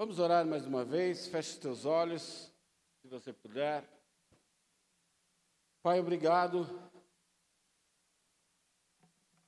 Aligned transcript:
Vamos 0.00 0.20
orar 0.20 0.46
mais 0.46 0.64
uma 0.64 0.84
vez. 0.84 1.26
Feche 1.26 1.54
os 1.54 1.58
teus 1.58 1.84
olhos, 1.84 2.54
se 3.02 3.08
você 3.08 3.32
puder. 3.32 3.82
Pai, 5.82 5.98
obrigado. 5.98 6.68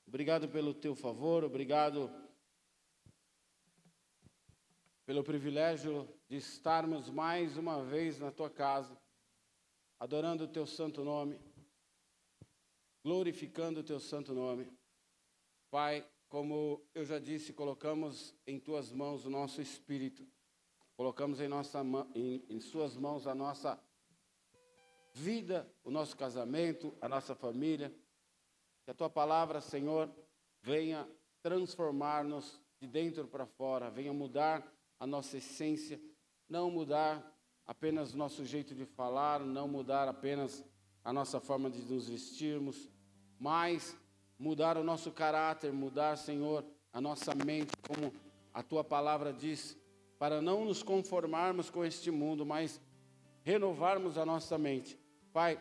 Obrigado 0.05 0.49
pelo 0.49 0.73
teu 0.73 0.93
favor, 0.93 1.45
obrigado 1.45 2.11
pelo 5.05 5.23
privilégio 5.23 6.05
de 6.27 6.35
estarmos 6.35 7.09
mais 7.09 7.55
uma 7.55 7.81
vez 7.81 8.19
na 8.19 8.29
tua 8.29 8.49
casa, 8.49 8.99
adorando 9.97 10.43
o 10.43 10.49
teu 10.49 10.67
santo 10.67 11.01
nome, 11.01 11.39
glorificando 13.01 13.79
o 13.79 13.83
teu 13.85 14.01
santo 14.01 14.33
nome. 14.33 14.69
Pai, 15.69 16.05
como 16.27 16.85
eu 16.93 17.05
já 17.05 17.19
disse, 17.19 17.53
colocamos 17.53 18.35
em 18.45 18.59
tuas 18.59 18.91
mãos 18.91 19.23
o 19.23 19.29
nosso 19.29 19.61
espírito. 19.61 20.27
Colocamos 21.01 21.41
em, 21.41 21.47
nossa, 21.47 21.81
em, 22.13 22.45
em 22.47 22.59
Suas 22.59 22.95
mãos 22.95 23.25
a 23.25 23.33
nossa 23.33 23.75
vida, 25.15 25.67
o 25.83 25.89
nosso 25.89 26.15
casamento, 26.15 26.95
a 27.01 27.09
nossa 27.09 27.33
família. 27.33 27.91
Que 28.85 28.91
a 28.91 28.93
Tua 28.93 29.09
palavra, 29.09 29.61
Senhor, 29.61 30.07
venha 30.61 31.09
transformar-nos 31.41 32.61
de 32.79 32.85
dentro 32.85 33.27
para 33.27 33.47
fora, 33.47 33.89
venha 33.89 34.13
mudar 34.13 34.63
a 34.99 35.07
nossa 35.07 35.37
essência, 35.37 35.99
não 36.47 36.69
mudar 36.69 37.35
apenas 37.65 38.13
o 38.13 38.17
nosso 38.17 38.45
jeito 38.45 38.75
de 38.75 38.85
falar, 38.85 39.39
não 39.39 39.67
mudar 39.67 40.07
apenas 40.07 40.63
a 41.03 41.11
nossa 41.11 41.39
forma 41.39 41.67
de 41.71 41.81
nos 41.81 42.09
vestirmos, 42.09 42.87
mas 43.39 43.97
mudar 44.37 44.77
o 44.77 44.83
nosso 44.83 45.11
caráter, 45.11 45.73
mudar, 45.73 46.15
Senhor, 46.15 46.63
a 46.93 47.01
nossa 47.01 47.33
mente, 47.33 47.71
como 47.87 48.13
a 48.53 48.61
tua 48.61 48.83
palavra 48.83 49.33
diz, 49.33 49.80
para 50.21 50.39
não 50.39 50.63
nos 50.65 50.83
conformarmos 50.83 51.71
com 51.71 51.83
este 51.83 52.11
mundo, 52.11 52.45
mas 52.45 52.79
renovarmos 53.43 54.19
a 54.19 54.23
nossa 54.23 54.55
mente. 54.55 54.95
Pai, 55.33 55.59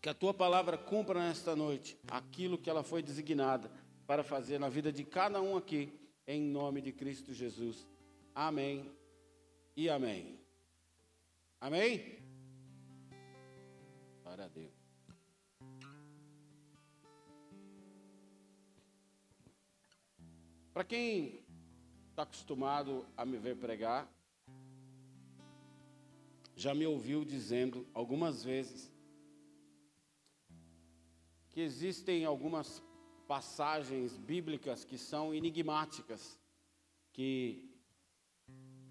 que 0.00 0.08
a 0.08 0.14
tua 0.14 0.34
palavra 0.34 0.76
cumpra 0.76 1.20
nesta 1.20 1.54
noite 1.54 1.96
aquilo 2.08 2.58
que 2.58 2.68
ela 2.68 2.82
foi 2.82 3.00
designada 3.00 3.70
para 4.08 4.24
fazer 4.24 4.58
na 4.58 4.68
vida 4.68 4.90
de 4.90 5.04
cada 5.04 5.40
um 5.40 5.56
aqui, 5.56 5.96
em 6.26 6.42
nome 6.42 6.80
de 6.80 6.90
Cristo 6.90 7.32
Jesus. 7.32 7.86
Amém 8.34 8.90
e 9.76 9.88
amém. 9.88 10.36
Amém? 11.60 12.18
Glória 14.24 14.46
a 14.46 14.48
Deus. 14.48 14.72
Para 20.74 20.82
quem 20.82 21.41
está 22.22 22.24
acostumado 22.24 23.04
a 23.16 23.24
me 23.24 23.36
ver 23.36 23.56
pregar, 23.56 24.08
já 26.54 26.72
me 26.72 26.86
ouviu 26.86 27.24
dizendo 27.24 27.84
algumas 27.92 28.44
vezes 28.44 28.92
que 31.48 31.60
existem 31.60 32.24
algumas 32.24 32.82
passagens 33.26 34.16
bíblicas 34.16 34.84
que 34.84 34.96
são 34.96 35.34
enigmáticas, 35.34 36.38
que 37.12 37.68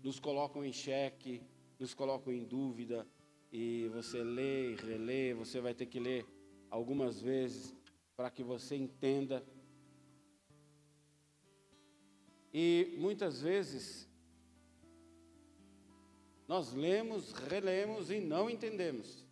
nos 0.03 0.19
colocam 0.19 0.65
em 0.65 0.73
xeque, 0.73 1.41
nos 1.79 1.93
colocam 1.93 2.33
em 2.33 2.43
dúvida, 2.43 3.07
e 3.51 3.89
você 3.93 4.23
lê 4.23 4.73
e 4.73 4.75
relê, 4.75 5.33
você 5.33 5.61
vai 5.61 5.73
ter 5.73 5.85
que 5.85 5.99
ler 5.99 6.25
algumas 6.69 7.21
vezes 7.21 7.73
para 8.15 8.29
que 8.29 8.43
você 8.43 8.75
entenda 8.75 9.45
e 12.53 12.95
muitas 12.97 13.41
vezes 13.41 14.07
nós 16.47 16.73
lemos, 16.73 17.31
relemos 17.31 18.11
e 18.11 18.19
não 18.19 18.49
entendemos. 18.49 19.25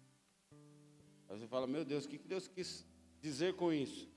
Aí 1.27 1.37
você 1.37 1.47
fala, 1.47 1.67
meu 1.67 1.83
Deus, 1.83 2.05
o 2.05 2.07
que 2.07 2.17
Deus 2.17 2.47
quis 2.47 2.85
dizer 3.21 3.55
com 3.55 3.73
isso? 3.73 4.09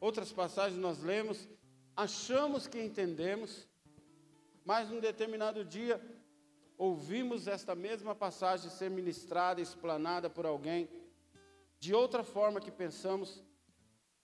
Outras 0.00 0.32
passagens 0.32 0.80
nós 0.80 1.02
lemos, 1.02 1.48
achamos 1.94 2.66
que 2.66 2.80
entendemos, 2.80 3.68
mas 4.64 4.88
num 4.88 5.00
determinado 5.00 5.64
dia 5.64 6.00
ouvimos 6.78 7.46
esta 7.46 7.74
mesma 7.74 8.14
passagem 8.14 8.70
ser 8.70 8.88
ministrada, 8.88 9.60
explanada 9.60 10.30
por 10.30 10.46
alguém, 10.46 10.88
de 11.78 11.92
outra 11.92 12.22
forma 12.24 12.60
que 12.60 12.70
pensamos, 12.70 13.42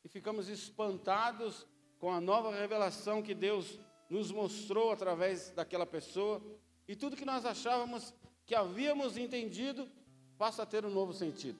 e 0.04 0.08
ficamos 0.08 0.48
espantados 0.48 1.66
com 2.04 2.10
a 2.10 2.20
nova 2.20 2.54
revelação 2.54 3.22
que 3.22 3.34
Deus 3.34 3.80
nos 4.10 4.30
mostrou 4.30 4.92
através 4.92 5.48
daquela 5.52 5.86
pessoa, 5.86 6.38
e 6.86 6.94
tudo 6.94 7.16
que 7.16 7.24
nós 7.24 7.46
achávamos 7.46 8.12
que 8.44 8.54
havíamos 8.54 9.16
entendido 9.16 9.90
passa 10.36 10.64
a 10.64 10.66
ter 10.66 10.84
um 10.84 10.90
novo 10.90 11.14
sentido. 11.14 11.58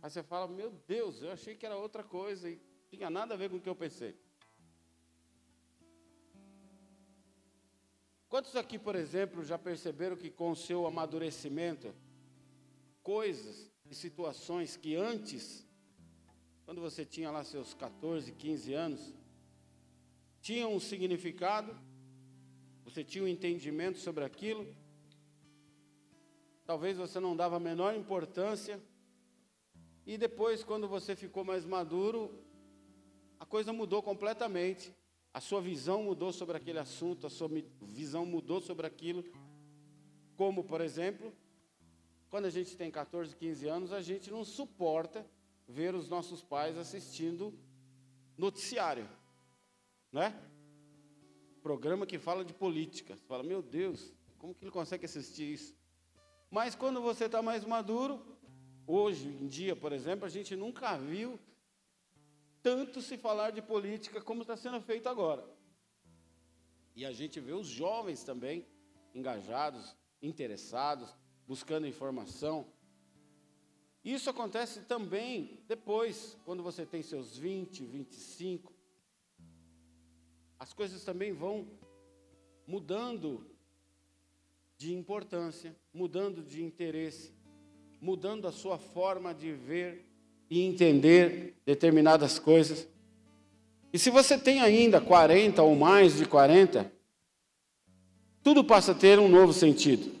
Aí 0.00 0.08
você 0.08 0.22
fala: 0.22 0.48
Meu 0.48 0.70
Deus, 0.88 1.20
eu 1.20 1.30
achei 1.30 1.54
que 1.54 1.66
era 1.66 1.76
outra 1.76 2.02
coisa 2.02 2.48
e 2.48 2.58
tinha 2.88 3.10
nada 3.10 3.34
a 3.34 3.36
ver 3.36 3.50
com 3.50 3.56
o 3.58 3.60
que 3.60 3.68
eu 3.68 3.76
pensei. 3.76 4.18
Quantos 8.30 8.56
aqui, 8.56 8.78
por 8.78 8.96
exemplo, 8.96 9.44
já 9.44 9.58
perceberam 9.58 10.16
que 10.16 10.30
com 10.30 10.52
o 10.52 10.56
seu 10.56 10.86
amadurecimento, 10.86 11.94
coisas 13.02 13.70
e 13.84 13.94
situações 13.94 14.78
que 14.78 14.96
antes, 14.96 15.68
quando 16.64 16.80
você 16.80 17.04
tinha 17.04 17.30
lá 17.30 17.44
seus 17.44 17.74
14, 17.74 18.32
15 18.32 18.72
anos, 18.72 19.14
tinha 20.46 20.68
um 20.68 20.78
significado, 20.78 21.76
você 22.84 23.02
tinha 23.02 23.24
um 23.24 23.26
entendimento 23.26 23.98
sobre 23.98 24.22
aquilo, 24.22 24.64
talvez 26.64 26.96
você 26.96 27.18
não 27.18 27.34
dava 27.34 27.56
a 27.56 27.58
menor 27.58 27.96
importância, 27.96 28.80
e 30.06 30.16
depois, 30.16 30.62
quando 30.62 30.86
você 30.86 31.16
ficou 31.16 31.42
mais 31.42 31.64
maduro, 31.64 32.30
a 33.40 33.44
coisa 33.44 33.72
mudou 33.72 34.00
completamente. 34.00 34.94
A 35.34 35.40
sua 35.40 35.60
visão 35.60 36.04
mudou 36.04 36.32
sobre 36.32 36.56
aquele 36.56 36.78
assunto, 36.78 37.26
a 37.26 37.30
sua 37.30 37.50
visão 37.82 38.24
mudou 38.24 38.60
sobre 38.60 38.86
aquilo. 38.86 39.24
Como, 40.36 40.62
por 40.62 40.80
exemplo, 40.80 41.34
quando 42.30 42.44
a 42.44 42.50
gente 42.50 42.76
tem 42.76 42.88
14, 42.88 43.34
15 43.34 43.66
anos, 43.66 43.92
a 43.92 44.00
gente 44.00 44.30
não 44.30 44.44
suporta 44.44 45.26
ver 45.66 45.92
os 45.96 46.08
nossos 46.08 46.40
pais 46.40 46.78
assistindo 46.78 47.52
noticiário 48.38 49.08
né? 50.16 50.34
Programa 51.62 52.06
que 52.06 52.18
fala 52.18 52.42
de 52.42 52.54
política. 52.54 53.14
Você 53.14 53.24
fala, 53.26 53.42
meu 53.42 53.60
Deus, 53.60 54.14
como 54.38 54.54
que 54.54 54.64
ele 54.64 54.70
consegue 54.70 55.04
assistir 55.04 55.52
isso? 55.52 55.76
Mas 56.50 56.74
quando 56.74 57.02
você 57.02 57.26
está 57.26 57.42
mais 57.42 57.66
maduro, 57.66 58.24
hoje 58.86 59.28
em 59.28 59.46
dia, 59.46 59.76
por 59.76 59.92
exemplo, 59.92 60.24
a 60.24 60.28
gente 60.30 60.56
nunca 60.56 60.96
viu 60.96 61.38
tanto 62.62 63.02
se 63.02 63.18
falar 63.18 63.50
de 63.50 63.60
política 63.60 64.22
como 64.22 64.40
está 64.40 64.56
sendo 64.56 64.80
feito 64.80 65.06
agora. 65.06 65.44
E 66.94 67.04
a 67.04 67.12
gente 67.12 67.38
vê 67.38 67.52
os 67.52 67.66
jovens 67.66 68.24
também 68.24 68.66
engajados, 69.14 69.94
interessados, 70.22 71.14
buscando 71.46 71.86
informação. 71.86 72.72
Isso 74.02 74.30
acontece 74.30 74.80
também 74.82 75.62
depois, 75.68 76.38
quando 76.46 76.62
você 76.62 76.86
tem 76.86 77.02
seus 77.02 77.36
20, 77.36 77.84
25, 77.84 78.75
as 80.58 80.72
coisas 80.72 81.04
também 81.04 81.32
vão 81.32 81.66
mudando 82.66 83.46
de 84.78 84.94
importância, 84.94 85.74
mudando 85.92 86.42
de 86.42 86.62
interesse, 86.62 87.32
mudando 88.00 88.46
a 88.46 88.52
sua 88.52 88.78
forma 88.78 89.34
de 89.34 89.52
ver 89.52 90.06
e 90.50 90.62
entender 90.62 91.54
determinadas 91.64 92.38
coisas. 92.38 92.86
E 93.92 93.98
se 93.98 94.10
você 94.10 94.36
tem 94.36 94.60
ainda 94.60 95.00
40 95.00 95.62
ou 95.62 95.74
mais 95.74 96.16
de 96.16 96.26
40, 96.26 96.92
tudo 98.42 98.62
passa 98.62 98.92
a 98.92 98.94
ter 98.94 99.18
um 99.18 99.28
novo 99.28 99.52
sentido. 99.52 100.14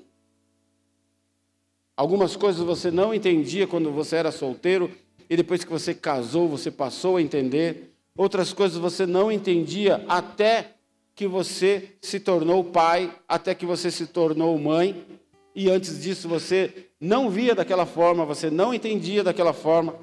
Algumas 1.96 2.36
coisas 2.36 2.62
você 2.62 2.90
não 2.90 3.14
entendia 3.14 3.66
quando 3.66 3.90
você 3.90 4.16
era 4.16 4.30
solteiro 4.30 4.90
e 5.28 5.36
depois 5.36 5.64
que 5.64 5.70
você 5.70 5.94
casou, 5.94 6.48
você 6.48 6.70
passou 6.70 7.16
a 7.16 7.22
entender. 7.22 7.95
Outras 8.16 8.52
coisas 8.52 8.78
você 8.78 9.04
não 9.04 9.30
entendia 9.30 10.04
até 10.08 10.76
que 11.14 11.26
você 11.26 11.96
se 12.00 12.18
tornou 12.18 12.64
pai, 12.64 13.14
até 13.28 13.54
que 13.54 13.66
você 13.66 13.90
se 13.90 14.06
tornou 14.06 14.58
mãe, 14.58 15.06
e 15.54 15.70
antes 15.70 16.02
disso 16.02 16.28
você 16.28 16.90
não 17.00 17.30
via 17.30 17.54
daquela 17.54 17.86
forma, 17.86 18.24
você 18.24 18.50
não 18.50 18.72
entendia 18.72 19.24
daquela 19.24 19.52
forma. 19.52 19.94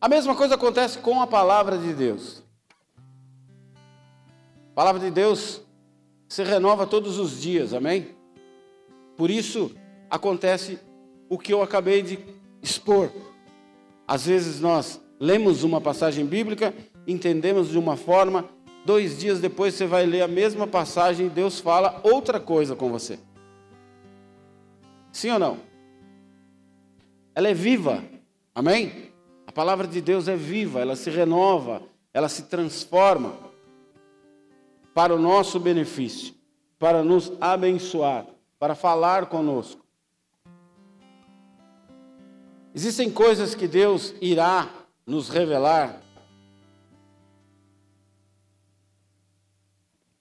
A 0.00 0.08
mesma 0.08 0.34
coisa 0.34 0.54
acontece 0.54 0.98
com 0.98 1.20
a 1.20 1.26
palavra 1.26 1.78
de 1.78 1.94
Deus. 1.94 2.42
A 4.72 4.74
palavra 4.74 5.00
de 5.00 5.10
Deus 5.10 5.62
se 6.28 6.42
renova 6.42 6.86
todos 6.86 7.18
os 7.18 7.40
dias, 7.40 7.72
amém? 7.72 8.14
Por 9.16 9.30
isso 9.30 9.74
acontece 10.10 10.78
o 11.28 11.38
que 11.38 11.52
eu 11.52 11.62
acabei 11.62 12.02
de 12.02 12.18
expor. 12.60 13.10
Às 14.06 14.26
vezes 14.26 14.60
nós 14.60 15.00
lemos 15.18 15.62
uma 15.62 15.80
passagem 15.80 16.24
bíblica, 16.26 16.74
entendemos 17.06 17.68
de 17.68 17.78
uma 17.78 17.96
forma, 17.96 18.48
dois 18.84 19.18
dias 19.18 19.40
depois 19.40 19.74
você 19.74 19.86
vai 19.86 20.06
ler 20.06 20.22
a 20.22 20.28
mesma 20.28 20.66
passagem 20.66 21.26
e 21.26 21.30
Deus 21.30 21.60
fala 21.60 22.00
outra 22.02 22.38
coisa 22.38 22.76
com 22.76 22.90
você. 22.90 23.18
Sim 25.12 25.30
ou 25.30 25.38
não? 25.38 25.58
Ela 27.34 27.48
é 27.48 27.54
viva, 27.54 28.02
amém? 28.54 29.12
A 29.46 29.52
palavra 29.52 29.86
de 29.86 30.00
Deus 30.00 30.28
é 30.28 30.36
viva, 30.36 30.80
ela 30.80 30.96
se 30.96 31.10
renova, 31.10 31.82
ela 32.12 32.28
se 32.28 32.44
transforma 32.44 33.34
para 34.94 35.14
o 35.14 35.18
nosso 35.18 35.58
benefício, 35.58 36.34
para 36.78 37.02
nos 37.02 37.32
abençoar, 37.40 38.26
para 38.58 38.74
falar 38.74 39.26
conosco. 39.26 39.84
Existem 42.74 43.10
coisas 43.10 43.54
que 43.54 43.68
Deus 43.68 44.14
irá 44.20 44.68
nos 45.06 45.28
revelar 45.28 46.00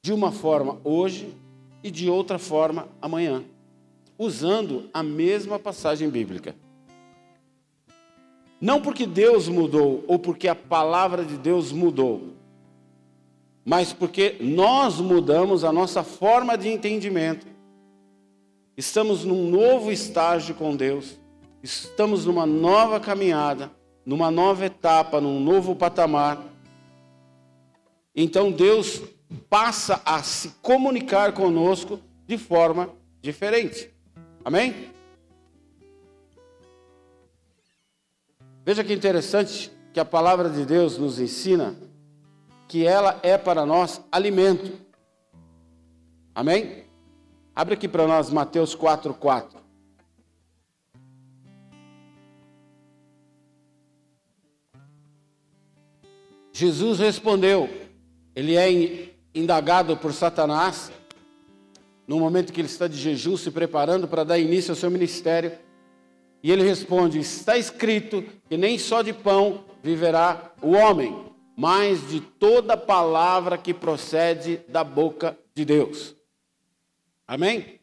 de 0.02 0.12
uma 0.12 0.32
forma 0.32 0.80
hoje 0.84 1.34
e 1.82 1.90
de 1.90 2.10
outra 2.10 2.38
forma 2.38 2.90
amanhã, 3.02 3.44
usando 4.18 4.90
a 4.94 5.02
mesma 5.02 5.58
passagem 5.58 6.10
bíblica. 6.10 6.56
Não 8.60 8.82
porque 8.82 9.06
Deus 9.06 9.48
mudou 9.48 10.04
ou 10.08 10.20
porque 10.20 10.48
a 10.48 10.56
palavra 10.56 11.24
de 11.24 11.38
Deus 11.38 11.72
mudou, 11.72 12.34
mas 13.64 13.94
porque 13.94 14.38
nós 14.42 15.00
mudamos 15.00 15.64
a 15.64 15.72
nossa 15.72 16.04
forma 16.04 16.58
de 16.58 16.68
entendimento. 16.68 17.48
Estamos 18.76 19.24
num 19.24 19.50
novo 19.50 19.92
estágio 19.92 20.56
com 20.56 20.76
Deus, 20.76 21.18
estamos 21.62 22.26
numa 22.26 22.46
nova 22.46 23.00
caminhada, 23.00 23.72
numa 24.06 24.30
nova 24.30 24.66
etapa, 24.66 25.22
num 25.22 25.40
novo 25.40 25.76
patamar. 25.76 26.44
Então 28.16 28.52
Deus 28.52 29.02
passa 29.50 30.02
a 30.06 30.22
se 30.22 30.50
comunicar 30.62 31.34
conosco 31.34 32.00
de 32.28 32.38
forma 32.38 32.90
diferente. 33.22 33.90
Amém? 34.44 34.92
Veja 38.66 38.84
que 38.84 38.94
interessante 38.94 39.72
que 39.94 40.00
a 40.00 40.06
palavra 40.06 40.50
de 40.50 40.66
Deus 40.66 40.98
nos 40.98 41.20
ensina 41.20 41.76
que 42.68 42.86
ela 42.86 43.20
é 43.22 43.38
para 43.38 43.66
nós 43.66 44.02
alimento. 44.12 44.80
Amém? 46.34 46.86
Abre 47.56 47.76
aqui 47.76 47.88
para 47.88 48.08
nós 48.08 48.30
Mateus 48.30 48.74
4, 48.74 49.14
Jesus 56.54 57.00
respondeu, 57.00 57.68
ele 58.36 58.56
é 58.56 59.10
indagado 59.34 59.98
por 59.98 60.14
Satanás, 60.14 60.92
no 62.08 62.20
momento 62.20 62.54
que 62.54 62.62
ele 62.62 62.68
está 62.68 62.88
de 62.88 62.96
jejum, 62.96 63.36
se 63.36 63.50
preparando 63.50 64.08
para 64.08 64.24
dar 64.24 64.38
início 64.38 64.72
ao 64.72 64.76
seu 64.76 64.92
ministério. 64.92 65.52
E 66.44 66.52
ele 66.52 66.62
responde: 66.62 67.20
Está 67.20 67.58
escrito 67.58 68.24
que 68.48 68.56
nem 68.56 68.78
só 68.78 69.02
de 69.02 69.14
pão 69.14 69.66
viverá 69.82 70.54
o 70.62 70.72
homem, 70.72 71.26
mas 71.56 72.08
de 72.08 72.20
toda 72.20 72.78
palavra 72.78 73.58
que 73.58 73.74
procede 73.74 74.58
da 74.68 74.84
boca 74.84 75.38
de 75.56 75.66
Deus. 75.66 76.16
Amém? 77.28 77.80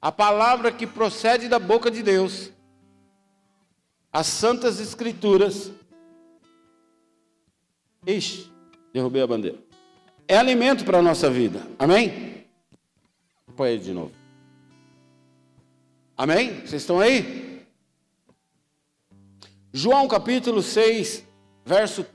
A 0.00 0.12
palavra 0.12 0.70
que 0.70 0.86
procede 0.86 1.48
da 1.48 1.58
boca 1.58 1.90
de 1.90 2.02
Deus, 2.02 2.52
as 4.12 4.28
santas 4.28 4.78
escrituras. 4.78 5.72
Ixi, 8.06 8.50
derrubei 8.92 9.22
a 9.22 9.26
bandeira 9.26 9.72
é 10.32 10.36
alimento 10.36 10.82
para 10.84 10.98
a 10.98 11.02
nossa 11.02 11.28
vida. 11.28 11.60
Amém? 11.78 12.46
Põe 13.54 13.70
aí 13.70 13.78
de 13.78 13.92
novo. 13.92 14.12
Amém? 16.16 16.60
Vocês 16.60 16.82
estão 16.82 16.98
aí? 16.98 17.62
João 19.72 20.08
capítulo 20.08 20.62
6, 20.62 21.22
verso 21.66 22.06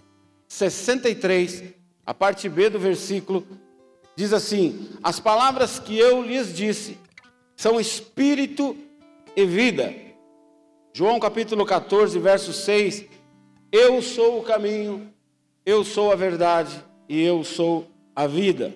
63, 0.47 1.63
a 2.03 2.13
parte 2.13 2.49
B 2.49 2.71
do 2.71 2.79
versículo, 2.79 3.45
diz 4.15 4.33
assim: 4.33 4.89
As 5.03 5.19
palavras 5.19 5.77
que 5.77 5.97
eu 5.97 6.23
lhes 6.23 6.51
disse 6.51 6.97
são 7.55 7.79
espírito 7.79 8.75
e 9.35 9.45
vida. 9.45 9.93
João 10.91 11.19
capítulo 11.19 11.65
14, 11.67 12.17
verso 12.17 12.51
6: 12.51 13.05
Eu 13.71 14.01
sou 14.01 14.39
o 14.39 14.43
caminho, 14.43 15.11
eu 15.67 15.83
sou 15.83 16.13
a 16.13 16.15
verdade 16.15 16.81
e 17.09 17.21
eu 17.21 17.43
sou 17.43 17.91
a 18.15 18.25
vida. 18.25 18.73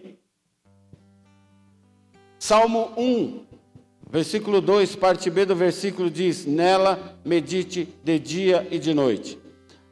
Salmo 2.37 2.91
1, 2.97 3.45
versículo 4.09 4.59
2, 4.59 4.97
parte 4.97 5.29
B 5.29 5.45
do 5.45 5.55
versículo 5.55 6.11
diz: 6.11 6.45
Nela 6.45 7.17
medite 7.23 7.87
de 8.03 8.19
dia 8.19 8.67
e 8.69 8.77
de 8.77 8.93
noite. 8.93 9.39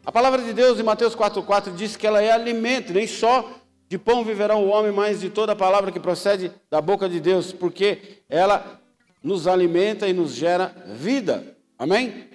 A 0.06 0.12
palavra 0.12 0.44
de 0.44 0.51
Deus 0.51 0.78
em 0.78 0.84
Mateus 0.84 1.16
4,4 1.16 1.74
diz 1.74 1.96
que 1.96 2.06
ela 2.06 2.22
é 2.22 2.31
alimento, 2.31 2.92
nem 2.92 3.07
só 3.07 3.50
de 3.88 3.98
pão 3.98 4.25
viverá 4.25 4.57
o 4.57 4.68
homem, 4.68 4.92
mas 4.92 5.22
de 5.22 5.30
toda 5.30 5.54
a 5.54 5.56
palavra 5.56 5.94
que 5.94 6.01
procede 6.01 6.51
da 6.69 6.81
boca 6.81 7.07
de 7.07 7.22
Deus, 7.22 7.54
porque 7.54 8.18
ela 8.28 8.81
nos 9.24 9.48
alimenta 9.48 10.06
e 10.06 10.12
nos 10.12 10.36
gera 10.36 10.75
vida. 10.86 11.56
Amém? 11.78 12.28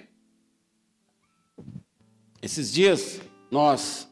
Esses 2.41 2.73
dias 2.73 3.21
nós 3.51 4.07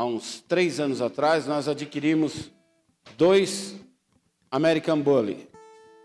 há 0.00 0.04
uns 0.06 0.40
três 0.40 0.80
anos 0.80 1.02
atrás, 1.02 1.46
nós 1.46 1.68
adquirimos 1.68 2.50
dois 3.18 3.76
American 4.50 4.98
Bully, 4.98 5.46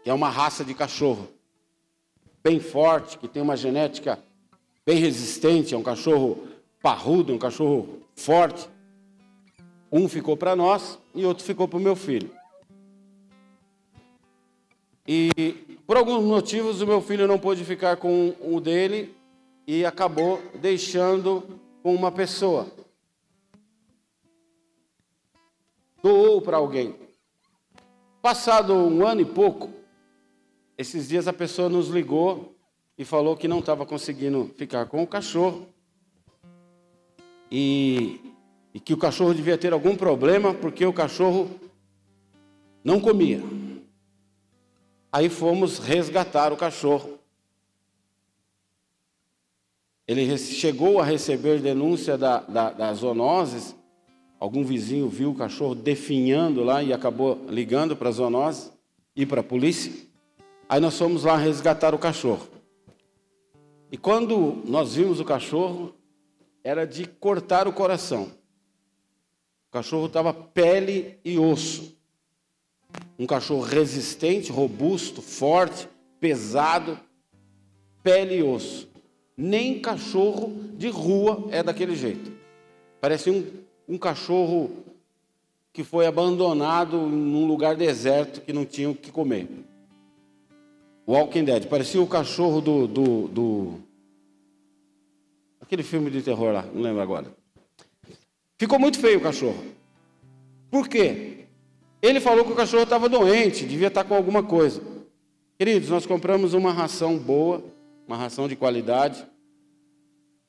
que 0.03 0.09
é 0.09 0.13
uma 0.13 0.27
raça 0.27 0.65
de 0.65 0.73
cachorro 0.73 1.29
bem 2.43 2.59
forte, 2.59 3.17
que 3.17 3.25
tem 3.25 3.41
uma 3.41 3.55
genética 3.55 4.19
bem 4.85 4.97
resistente, 4.97 5.73
é 5.73 5.77
um 5.77 5.81
cachorro 5.81 6.45
parrudo, 6.81 7.33
um 7.33 7.37
cachorro 7.37 8.01
forte. 8.13 8.67
Um 9.89 10.09
ficou 10.09 10.35
para 10.35 10.57
nós 10.57 10.99
e 11.13 11.25
outro 11.25 11.45
ficou 11.45 11.65
para 11.65 11.77
o 11.77 11.81
meu 11.81 11.95
filho. 11.95 12.29
E 15.07 15.79
por 15.87 15.95
alguns 15.95 16.21
motivos 16.21 16.81
o 16.81 16.85
meu 16.85 17.01
filho 17.01 17.29
não 17.29 17.39
pôde 17.39 17.63
ficar 17.63 17.95
com 17.95 18.35
o 18.41 18.59
dele 18.59 19.15
e 19.65 19.85
acabou 19.85 20.41
deixando 20.59 21.61
com 21.81 21.95
uma 21.95 22.11
pessoa. 22.11 22.67
Doou 26.05 26.39
para 26.39 26.57
alguém. 26.57 26.93
Passado 28.21 28.75
um 28.75 29.03
ano 29.03 29.21
e 29.21 29.25
pouco, 29.25 29.71
esses 30.77 31.07
dias 31.07 31.27
a 31.27 31.33
pessoa 31.33 31.67
nos 31.67 31.87
ligou 31.87 32.55
e 32.95 33.03
falou 33.03 33.35
que 33.35 33.47
não 33.47 33.57
estava 33.57 33.87
conseguindo 33.87 34.53
ficar 34.55 34.85
com 34.85 35.01
o 35.01 35.07
cachorro 35.07 35.67
e, 37.49 38.21
e 38.71 38.79
que 38.79 38.93
o 38.93 38.97
cachorro 38.97 39.33
devia 39.33 39.57
ter 39.57 39.73
algum 39.73 39.95
problema 39.95 40.53
porque 40.53 40.85
o 40.85 40.93
cachorro 40.93 41.49
não 42.83 42.99
comia. 42.99 43.41
Aí 45.11 45.27
fomos 45.27 45.79
resgatar 45.79 46.53
o 46.53 46.57
cachorro. 46.57 47.17
Ele 50.07 50.37
chegou 50.37 50.99
a 50.99 51.03
receber 51.03 51.59
denúncia 51.59 52.15
da, 52.15 52.41
da, 52.41 52.69
das 52.69 52.99
zoonoses 52.99 53.75
Algum 54.39 54.63
vizinho 54.63 55.07
viu 55.07 55.31
o 55.31 55.35
cachorro 55.35 55.73
definhando 55.73 56.63
lá 56.63 56.83
e 56.83 56.91
acabou 56.91 57.45
ligando 57.49 57.95
para 57.95 58.09
a 58.09 58.11
zoonose 58.11 58.71
e 59.15 59.25
para 59.25 59.41
a 59.41 59.43
polícia. 59.43 59.91
Aí 60.67 60.79
nós 60.79 60.97
fomos 60.97 61.23
lá 61.23 61.37
resgatar 61.37 61.95
o 61.95 61.99
cachorro. 61.99 62.47
E 63.91 63.97
quando 63.97 64.61
nós 64.65 64.95
vimos 64.95 65.19
o 65.19 65.25
cachorro, 65.25 65.93
era 66.63 66.85
de 66.85 67.05
cortar 67.05 67.67
o 67.67 67.73
coração. 67.73 68.31
O 69.69 69.71
cachorro 69.71 70.07
estava 70.07 70.33
pele 70.33 71.19
e 71.23 71.37
osso. 71.37 71.95
Um 73.17 73.25
cachorro 73.25 73.61
resistente, 73.61 74.51
robusto, 74.51 75.21
forte, 75.21 75.87
pesado, 76.19 76.99
pele 78.03 78.37
e 78.37 78.43
osso. 78.43 78.89
Nem 79.37 79.79
cachorro 79.79 80.53
de 80.77 80.89
rua 80.89 81.47
é 81.51 81.61
daquele 81.61 81.95
jeito. 81.95 82.31
Parece 82.99 83.29
um 83.29 83.64
um 83.87 83.97
cachorro 83.97 84.83
que 85.71 85.83
foi 85.83 86.07
abandonado 86.07 86.97
num 86.97 87.45
lugar 87.45 87.75
deserto 87.75 88.41
que 88.41 88.53
não 88.53 88.65
tinha 88.65 88.89
o 88.89 88.95
que 88.95 89.11
comer. 89.11 89.47
Walking 91.07 91.43
Dead, 91.43 91.67
parecia 91.67 92.01
o 92.01 92.07
cachorro 92.07 92.61
do, 92.61 92.87
do, 92.87 93.27
do, 93.27 93.79
aquele 95.61 95.83
filme 95.83 96.09
de 96.09 96.21
terror 96.21 96.53
lá, 96.53 96.63
não 96.73 96.81
lembro 96.81 97.01
agora. 97.01 97.27
Ficou 98.57 98.79
muito 98.79 98.99
feio 98.99 99.19
o 99.19 99.21
cachorro. 99.21 99.61
Por 100.71 100.87
quê? 100.87 101.45
Ele 102.01 102.19
falou 102.19 102.45
que 102.45 102.51
o 102.51 102.55
cachorro 102.55 102.83
estava 102.83 103.09
doente, 103.09 103.65
devia 103.65 103.87
estar 103.87 104.03
com 104.03 104.15
alguma 104.15 104.41
coisa. 104.41 104.81
Queridos, 105.59 105.89
nós 105.89 106.05
compramos 106.05 106.53
uma 106.53 106.71
ração 106.71 107.17
boa, 107.17 107.63
uma 108.07 108.17
ração 108.17 108.47
de 108.47 108.55
qualidade. 108.55 109.25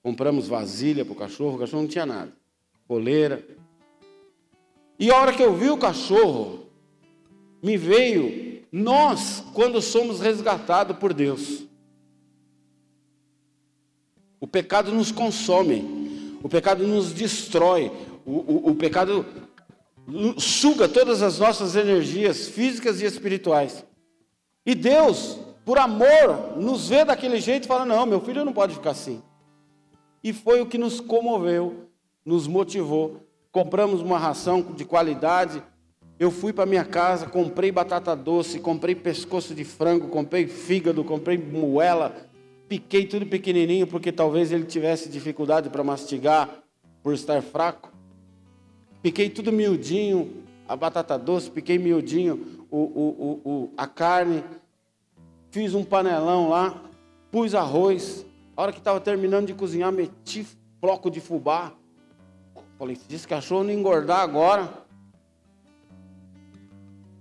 Compramos 0.03 0.49
vasilha 0.49 1.05
para 1.05 1.13
o 1.13 1.17
cachorro, 1.17 1.57
o 1.57 1.59
cachorro 1.59 1.83
não 1.83 1.89
tinha 1.89 2.07
nada 2.07 2.33
coleira. 2.87 3.47
E 4.99 5.11
a 5.11 5.17
hora 5.17 5.33
que 5.33 5.43
eu 5.43 5.55
vi 5.55 5.71
o 5.71 5.79
cachorro, 5.79 6.67
me 7.63 7.77
veio 7.77 8.63
nós, 8.71 9.43
quando 9.55 9.81
somos 9.81 10.21
resgatados 10.21 10.97
por 10.99 11.13
Deus. 11.13 11.65
O 14.41 14.47
pecado 14.47 14.93
nos 14.93 15.11
consome, 15.11 16.39
o 16.43 16.49
pecado 16.49 16.87
nos 16.87 17.13
destrói, 17.13 17.91
o, 18.25 18.33
o, 18.33 18.71
o 18.71 18.75
pecado 18.75 19.25
suga 20.39 20.89
todas 20.89 21.23
as 21.23 21.39
nossas 21.39 21.75
energias 21.75 22.49
físicas 22.49 23.01
e 23.01 23.05
espirituais. 23.05 23.85
E 24.65 24.75
Deus, 24.75 25.39
por 25.65 25.79
amor, 25.79 26.57
nos 26.57 26.89
vê 26.89 27.05
daquele 27.05 27.41
jeito 27.41 27.65
e 27.65 27.69
fala: 27.69 27.85
Não, 27.85 28.07
meu 28.07 28.21
filho 28.21 28.45
não 28.45 28.53
pode 28.53 28.75
ficar 28.75 28.91
assim. 28.91 29.23
E 30.23 30.33
foi 30.33 30.61
o 30.61 30.67
que 30.67 30.79
nos 30.79 31.01
comoveu, 31.01 31.86
nos 32.27 32.49
motivou. 32.49 33.21
Compramos 33.53 34.03
uma 34.03 34.19
ração 34.19 34.61
de 34.61 34.85
qualidade. 34.85 35.63
Eu 36.19 36.33
fui 36.33 36.53
para 36.53 36.67
minha 36.67 36.85
casa, 36.85 37.27
comprei 37.27 37.71
batata 37.71 38.17
doce, 38.17 38.59
comprei 38.59 38.95
pescoço 38.97 39.55
de 39.55 39.65
frango, 39.65 40.09
comprei 40.09 40.49
fígado, 40.49 41.05
comprei 41.05 41.39
moela, 41.39 42.17
piquei 42.69 43.07
tudo 43.07 43.25
pequenininho 43.27 43.87
porque 43.87 44.11
talvez 44.11 44.51
ele 44.51 44.65
tivesse 44.65 45.09
dificuldade 45.09 45.71
para 45.71 45.85
mastigar 45.85 46.51
por 47.03 47.15
estar 47.15 47.41
fraco. 47.43 47.93
Piquei 49.03 49.31
tudo 49.31 49.53
miudinho, 49.53 50.43
a 50.67 50.75
batata 50.75 51.17
doce, 51.17 51.51
piquei 51.51 51.79
miudinho 51.79 52.67
o, 52.71 52.79
o, 52.79 52.81
o, 52.85 53.51
o, 53.51 53.73
a 53.77 53.87
carne, 53.87 54.43
fiz 55.51 55.75
um 55.75 55.85
panelão 55.85 56.49
lá, 56.49 56.83
pus 57.31 57.55
arroz. 57.55 58.27
A 58.57 58.63
hora 58.63 58.73
que 58.73 58.79
estava 58.79 59.01
terminando 59.01 59.47
de 59.47 59.55
cozinhar, 59.55 59.93
meti 59.93 60.47
bloco 60.81 61.11
de 61.11 61.21
fubá. 61.21 61.73
Falei, 62.79 62.97
se 62.97 63.15
esse 63.15 63.27
cachorro 63.27 63.65
não 63.65 63.73
engordar 63.73 64.21
agora. 64.21 64.69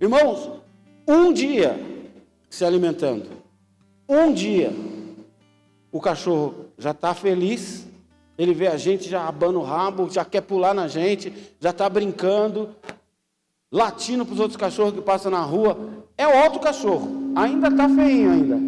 Irmãos, 0.00 0.60
um 1.08 1.32
dia 1.32 1.78
se 2.50 2.64
alimentando, 2.64 3.28
um 4.08 4.32
dia, 4.32 4.72
o 5.90 6.00
cachorro 6.00 6.66
já 6.76 6.90
está 6.90 7.14
feliz, 7.14 7.86
ele 8.36 8.52
vê 8.52 8.66
a 8.66 8.76
gente 8.76 9.08
já 9.08 9.26
abando 9.26 9.58
o 9.58 9.62
rabo, 9.62 10.10
já 10.10 10.24
quer 10.24 10.42
pular 10.42 10.74
na 10.74 10.88
gente, 10.88 11.32
já 11.58 11.70
está 11.70 11.88
brincando, 11.88 12.74
latindo 13.72 14.24
para 14.24 14.34
os 14.34 14.40
outros 14.40 14.56
cachorros 14.56 14.92
que 14.92 15.00
passam 15.00 15.30
na 15.30 15.40
rua. 15.40 15.78
É 16.18 16.26
outro 16.44 16.60
cachorro. 16.60 17.32
Ainda 17.34 17.68
está 17.68 17.88
feinho 17.88 18.30
ainda. 18.30 18.58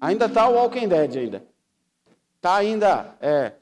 Ainda 0.00 0.26
está 0.26 0.48
o 0.48 0.54
Walking 0.54 0.88
Dead 0.88 1.16
ainda. 1.16 1.44
Está 2.36 2.56
ainda. 2.56 3.16
É... 3.20 3.52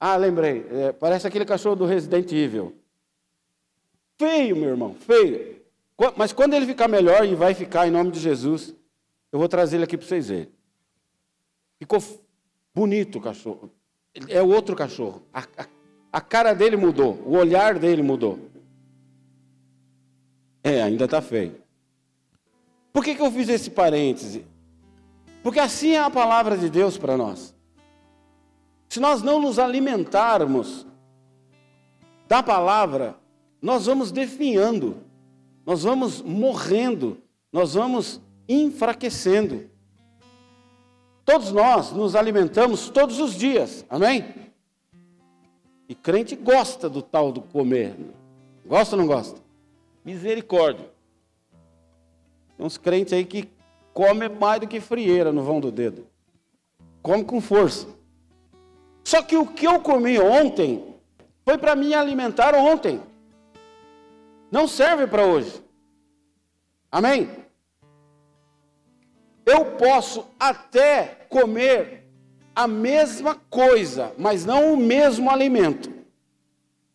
Ah, 0.00 0.16
lembrei. 0.16 0.66
É, 0.70 0.92
parece 0.92 1.26
aquele 1.26 1.44
cachorro 1.44 1.76
do 1.76 1.86
Resident 1.86 2.30
Evil. 2.32 2.76
Feio, 4.18 4.56
meu 4.56 4.70
irmão, 4.70 4.94
feio. 4.94 5.62
Mas 6.16 6.32
quando 6.32 6.54
ele 6.54 6.66
ficar 6.66 6.88
melhor, 6.88 7.26
e 7.26 7.34
vai 7.34 7.54
ficar 7.54 7.86
em 7.86 7.90
nome 7.90 8.10
de 8.10 8.20
Jesus, 8.20 8.74
eu 9.32 9.38
vou 9.38 9.48
trazer 9.48 9.76
ele 9.76 9.84
aqui 9.84 9.96
para 9.96 10.06
vocês 10.06 10.28
verem. 10.28 10.48
Ficou 11.78 12.02
bonito 12.74 13.18
o 13.18 13.20
cachorro 13.20 13.70
é 14.28 14.42
outro 14.42 14.74
cachorro. 14.74 15.22
A, 15.32 15.40
a, 15.40 15.66
a 16.12 16.20
cara 16.20 16.54
dele 16.54 16.76
mudou, 16.76 17.14
o 17.24 17.36
olhar 17.36 17.78
dele 17.78 18.02
mudou. 18.02 18.38
É, 20.62 20.82
ainda 20.82 21.04
está 21.04 21.22
feio. 21.22 21.60
Por 22.92 23.04
que, 23.04 23.14
que 23.14 23.22
eu 23.22 23.30
fiz 23.30 23.48
esse 23.48 23.70
parêntese? 23.70 24.44
Porque 25.42 25.60
assim 25.60 25.92
é 25.92 26.00
a 26.00 26.10
palavra 26.10 26.56
de 26.56 26.68
Deus 26.68 26.98
para 26.98 27.16
nós. 27.16 27.54
Se 28.88 29.00
nós 29.00 29.22
não 29.22 29.40
nos 29.40 29.58
alimentarmos 29.58 30.86
da 32.26 32.42
palavra, 32.42 33.16
nós 33.60 33.86
vamos 33.86 34.10
definhando, 34.10 34.96
nós 35.66 35.82
vamos 35.82 36.22
morrendo, 36.22 37.18
nós 37.52 37.74
vamos 37.74 38.20
enfraquecendo. 38.48 39.68
Todos 41.24 41.52
nós 41.52 41.92
nos 41.92 42.16
alimentamos 42.16 42.88
todos 42.88 43.18
os 43.20 43.34
dias, 43.34 43.84
amém? 43.90 44.34
E 45.86 45.94
crente 45.94 46.34
gosta 46.34 46.88
do 46.88 47.02
tal 47.02 47.30
do 47.30 47.42
comer. 47.42 47.94
Gosta 48.64 48.96
ou 48.96 49.00
não 49.00 49.06
gosta? 49.06 49.38
Misericórdia. 50.04 50.90
Tem 52.56 52.64
uns 52.64 52.78
crentes 52.78 53.12
aí 53.12 53.24
que 53.24 53.48
comem 53.92 54.28
mais 54.28 54.60
do 54.60 54.66
que 54.66 54.80
frieira 54.80 55.32
no 55.32 55.42
vão 55.42 55.60
do 55.60 55.70
dedo. 55.70 56.06
Come 57.02 57.24
com 57.24 57.40
força. 57.40 57.97
Só 59.08 59.22
que 59.22 59.38
o 59.38 59.46
que 59.46 59.66
eu 59.66 59.80
comi 59.80 60.18
ontem 60.18 60.84
foi 61.42 61.56
para 61.56 61.74
me 61.74 61.94
alimentar 61.94 62.54
ontem. 62.54 63.00
Não 64.50 64.68
serve 64.68 65.06
para 65.06 65.24
hoje. 65.24 65.64
Amém? 66.92 67.30
Eu 69.46 69.64
posso 69.78 70.26
até 70.38 71.26
comer 71.30 72.06
a 72.54 72.68
mesma 72.68 73.34
coisa, 73.48 74.12
mas 74.18 74.44
não 74.44 74.74
o 74.74 74.76
mesmo 74.76 75.30
alimento. 75.30 75.88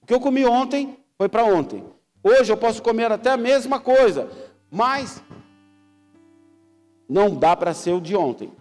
O 0.04 0.06
que 0.06 0.14
eu 0.14 0.20
comi 0.20 0.46
ontem 0.46 0.96
foi 1.18 1.28
para 1.28 1.44
ontem. 1.44 1.84
Hoje 2.24 2.54
eu 2.54 2.58
posso 2.58 2.84
comer 2.84 3.12
até 3.12 3.32
a 3.32 3.38
mesma 3.38 3.80
coisa, 3.80 4.30
mas 4.70 5.20
não 7.10 7.36
dá 7.36 7.56
para 7.56 7.74
ser 7.74 7.94
o 7.94 8.00
de 8.00 8.16
ontem. 8.16 8.54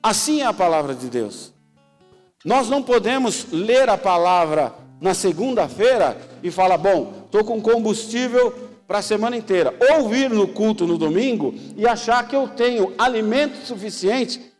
Assim 0.00 0.40
é 0.42 0.46
a 0.46 0.52
palavra 0.52 0.94
de 0.94 1.10
Deus. 1.10 1.53
Nós 2.44 2.68
não 2.68 2.82
podemos 2.82 3.46
ler 3.50 3.88
a 3.88 3.96
palavra 3.96 4.74
na 5.00 5.14
segunda-feira 5.14 6.16
e 6.42 6.50
falar: 6.50 6.76
bom, 6.76 7.24
estou 7.24 7.42
com 7.42 7.60
combustível 7.60 8.52
para 8.86 8.98
a 8.98 9.02
semana 9.02 9.36
inteira. 9.36 9.74
Ou 9.92 10.08
vir 10.08 10.28
no 10.28 10.46
culto 10.48 10.86
no 10.86 10.98
domingo 10.98 11.54
e 11.74 11.86
achar 11.86 12.28
que 12.28 12.36
eu 12.36 12.46
tenho 12.48 12.92
alimento 12.98 13.66
suficiente 13.66 14.52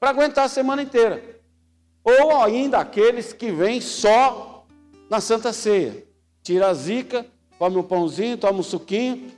para 0.00 0.10
aguentar 0.10 0.46
a 0.46 0.48
semana 0.48 0.82
inteira. 0.82 1.22
Ou 2.02 2.40
ainda 2.40 2.78
aqueles 2.78 3.34
que 3.34 3.50
vêm 3.50 3.80
só 3.82 4.66
na 5.10 5.20
Santa 5.20 5.52
Ceia. 5.52 6.04
Tira 6.42 6.68
a 6.68 6.74
zica, 6.74 7.26
come 7.58 7.76
um 7.76 7.82
pãozinho, 7.82 8.38
toma 8.38 8.60
um 8.60 8.62
suquinho 8.62 9.30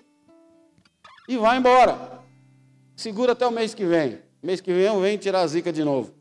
e 1.28 1.36
vai 1.36 1.56
embora. 1.56 2.20
Segura 2.94 3.32
até 3.32 3.46
o 3.46 3.50
mês 3.50 3.74
que 3.74 3.84
vem. 3.84 4.18
Mês 4.42 4.60
que 4.60 4.72
vem 4.72 4.84
eu 4.84 5.00
venho 5.00 5.18
tirar 5.18 5.40
a 5.40 5.46
zica 5.46 5.72
de 5.72 5.82
novo. 5.82 6.17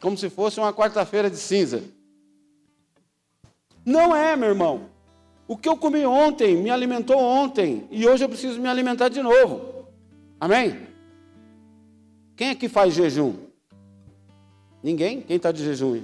Como 0.00 0.16
se 0.16 0.30
fosse 0.30 0.58
uma 0.58 0.72
quarta-feira 0.72 1.30
de 1.30 1.36
cinza. 1.36 1.82
Não 3.84 4.14
é, 4.14 4.34
meu 4.36 4.48
irmão. 4.48 4.88
O 5.46 5.56
que 5.56 5.68
eu 5.68 5.76
comi 5.76 6.06
ontem 6.06 6.56
me 6.56 6.70
alimentou 6.70 7.18
ontem 7.18 7.86
e 7.90 8.06
hoje 8.06 8.24
eu 8.24 8.28
preciso 8.28 8.60
me 8.60 8.68
alimentar 8.68 9.08
de 9.08 9.20
novo. 9.20 9.84
Amém? 10.40 10.86
Quem 12.36 12.48
é 12.48 12.54
que 12.54 12.68
faz 12.68 12.94
jejum? 12.94 13.34
Ninguém? 14.82 15.20
Quem 15.20 15.36
está 15.36 15.52
de 15.52 15.62
jejum? 15.62 16.00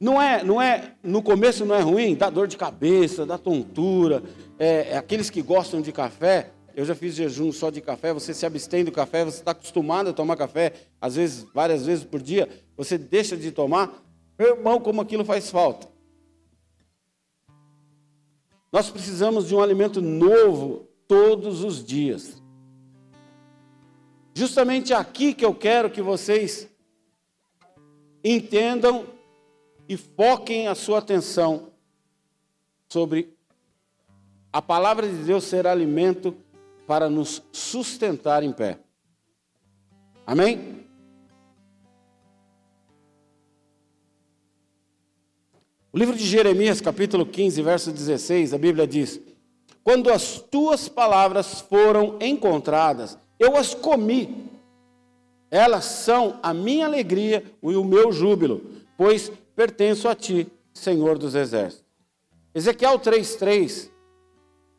Não 0.00 0.22
é, 0.22 0.44
não 0.44 0.62
é, 0.62 0.92
no 1.02 1.20
começo 1.20 1.64
não 1.64 1.74
é 1.74 1.80
ruim, 1.80 2.14
dá 2.14 2.30
dor 2.30 2.46
de 2.46 2.56
cabeça, 2.56 3.26
dá 3.26 3.36
tontura. 3.36 4.22
É, 4.58 4.92
é, 4.92 4.96
aqueles 4.96 5.28
que 5.28 5.42
gostam 5.42 5.80
de 5.80 5.92
café, 5.92 6.50
eu 6.78 6.84
já 6.84 6.94
fiz 6.94 7.16
jejum 7.16 7.50
só 7.50 7.70
de 7.70 7.80
café, 7.80 8.12
você 8.12 8.32
se 8.32 8.46
abstém 8.46 8.84
do 8.84 8.92
café, 8.92 9.24
você 9.24 9.40
está 9.40 9.50
acostumado 9.50 10.10
a 10.10 10.12
tomar 10.12 10.36
café, 10.36 10.74
às 11.00 11.16
vezes, 11.16 11.44
várias 11.52 11.84
vezes 11.84 12.04
por 12.04 12.22
dia, 12.22 12.48
você 12.76 12.96
deixa 12.96 13.36
de 13.36 13.50
tomar, 13.50 14.00
meu 14.38 14.50
irmão, 14.50 14.78
como 14.78 15.00
aquilo 15.00 15.24
faz 15.24 15.50
falta. 15.50 15.88
Nós 18.70 18.90
precisamos 18.90 19.48
de 19.48 19.56
um 19.56 19.60
alimento 19.60 20.00
novo 20.00 20.86
todos 21.08 21.64
os 21.64 21.84
dias. 21.84 22.40
Justamente 24.32 24.94
aqui 24.94 25.34
que 25.34 25.44
eu 25.44 25.56
quero 25.56 25.90
que 25.90 26.00
vocês 26.00 26.68
entendam 28.22 29.04
e 29.88 29.96
foquem 29.96 30.68
a 30.68 30.76
sua 30.76 30.98
atenção 30.98 31.72
sobre 32.88 33.36
a 34.52 34.62
palavra 34.62 35.08
de 35.08 35.24
Deus 35.24 35.42
ser 35.42 35.66
alimento 35.66 36.36
para 36.88 37.08
nos 37.08 37.40
sustentar 37.52 38.42
em 38.42 38.50
pé. 38.50 38.80
Amém? 40.26 40.84
O 45.92 45.98
livro 45.98 46.16
de 46.16 46.26
Jeremias, 46.26 46.80
capítulo 46.80 47.24
15, 47.24 47.62
verso 47.62 47.92
16, 47.92 48.52
a 48.52 48.58
Bíblia 48.58 48.88
diz: 48.88 49.20
Quando 49.84 50.10
as 50.10 50.40
tuas 50.40 50.88
palavras 50.88 51.60
foram 51.60 52.18
encontradas, 52.20 53.16
eu 53.38 53.56
as 53.56 53.72
comi 53.72 54.48
elas 55.50 55.84
são 55.84 56.38
a 56.42 56.52
minha 56.52 56.86
alegria 56.86 57.42
e 57.62 57.74
o 57.74 57.84
meu 57.84 58.12
júbilo, 58.12 58.62
pois 58.96 59.32
pertenço 59.56 60.08
a 60.08 60.14
ti, 60.14 60.46
Senhor 60.74 61.18
dos 61.18 61.34
Exércitos. 61.34 61.86
Ezequiel 62.54 62.98
3,3, 62.98 63.90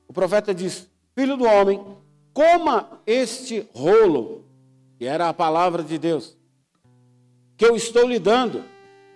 o 0.08 0.14
profeta 0.14 0.54
diz: 0.54 0.88
Filho 1.20 1.36
do 1.36 1.44
homem, 1.44 1.84
coma 2.32 3.02
este 3.06 3.68
rolo, 3.74 4.46
que 4.98 5.04
era 5.04 5.28
a 5.28 5.34
palavra 5.34 5.84
de 5.84 5.98
Deus, 5.98 6.38
que 7.58 7.66
eu 7.66 7.76
estou 7.76 8.08
lhe 8.08 8.18
dando, 8.18 8.64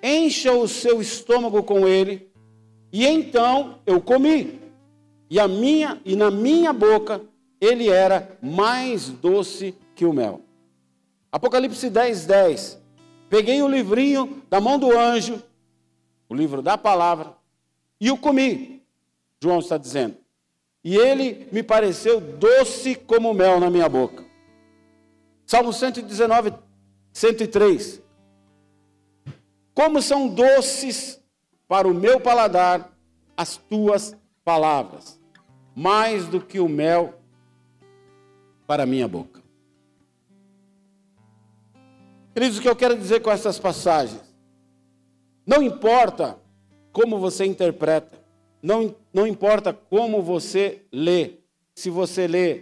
encha 0.03 0.51
o 0.51 0.67
seu 0.67 0.99
estômago 0.99 1.63
com 1.63 1.87
ele, 1.87 2.29
e 2.91 3.07
então 3.07 3.79
eu 3.85 4.01
comi. 4.01 4.59
e 5.29 5.39
a 5.39 5.47
minha 5.47 6.01
e 6.03 6.13
na 6.17 6.29
minha 6.29 6.73
boca 6.73 7.21
ele 7.61 7.87
era 7.87 8.37
mais 8.41 9.07
doce 9.07 9.73
que 9.95 10.03
o 10.03 10.11
mel. 10.11 10.41
Apocalipse 11.31 11.89
10, 11.89 12.25
10. 12.25 12.81
Peguei 13.29 13.61
o 13.61 13.67
livrinho 13.69 14.43
da 14.49 14.59
mão 14.59 14.77
do 14.77 14.91
anjo, 14.91 15.41
o 16.27 16.35
livro 16.35 16.61
da 16.61 16.77
palavra, 16.77 17.33
e 17.97 18.11
o 18.11 18.17
comi. 18.17 18.83
João 19.41 19.59
está 19.59 19.77
dizendo. 19.77 20.22
E 20.83 20.97
ele 20.97 21.47
me 21.51 21.63
pareceu 21.63 22.19
doce 22.19 22.95
como 22.95 23.33
mel 23.33 23.59
na 23.59 23.69
minha 23.69 23.87
boca. 23.87 24.25
Salmo 25.45 25.71
119, 25.71 26.53
103. 27.13 28.01
Como 29.73 30.01
são 30.01 30.27
doces 30.27 31.23
para 31.67 31.87
o 31.87 31.93
meu 31.93 32.19
paladar 32.19 32.91
as 33.35 33.57
tuas 33.57 34.15
palavras, 34.43 35.19
mais 35.75 36.27
do 36.27 36.41
que 36.41 36.59
o 36.59 36.67
mel 36.67 37.15
para 38.67 38.83
a 38.83 38.85
minha 38.85 39.07
boca. 39.07 39.41
Queridos, 42.33 42.57
o 42.57 42.61
que 42.61 42.69
eu 42.69 42.75
quero 42.75 42.97
dizer 42.97 43.21
com 43.21 43.31
essas 43.31 43.59
passagens? 43.59 44.21
Não 45.45 45.61
importa 45.61 46.37
como 46.91 47.19
você 47.19 47.45
interpreta, 47.45 48.22
não, 48.63 48.95
não 49.13 49.27
importa 49.27 49.73
como 49.73 50.21
você 50.21 50.83
lê, 50.89 51.31
se 51.75 51.89
você 51.89 52.25
lê 52.25 52.61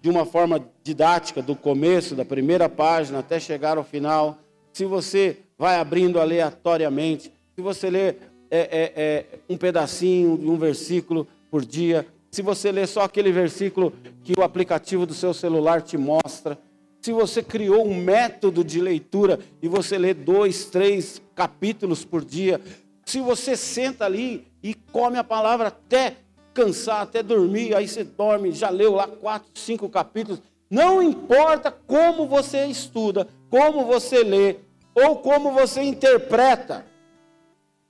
de 0.00 0.08
uma 0.08 0.24
forma 0.24 0.64
didática, 0.84 1.42
do 1.42 1.56
começo, 1.56 2.14
da 2.14 2.24
primeira 2.24 2.68
página 2.68 3.18
até 3.18 3.40
chegar 3.40 3.76
ao 3.76 3.82
final, 3.82 4.38
se 4.72 4.84
você 4.84 5.38
vai 5.58 5.76
abrindo 5.76 6.20
aleatoriamente, 6.20 7.32
se 7.56 7.60
você 7.60 7.90
lê 7.90 8.08
é, 8.08 8.16
é, 8.50 8.92
é, 8.96 9.26
um 9.48 9.56
pedacinho 9.56 10.38
de 10.38 10.46
um 10.46 10.56
versículo 10.56 11.26
por 11.50 11.64
dia, 11.64 12.06
se 12.30 12.40
você 12.40 12.70
lê 12.70 12.86
só 12.86 13.02
aquele 13.02 13.32
versículo 13.32 13.92
que 14.22 14.32
o 14.38 14.42
aplicativo 14.44 15.04
do 15.04 15.12
seu 15.12 15.34
celular 15.34 15.82
te 15.82 15.98
mostra, 15.98 16.56
se 17.00 17.12
você 17.12 17.42
criou 17.42 17.86
um 17.86 17.94
método 17.94 18.62
de 18.62 18.80
leitura 18.80 19.40
e 19.60 19.66
você 19.66 19.98
lê 19.98 20.14
dois, 20.14 20.66
três 20.66 21.20
capítulos 21.34 22.04
por 22.04 22.24
dia, 22.24 22.60
se 23.10 23.20
você 23.20 23.56
senta 23.56 24.04
ali 24.04 24.46
e 24.62 24.72
come 24.72 25.18
a 25.18 25.24
palavra 25.24 25.66
até 25.66 26.18
cansar, 26.54 27.02
até 27.02 27.24
dormir, 27.24 27.74
aí 27.74 27.88
você 27.88 28.04
dorme, 28.04 28.52
já 28.52 28.70
leu 28.70 28.92
lá 28.92 29.08
quatro, 29.08 29.50
cinco 29.54 29.88
capítulos, 29.88 30.40
não 30.70 31.02
importa 31.02 31.72
como 31.72 32.28
você 32.28 32.66
estuda, 32.66 33.26
como 33.48 33.84
você 33.84 34.22
lê 34.22 34.58
ou 34.94 35.16
como 35.16 35.50
você 35.50 35.82
interpreta, 35.82 36.86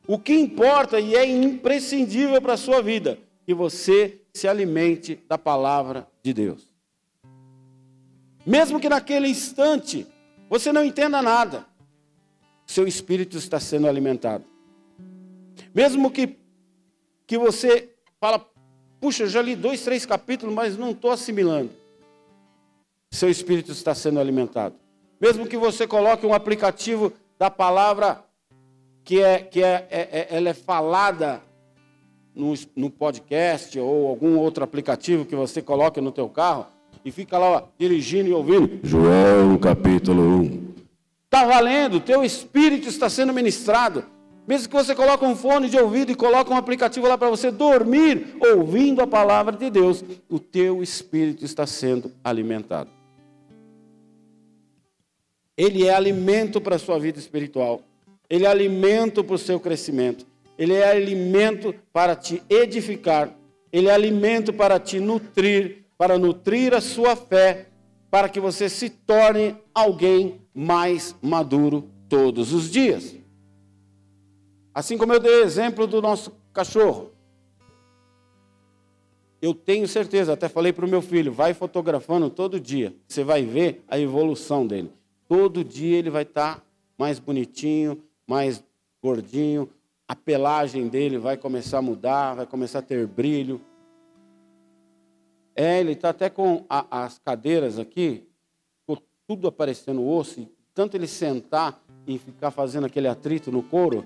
o 0.06 0.18
que 0.18 0.32
importa 0.32 0.98
e 0.98 1.14
é 1.14 1.26
imprescindível 1.26 2.40
para 2.40 2.54
a 2.54 2.58
sua 2.58 2.80
vida, 2.80 3.18
que 3.44 3.52
você 3.52 4.22
se 4.32 4.48
alimente 4.48 5.22
da 5.28 5.36
palavra 5.36 6.08
de 6.22 6.32
Deus. 6.32 6.72
Mesmo 8.46 8.80
que 8.80 8.88
naquele 8.88 9.28
instante 9.28 10.06
você 10.48 10.72
não 10.72 10.82
entenda 10.82 11.20
nada, 11.20 11.66
seu 12.66 12.86
espírito 12.86 13.36
está 13.36 13.60
sendo 13.60 13.86
alimentado. 13.86 14.49
Mesmo 15.74 16.10
que, 16.10 16.36
que 17.26 17.38
você 17.38 17.90
fala, 18.20 18.44
puxa, 19.00 19.26
já 19.26 19.40
li 19.40 19.54
dois, 19.54 19.82
três 19.82 20.04
capítulos, 20.04 20.54
mas 20.54 20.76
não 20.76 20.90
estou 20.90 21.10
assimilando. 21.10 21.70
Seu 23.10 23.28
espírito 23.28 23.72
está 23.72 23.94
sendo 23.94 24.20
alimentado. 24.20 24.74
Mesmo 25.20 25.46
que 25.46 25.56
você 25.56 25.86
coloque 25.86 26.26
um 26.26 26.34
aplicativo 26.34 27.12
da 27.38 27.50
palavra 27.50 28.24
que 29.04 29.20
é, 29.20 29.38
que 29.38 29.62
é, 29.62 29.86
é, 29.90 30.00
é 30.12 30.36
ela 30.36 30.50
é 30.50 30.54
falada 30.54 31.42
no, 32.34 32.54
no 32.76 32.90
podcast 32.90 33.78
ou 33.78 34.08
algum 34.08 34.38
outro 34.38 34.62
aplicativo 34.62 35.24
que 35.24 35.34
você 35.34 35.60
coloque 35.60 36.00
no 36.00 36.12
teu 36.12 36.28
carro 36.28 36.66
e 37.04 37.10
fica 37.10 37.38
lá 37.38 37.50
ó, 37.50 37.62
dirigindo 37.78 38.28
e 38.28 38.32
ouvindo. 38.32 38.80
João 38.82 39.56
capítulo 39.58 40.22
1. 40.22 40.74
Está 41.24 41.44
valendo, 41.44 42.00
teu 42.00 42.24
espírito 42.24 42.88
está 42.88 43.08
sendo 43.08 43.32
ministrado. 43.32 44.04
Mesmo 44.50 44.68
que 44.68 44.74
você 44.74 44.94
coloque 44.94 45.24
um 45.24 45.36
fone 45.36 45.70
de 45.70 45.78
ouvido 45.78 46.12
e 46.12 46.14
coloque 46.14 46.52
um 46.52 46.56
aplicativo 46.56 47.06
lá 47.06 47.16
para 47.16 47.30
você 47.30 47.50
dormir, 47.50 48.36
ouvindo 48.54 49.00
a 49.00 49.06
palavra 49.06 49.56
de 49.56 49.70
Deus, 49.70 50.04
o 50.28 50.38
teu 50.38 50.82
espírito 50.82 51.44
está 51.44 51.66
sendo 51.66 52.12
alimentado. 52.22 52.90
Ele 55.56 55.86
é 55.86 55.94
alimento 55.94 56.60
para 56.60 56.76
a 56.76 56.78
sua 56.78 56.98
vida 56.98 57.18
espiritual 57.18 57.84
ele 58.30 58.44
é 58.44 58.48
alimento 58.48 59.24
para 59.24 59.34
o 59.34 59.38
seu 59.38 59.58
crescimento, 59.58 60.24
ele 60.56 60.72
é 60.72 60.88
alimento 60.88 61.74
para 61.92 62.14
te 62.14 62.40
edificar, 62.48 63.36
ele 63.72 63.88
é 63.88 63.92
alimento 63.92 64.52
para 64.52 64.78
te 64.78 65.00
nutrir, 65.00 65.84
para 65.98 66.16
nutrir 66.16 66.72
a 66.72 66.80
sua 66.80 67.16
fé, 67.16 67.66
para 68.08 68.28
que 68.28 68.38
você 68.38 68.68
se 68.68 68.88
torne 68.88 69.56
alguém 69.74 70.40
mais 70.54 71.16
maduro 71.20 71.90
todos 72.08 72.52
os 72.52 72.70
dias. 72.70 73.16
Assim 74.74 74.96
como 74.96 75.12
eu 75.12 75.20
dei 75.20 75.42
exemplo 75.42 75.86
do 75.86 76.00
nosso 76.00 76.32
cachorro. 76.52 77.10
Eu 79.42 79.54
tenho 79.54 79.88
certeza, 79.88 80.34
até 80.34 80.48
falei 80.48 80.72
para 80.72 80.84
o 80.84 80.88
meu 80.88 81.00
filho, 81.00 81.32
vai 81.32 81.54
fotografando 81.54 82.28
todo 82.28 82.60
dia. 82.60 82.94
Você 83.08 83.24
vai 83.24 83.42
ver 83.42 83.82
a 83.88 83.98
evolução 83.98 84.66
dele. 84.66 84.92
Todo 85.26 85.64
dia 85.64 85.96
ele 85.96 86.10
vai 86.10 86.22
estar 86.22 86.56
tá 86.56 86.62
mais 86.98 87.18
bonitinho, 87.18 88.02
mais 88.26 88.62
gordinho, 89.02 89.68
a 90.06 90.14
pelagem 90.14 90.88
dele 90.88 91.18
vai 91.18 91.36
começar 91.36 91.78
a 91.78 91.82
mudar, 91.82 92.34
vai 92.34 92.46
começar 92.46 92.80
a 92.80 92.82
ter 92.82 93.06
brilho. 93.06 93.60
É, 95.56 95.80
ele 95.80 95.92
está 95.92 96.10
até 96.10 96.28
com 96.28 96.64
a, 96.68 97.04
as 97.04 97.18
cadeiras 97.18 97.78
aqui, 97.78 98.26
tudo 99.26 99.46
aparecendo 99.46 100.04
osso, 100.04 100.40
e 100.40 100.48
tanto 100.74 100.96
ele 100.96 101.06
sentar 101.06 101.80
e 102.04 102.18
ficar 102.18 102.50
fazendo 102.50 102.86
aquele 102.86 103.06
atrito 103.06 103.52
no 103.52 103.62
couro, 103.62 104.04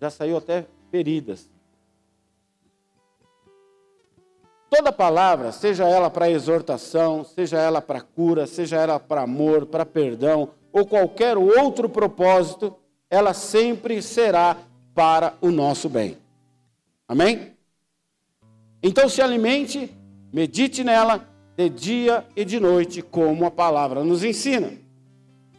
já 0.00 0.10
saiu 0.10 0.36
até 0.36 0.66
feridas. 0.90 1.48
Toda 4.70 4.92
palavra, 4.92 5.50
seja 5.50 5.88
ela 5.88 6.10
para 6.10 6.30
exortação, 6.30 7.24
seja 7.24 7.58
ela 7.58 7.80
para 7.80 8.02
cura, 8.02 8.46
seja 8.46 8.76
ela 8.76 9.00
para 9.00 9.22
amor, 9.22 9.66
para 9.66 9.86
perdão, 9.86 10.50
ou 10.70 10.86
qualquer 10.86 11.38
outro 11.38 11.88
propósito, 11.88 12.76
ela 13.08 13.32
sempre 13.32 14.02
será 14.02 14.58
para 14.94 15.34
o 15.40 15.50
nosso 15.50 15.88
bem. 15.88 16.18
Amém? 17.06 17.56
Então 18.82 19.08
se 19.08 19.22
alimente, 19.22 19.90
medite 20.32 20.84
nela 20.84 21.26
de 21.56 21.68
dia 21.70 22.26
e 22.36 22.44
de 22.44 22.60
noite, 22.60 23.00
como 23.00 23.46
a 23.46 23.50
palavra 23.50 24.04
nos 24.04 24.22
ensina. 24.22 24.72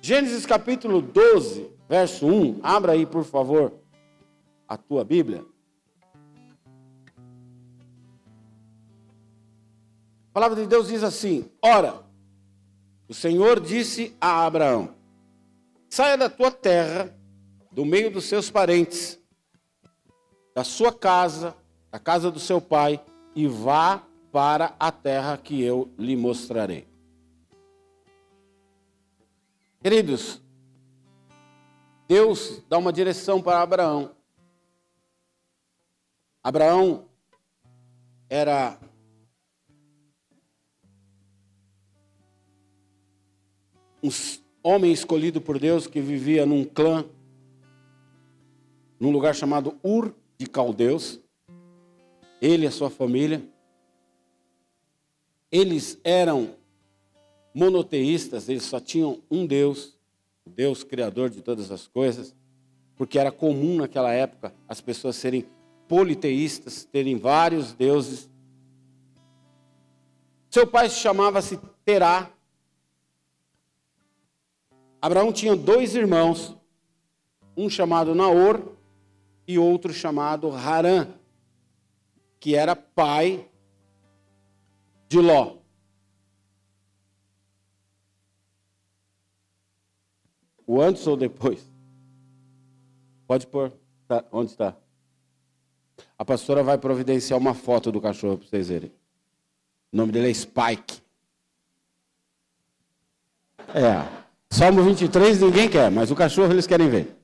Gênesis 0.01 0.45
capítulo 0.45 1.01
12, 1.01 1.67
verso 1.89 2.27
1. 2.27 2.59
Abra 2.61 2.93
aí, 2.93 3.05
por 3.05 3.25
favor, 3.25 3.73
a 4.69 4.77
tua 4.77 5.03
Bíblia. 5.03 5.43
A 10.29 10.31
palavra 10.31 10.61
de 10.61 10.67
Deus 10.67 10.87
diz 10.87 11.01
assim: 11.01 11.51
Ora, 11.59 12.03
o 13.07 13.13
Senhor 13.13 13.59
disse 13.59 14.15
a 14.21 14.45
Abraão: 14.45 14.93
Saia 15.89 16.15
da 16.15 16.29
tua 16.29 16.51
terra 16.51 17.17
do 17.71 17.83
meio 17.83 18.11
dos 18.11 18.25
seus 18.25 18.51
parentes, 18.51 19.19
da 20.53 20.63
sua 20.63 20.93
casa, 20.93 21.55
da 21.91 21.97
casa 21.97 22.29
do 22.29 22.39
seu 22.39 22.61
pai, 22.61 23.03
e 23.35 23.47
vá 23.47 24.03
para 24.31 24.75
a 24.79 24.91
terra 24.91 25.35
que 25.35 25.63
eu 25.63 25.91
lhe 25.97 26.15
mostrarei. 26.15 26.87
Queridos, 29.81 30.39
Deus 32.07 32.61
dá 32.69 32.77
uma 32.77 32.93
direção 32.93 33.41
para 33.41 33.61
Abraão. 33.61 34.18
Abraão 36.43 37.05
era 38.29 38.79
um 44.01 44.09
homem 44.63 44.91
escolhido 44.91 45.41
por 45.41 45.59
Deus 45.59 45.87
que 45.87 45.99
vivia 45.99 46.45
num 46.45 46.63
clã 46.63 47.05
num 48.99 49.11
lugar 49.11 49.33
chamado 49.33 49.79
Ur 49.81 50.13
de 50.37 50.45
Caldeus. 50.45 51.19
Ele 52.41 52.65
e 52.65 52.67
a 52.67 52.71
sua 52.71 52.89
família. 52.89 53.41
Eles 55.51 55.99
eram 56.03 56.55
monoteístas, 57.53 58.47
eles 58.47 58.63
só 58.63 58.79
tinham 58.79 59.21
um 59.31 59.45
Deus, 59.45 59.97
Deus 60.45 60.83
criador 60.83 61.29
de 61.29 61.41
todas 61.41 61.71
as 61.71 61.87
coisas, 61.87 62.35
porque 62.95 63.17
era 63.17 63.31
comum 63.31 63.77
naquela 63.77 64.13
época 64.13 64.53
as 64.67 64.79
pessoas 64.79 65.15
serem 65.15 65.45
politeístas, 65.89 66.85
terem 66.85 67.17
vários 67.17 67.73
deuses. 67.73 68.29
Seu 70.51 70.67
pai 70.67 70.87
chamava-se 70.87 71.59
Terá. 71.83 72.31
Abraão 75.01 75.33
tinha 75.33 75.55
dois 75.55 75.95
irmãos, 75.95 76.55
um 77.57 77.67
chamado 77.69 78.13
Naor 78.13 78.61
e 79.47 79.57
outro 79.57 79.91
chamado 79.91 80.51
Harã. 80.51 81.07
que 82.39 82.55
era 82.55 82.73
pai 82.73 83.49
de 85.09 85.19
Ló. 85.19 85.57
O 90.65 90.79
antes 90.79 91.05
ou 91.05 91.17
depois? 91.17 91.69
Pode 93.27 93.45
pôr. 93.47 93.73
Tá, 94.07 94.23
onde 94.31 94.51
está? 94.51 94.77
A 96.19 96.25
pastora 96.25 96.61
vai 96.61 96.77
providenciar 96.77 97.39
uma 97.39 97.53
foto 97.53 97.93
do 97.93 98.01
cachorro 98.01 98.37
para 98.37 98.47
vocês 98.49 98.67
verem. 98.67 98.91
O 99.89 99.95
nome 99.95 100.11
dele 100.11 100.29
é 100.29 100.33
Spike. 100.33 101.01
É. 103.69 104.19
Salmo 104.49 104.83
23 104.83 105.39
ninguém 105.39 105.69
quer, 105.69 105.89
mas 105.89 106.11
o 106.11 106.15
cachorro 106.15 106.51
eles 106.51 106.67
querem 106.67 106.89
ver. 106.89 107.15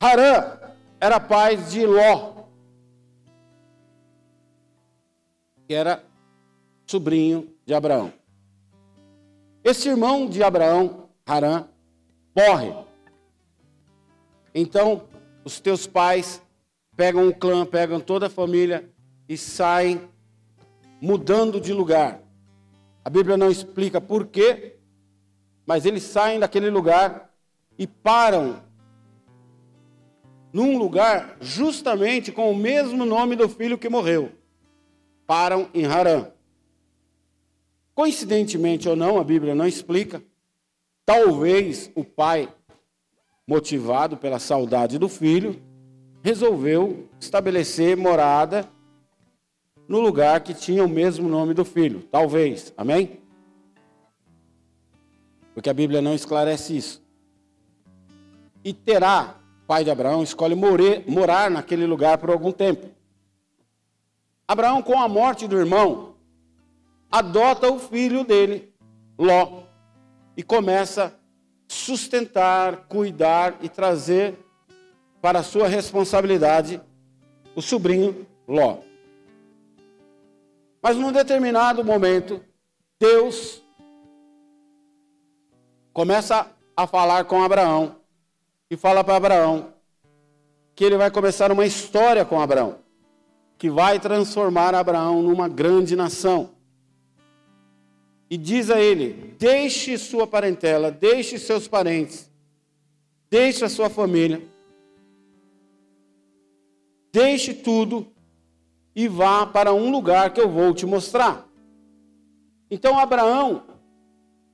Harã 0.00 0.58
era 0.98 1.20
pai 1.20 1.56
de 1.56 1.86
Ló, 1.86 2.32
que 5.68 5.74
era 5.74 6.02
sobrinho 6.84 7.54
de 7.64 7.74
Abraão. 7.74 8.12
Esse 9.62 9.88
irmão 9.88 10.26
de 10.26 10.42
Abraão, 10.42 11.08
Harã, 11.24 11.68
morre. 12.34 12.74
Então, 14.54 15.04
os 15.44 15.60
teus 15.60 15.86
pais 15.86 16.42
pegam 16.96 17.28
o 17.28 17.34
clã, 17.34 17.64
pegam 17.64 18.00
toda 18.00 18.26
a 18.26 18.30
família 18.30 18.90
e 19.28 19.36
saem 19.36 20.08
mudando 21.00 21.60
de 21.60 21.72
lugar. 21.72 22.20
A 23.04 23.08
Bíblia 23.08 23.36
não 23.36 23.50
explica 23.50 24.00
por 24.00 24.26
quê, 24.26 24.76
mas 25.64 25.86
eles 25.86 26.02
saem 26.02 26.38
daquele 26.38 26.68
lugar 26.68 27.32
e 27.78 27.86
param 27.86 28.62
num 30.52 30.76
lugar 30.76 31.36
justamente 31.40 32.32
com 32.32 32.50
o 32.50 32.56
mesmo 32.56 33.04
nome 33.04 33.36
do 33.36 33.48
filho 33.48 33.78
que 33.78 33.88
morreu. 33.88 34.32
Param 35.26 35.68
em 35.72 35.86
Harã. 35.86 36.26
Coincidentemente 37.94 38.88
ou 38.88 38.96
não, 38.96 39.18
a 39.18 39.24
Bíblia 39.24 39.54
não 39.54 39.66
explica. 39.66 40.22
Talvez 41.06 41.90
o 41.94 42.04
pai, 42.04 42.52
motivado 43.50 44.16
pela 44.16 44.38
saudade 44.38 44.96
do 44.96 45.08
filho, 45.08 45.60
resolveu 46.22 47.08
estabelecer 47.18 47.96
morada 47.96 48.64
no 49.88 49.98
lugar 49.98 50.40
que 50.42 50.54
tinha 50.54 50.84
o 50.84 50.88
mesmo 50.88 51.28
nome 51.28 51.52
do 51.52 51.64
filho. 51.64 52.00
Talvez. 52.12 52.72
Amém? 52.76 53.18
Porque 55.52 55.68
a 55.68 55.74
Bíblia 55.74 56.00
não 56.00 56.14
esclarece 56.14 56.76
isso. 56.76 57.02
E 58.62 58.72
Terá, 58.72 59.34
pai 59.66 59.82
de 59.82 59.90
Abraão, 59.90 60.22
escolhe 60.22 60.54
morar, 60.54 61.50
naquele 61.50 61.86
lugar 61.86 62.18
por 62.18 62.30
algum 62.30 62.52
tempo. 62.52 62.86
Abraão, 64.46 64.80
com 64.80 64.96
a 64.96 65.08
morte 65.08 65.48
do 65.48 65.58
irmão, 65.58 66.14
adota 67.10 67.68
o 67.68 67.80
filho 67.80 68.22
dele, 68.22 68.72
Ló, 69.18 69.64
e 70.36 70.42
começa 70.44 71.19
sustentar, 71.70 72.88
cuidar 72.88 73.56
e 73.62 73.68
trazer 73.68 74.36
para 75.22 75.40
sua 75.44 75.68
responsabilidade 75.68 76.80
o 77.54 77.62
sobrinho 77.62 78.26
Ló. 78.48 78.78
Mas 80.82 80.96
num 80.96 81.12
determinado 81.12 81.84
momento, 81.84 82.44
Deus 82.98 83.62
começa 85.92 86.50
a 86.76 86.88
falar 86.88 87.24
com 87.26 87.40
Abraão 87.40 87.94
e 88.68 88.76
fala 88.76 89.04
para 89.04 89.14
Abraão 89.14 89.72
que 90.74 90.84
ele 90.84 90.96
vai 90.96 91.08
começar 91.08 91.52
uma 91.52 91.64
história 91.64 92.24
com 92.24 92.40
Abraão, 92.40 92.78
que 93.56 93.70
vai 93.70 94.00
transformar 94.00 94.74
Abraão 94.74 95.22
numa 95.22 95.48
grande 95.48 95.94
nação. 95.94 96.50
E 98.30 98.38
diz 98.38 98.70
a 98.70 98.80
ele: 98.80 99.34
deixe 99.36 99.98
sua 99.98 100.26
parentela, 100.26 100.92
deixe 100.92 101.36
seus 101.36 101.66
parentes, 101.66 102.30
deixe 103.28 103.64
a 103.64 103.68
sua 103.68 103.90
família, 103.90 104.40
deixe 107.12 107.52
tudo 107.52 108.06
e 108.94 109.08
vá 109.08 109.44
para 109.44 109.74
um 109.74 109.90
lugar 109.90 110.32
que 110.32 110.40
eu 110.40 110.48
vou 110.48 110.72
te 110.72 110.86
mostrar. 110.86 111.48
Então 112.70 112.96
Abraão 112.96 113.64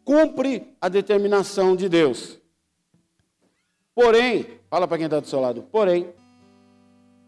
cumpre 0.04 0.74
a 0.80 0.88
determinação 0.88 1.76
de 1.76 1.88
Deus. 1.88 2.40
Porém, 3.94 4.46
fala 4.70 4.88
para 4.88 4.96
quem 4.96 5.06
está 5.06 5.20
do 5.20 5.26
seu 5.26 5.40
lado, 5.40 5.62
porém, 5.64 6.14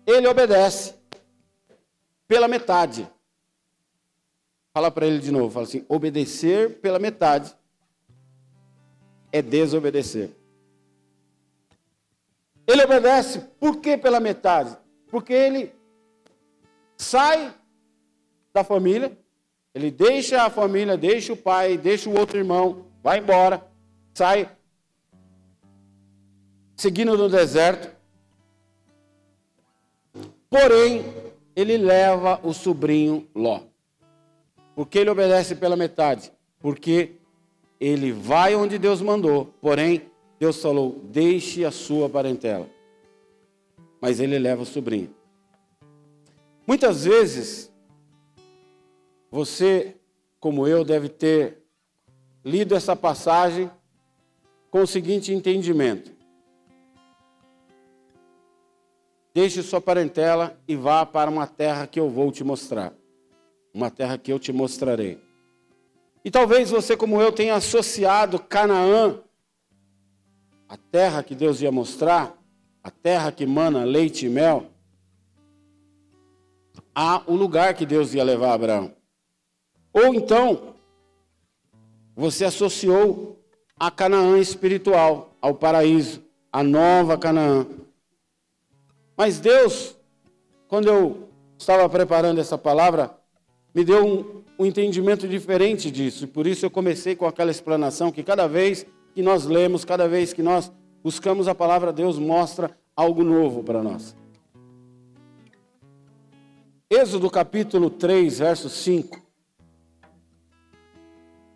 ele 0.06 0.26
obedece 0.26 0.94
pela 2.26 2.48
metade. 2.48 3.06
Fala 4.78 4.92
para 4.92 5.08
ele 5.08 5.18
de 5.18 5.32
novo, 5.32 5.50
fala 5.50 5.66
assim: 5.66 5.84
obedecer 5.88 6.78
pela 6.78 7.00
metade 7.00 7.52
é 9.32 9.42
desobedecer. 9.42 10.30
Ele 12.64 12.84
obedece 12.84 13.40
por 13.58 13.80
que 13.80 13.98
pela 13.98 14.20
metade? 14.20 14.76
Porque 15.10 15.32
ele 15.32 15.74
sai 16.96 17.52
da 18.54 18.62
família, 18.62 19.18
ele 19.74 19.90
deixa 19.90 20.44
a 20.44 20.48
família, 20.48 20.96
deixa 20.96 21.32
o 21.32 21.36
pai, 21.36 21.76
deixa 21.76 22.08
o 22.08 22.16
outro 22.16 22.38
irmão, 22.38 22.86
vai 23.02 23.18
embora, 23.18 23.66
sai 24.14 24.48
seguindo 26.76 27.18
no 27.18 27.28
deserto. 27.28 27.92
Porém, 30.48 31.04
ele 31.56 31.76
leva 31.76 32.38
o 32.44 32.54
sobrinho 32.54 33.26
Ló. 33.34 33.67
Porque 34.78 35.00
ele 35.00 35.10
obedece 35.10 35.56
pela 35.56 35.74
metade? 35.74 36.32
Porque 36.60 37.16
ele 37.80 38.12
vai 38.12 38.54
onde 38.54 38.78
Deus 38.78 39.02
mandou, 39.02 39.46
porém, 39.60 40.08
Deus 40.38 40.62
falou: 40.62 41.00
deixe 41.02 41.64
a 41.64 41.72
sua 41.72 42.08
parentela. 42.08 42.70
Mas 44.00 44.20
ele 44.20 44.38
leva 44.38 44.62
o 44.62 44.64
sobrinho. 44.64 45.12
Muitas 46.64 47.04
vezes, 47.04 47.72
você, 49.28 49.96
como 50.38 50.64
eu, 50.64 50.84
deve 50.84 51.08
ter 51.08 51.58
lido 52.44 52.76
essa 52.76 52.94
passagem 52.94 53.68
com 54.70 54.82
o 54.82 54.86
seguinte 54.86 55.32
entendimento: 55.32 56.12
Deixe 59.34 59.60
sua 59.60 59.80
parentela 59.80 60.56
e 60.68 60.76
vá 60.76 61.04
para 61.04 61.28
uma 61.28 61.48
terra 61.48 61.84
que 61.88 61.98
eu 61.98 62.08
vou 62.08 62.30
te 62.30 62.44
mostrar. 62.44 62.97
Uma 63.72 63.90
terra 63.90 64.18
que 64.18 64.33
eu 64.33 64.38
te 64.38 64.52
mostrarei. 64.52 65.20
E 66.24 66.31
talvez 66.31 66.70
você, 66.70 66.96
como 66.96 67.20
eu, 67.20 67.33
tenha 67.33 67.54
associado 67.54 68.38
Canaã, 68.38 69.20
a 70.68 70.76
terra 70.76 71.22
que 71.22 71.35
Deus 71.35 71.61
ia 71.61 71.72
mostrar, 71.72 72.37
a 72.83 72.90
terra 72.90 73.33
que 73.33 73.46
mana 73.46 73.85
leite 73.85 74.26
e 74.26 74.28
mel, 74.28 74.66
a 76.94 77.22
o 77.26 77.35
lugar 77.35 77.74
que 77.74 77.87
Deus 77.87 78.12
ia 78.14 78.24
levar 78.24 78.52
Abraão. 78.52 78.94
Ou 79.92 80.14
então, 80.14 80.74
você 82.14 82.44
associou 82.44 83.40
a 83.78 83.90
Canaã 83.90 84.38
espiritual, 84.38 85.37
ao 85.40 85.54
paraíso, 85.54 86.22
a 86.52 86.62
nova 86.62 87.16
Canaã. 87.16 87.66
Mas 89.16 89.38
Deus, 89.38 89.96
quando 90.66 90.88
eu 90.88 91.28
estava 91.57 91.88
preparando 91.88 92.40
essa 92.40 92.59
palavra, 92.59 93.16
me 93.74 93.85
deu 93.85 94.04
um, 94.07 94.42
um 94.59 94.66
entendimento 94.66 95.28
diferente 95.28 95.90
disso. 95.90 96.24
E 96.24 96.26
por 96.26 96.46
isso 96.46 96.66
eu 96.66 96.70
comecei 96.70 97.14
com 97.14 97.26
aquela 97.26 97.50
explanação 97.50 98.11
que 98.11 98.22
cada 98.22 98.46
vez 98.46 98.87
que 99.14 99.22
nós 99.22 99.44
lemos, 99.44 99.85
cada 99.85 100.09
vez 100.09 100.33
que 100.33 100.42
nós 100.42 100.72
buscamos 101.02 101.48
a 101.48 101.54
palavra, 101.54 101.92
Deus 101.92 102.18
mostra 102.18 102.76
algo 102.94 103.22
novo 103.22 103.62
para 103.62 103.83
nós. 103.83 104.16
Êxodo 106.90 107.31
capítulo 107.31 107.90
3, 107.90 108.38
verso 108.38 108.68
5. 108.68 109.22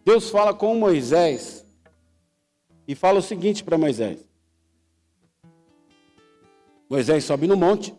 Deus 0.04 0.28
fala 0.28 0.52
com 0.52 0.74
Moisés 0.74 1.64
e 2.86 2.94
fala 2.94 3.20
o 3.20 3.22
seguinte 3.22 3.64
para 3.64 3.78
Moisés: 3.78 4.28
Moisés 6.90 7.24
sobe 7.24 7.46
no 7.46 7.56
monte, 7.56 7.94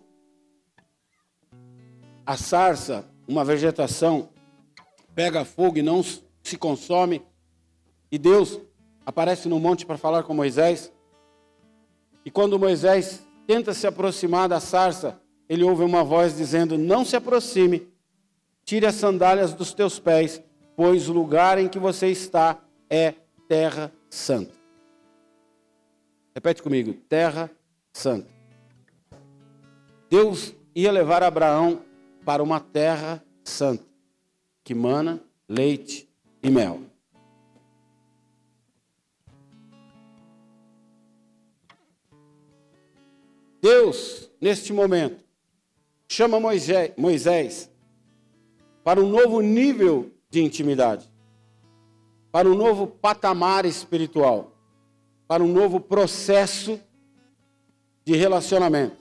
a 2.25 2.37
sarça, 2.37 3.09
uma 3.27 3.43
vegetação, 3.43 4.29
pega 5.15 5.45
fogo 5.45 5.77
e 5.77 5.81
não 5.81 6.03
se 6.03 6.57
consome, 6.57 7.21
e 8.11 8.17
Deus 8.17 8.59
aparece 9.05 9.47
no 9.47 9.59
monte 9.59 9.85
para 9.85 9.97
falar 9.97 10.23
com 10.23 10.33
Moisés. 10.33 10.91
E 12.25 12.31
quando 12.31 12.59
Moisés 12.59 13.25
tenta 13.47 13.73
se 13.73 13.87
aproximar 13.87 14.47
da 14.47 14.59
sarça, 14.59 15.19
ele 15.47 15.63
ouve 15.63 15.83
uma 15.83 16.03
voz 16.03 16.35
dizendo: 16.35 16.77
Não 16.77 17.03
se 17.03 17.15
aproxime, 17.15 17.87
tire 18.63 18.85
as 18.85 18.95
sandálias 18.95 19.53
dos 19.53 19.73
teus 19.73 19.99
pés, 19.99 20.41
pois 20.75 21.09
o 21.09 21.13
lugar 21.13 21.57
em 21.57 21.67
que 21.67 21.79
você 21.79 22.07
está 22.07 22.59
é 22.89 23.13
terra 23.47 23.91
santa. 24.09 24.53
Repete 26.33 26.61
comigo: 26.63 26.93
terra 27.07 27.49
santa. 27.91 28.31
Deus 30.09 30.53
ia 30.75 30.91
levar 30.91 31.23
Abraão 31.23 31.81
para 32.25 32.41
uma 32.41 32.59
terra 32.59 33.23
santa, 33.43 33.83
que 34.63 34.73
mana 34.73 35.21
leite 35.47 36.09
e 36.41 36.49
mel. 36.49 36.81
Deus, 43.61 44.29
neste 44.41 44.73
momento, 44.73 45.23
chama 46.07 46.37
Moisés 46.39 47.71
para 48.83 48.99
um 48.99 49.07
novo 49.07 49.39
nível 49.39 50.11
de 50.29 50.43
intimidade, 50.43 51.09
para 52.31 52.49
um 52.49 52.55
novo 52.55 52.87
patamar 52.87 53.65
espiritual, 53.65 54.51
para 55.27 55.41
um 55.41 55.47
novo 55.47 55.79
processo 55.79 56.79
de 58.03 58.17
relacionamento, 58.17 58.97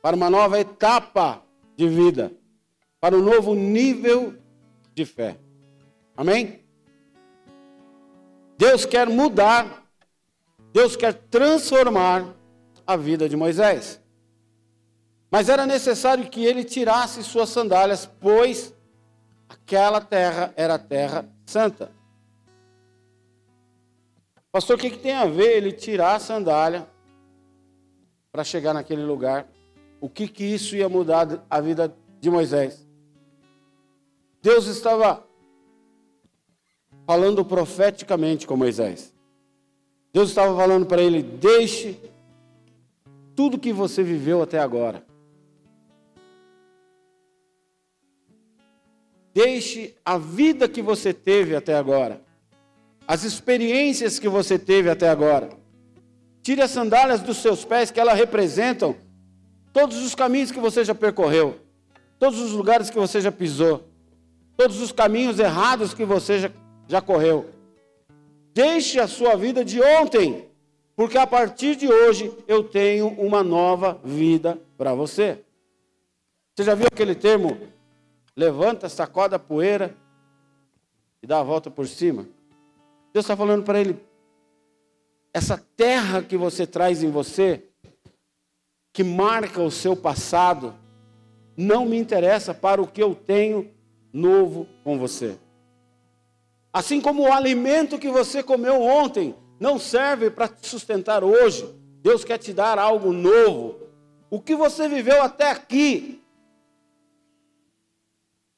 para 0.00 0.16
uma 0.16 0.30
nova 0.30 0.58
etapa 0.58 1.42
de 1.76 1.86
vida, 1.86 2.32
para 3.02 3.16
um 3.16 3.20
novo 3.20 3.56
nível 3.56 4.32
de 4.94 5.04
fé. 5.04 5.36
Amém? 6.16 6.62
Deus 8.56 8.86
quer 8.86 9.08
mudar, 9.08 9.88
Deus 10.72 10.94
quer 10.94 11.12
transformar 11.12 12.32
a 12.86 12.96
vida 12.96 13.28
de 13.28 13.36
Moisés. 13.36 14.00
Mas 15.28 15.48
era 15.48 15.66
necessário 15.66 16.30
que 16.30 16.44
ele 16.44 16.62
tirasse 16.62 17.24
suas 17.24 17.48
sandálias, 17.48 18.06
pois 18.06 18.72
aquela 19.48 20.00
terra 20.00 20.54
era 20.56 20.78
terra 20.78 21.28
santa. 21.44 21.90
Pastor, 24.52 24.76
o 24.76 24.78
que, 24.78 24.90
que 24.90 24.98
tem 24.98 25.14
a 25.14 25.26
ver 25.26 25.56
ele 25.56 25.72
tirar 25.72 26.14
a 26.14 26.20
sandália 26.20 26.86
para 28.30 28.44
chegar 28.44 28.72
naquele 28.72 29.02
lugar? 29.02 29.48
O 30.00 30.08
que, 30.08 30.28
que 30.28 30.44
isso 30.44 30.76
ia 30.76 30.88
mudar 30.88 31.44
a 31.50 31.60
vida 31.60 31.92
de 32.20 32.30
Moisés? 32.30 32.91
Deus 34.42 34.66
estava 34.66 35.24
falando 37.06 37.44
profeticamente 37.44 38.44
com 38.44 38.56
Moisés. 38.56 39.14
Deus 40.12 40.30
estava 40.30 40.54
falando 40.56 40.84
para 40.84 41.00
ele: 41.00 41.22
deixe 41.22 41.96
tudo 43.36 43.58
que 43.58 43.72
você 43.72 44.02
viveu 44.02 44.42
até 44.42 44.58
agora. 44.58 45.06
Deixe 49.32 49.94
a 50.04 50.18
vida 50.18 50.68
que 50.68 50.82
você 50.82 51.14
teve 51.14 51.56
até 51.56 51.74
agora, 51.74 52.20
as 53.06 53.24
experiências 53.24 54.18
que 54.18 54.28
você 54.28 54.58
teve 54.58 54.90
até 54.90 55.08
agora. 55.08 55.50
Tire 56.42 56.60
as 56.60 56.72
sandálias 56.72 57.22
dos 57.22 57.36
seus 57.38 57.64
pés, 57.64 57.90
que 57.90 58.00
elas 58.00 58.18
representam 58.18 58.96
todos 59.72 59.98
os 59.98 60.14
caminhos 60.14 60.50
que 60.50 60.58
você 60.58 60.84
já 60.84 60.94
percorreu, 60.94 61.60
todos 62.18 62.40
os 62.40 62.50
lugares 62.50 62.90
que 62.90 62.98
você 62.98 63.20
já 63.20 63.32
pisou, 63.32 63.91
todos 64.56 64.80
os 64.80 64.92
caminhos 64.92 65.38
errados 65.38 65.94
que 65.94 66.04
você 66.04 66.40
já, 66.40 66.50
já 66.88 67.00
correu. 67.00 67.50
Deixe 68.54 69.00
a 69.00 69.06
sua 69.06 69.36
vida 69.36 69.64
de 69.64 69.80
ontem 69.80 70.50
porque 70.94 71.16
a 71.16 71.26
partir 71.26 71.74
de 71.74 71.88
hoje 71.88 72.32
eu 72.46 72.62
tenho 72.62 73.08
uma 73.08 73.42
nova 73.42 74.00
vida 74.04 74.60
para 74.76 74.94
você. 74.94 75.42
Você 76.54 76.64
já 76.64 76.74
viu 76.74 76.86
aquele 76.86 77.14
termo? 77.14 77.58
Levanta, 78.36 78.88
sacode 78.88 79.34
a 79.34 79.38
poeira 79.38 79.96
e 81.22 81.26
dá 81.26 81.40
a 81.40 81.42
volta 81.42 81.70
por 81.70 81.88
cima. 81.88 82.26
Deus 83.12 83.24
está 83.24 83.36
falando 83.36 83.64
para 83.64 83.80
ele: 83.80 83.98
essa 85.32 85.56
terra 85.76 86.22
que 86.22 86.36
você 86.36 86.66
traz 86.66 87.02
em 87.02 87.10
você, 87.10 87.64
que 88.92 89.02
marca 89.02 89.62
o 89.62 89.70
seu 89.70 89.96
passado, 89.96 90.74
não 91.56 91.86
me 91.86 91.96
interessa 91.96 92.52
para 92.52 92.82
o 92.82 92.86
que 92.86 93.02
eu 93.02 93.14
tenho 93.14 93.70
novo 94.12 94.66
com 94.84 94.98
você. 94.98 95.38
Assim 96.72 97.00
como 97.00 97.22
o 97.22 97.32
alimento 97.32 97.98
que 97.98 98.10
você 98.10 98.42
comeu 98.42 98.80
ontem 98.80 99.34
não 99.60 99.78
serve 99.78 100.30
para 100.30 100.48
te 100.48 100.66
sustentar 100.68 101.22
hoje. 101.22 101.68
Deus 102.02 102.24
quer 102.24 102.38
te 102.38 102.52
dar 102.52 102.78
algo 102.78 103.12
novo. 103.12 103.78
O 104.30 104.40
que 104.40 104.56
você 104.56 104.88
viveu 104.88 105.22
até 105.22 105.50
aqui, 105.50 106.22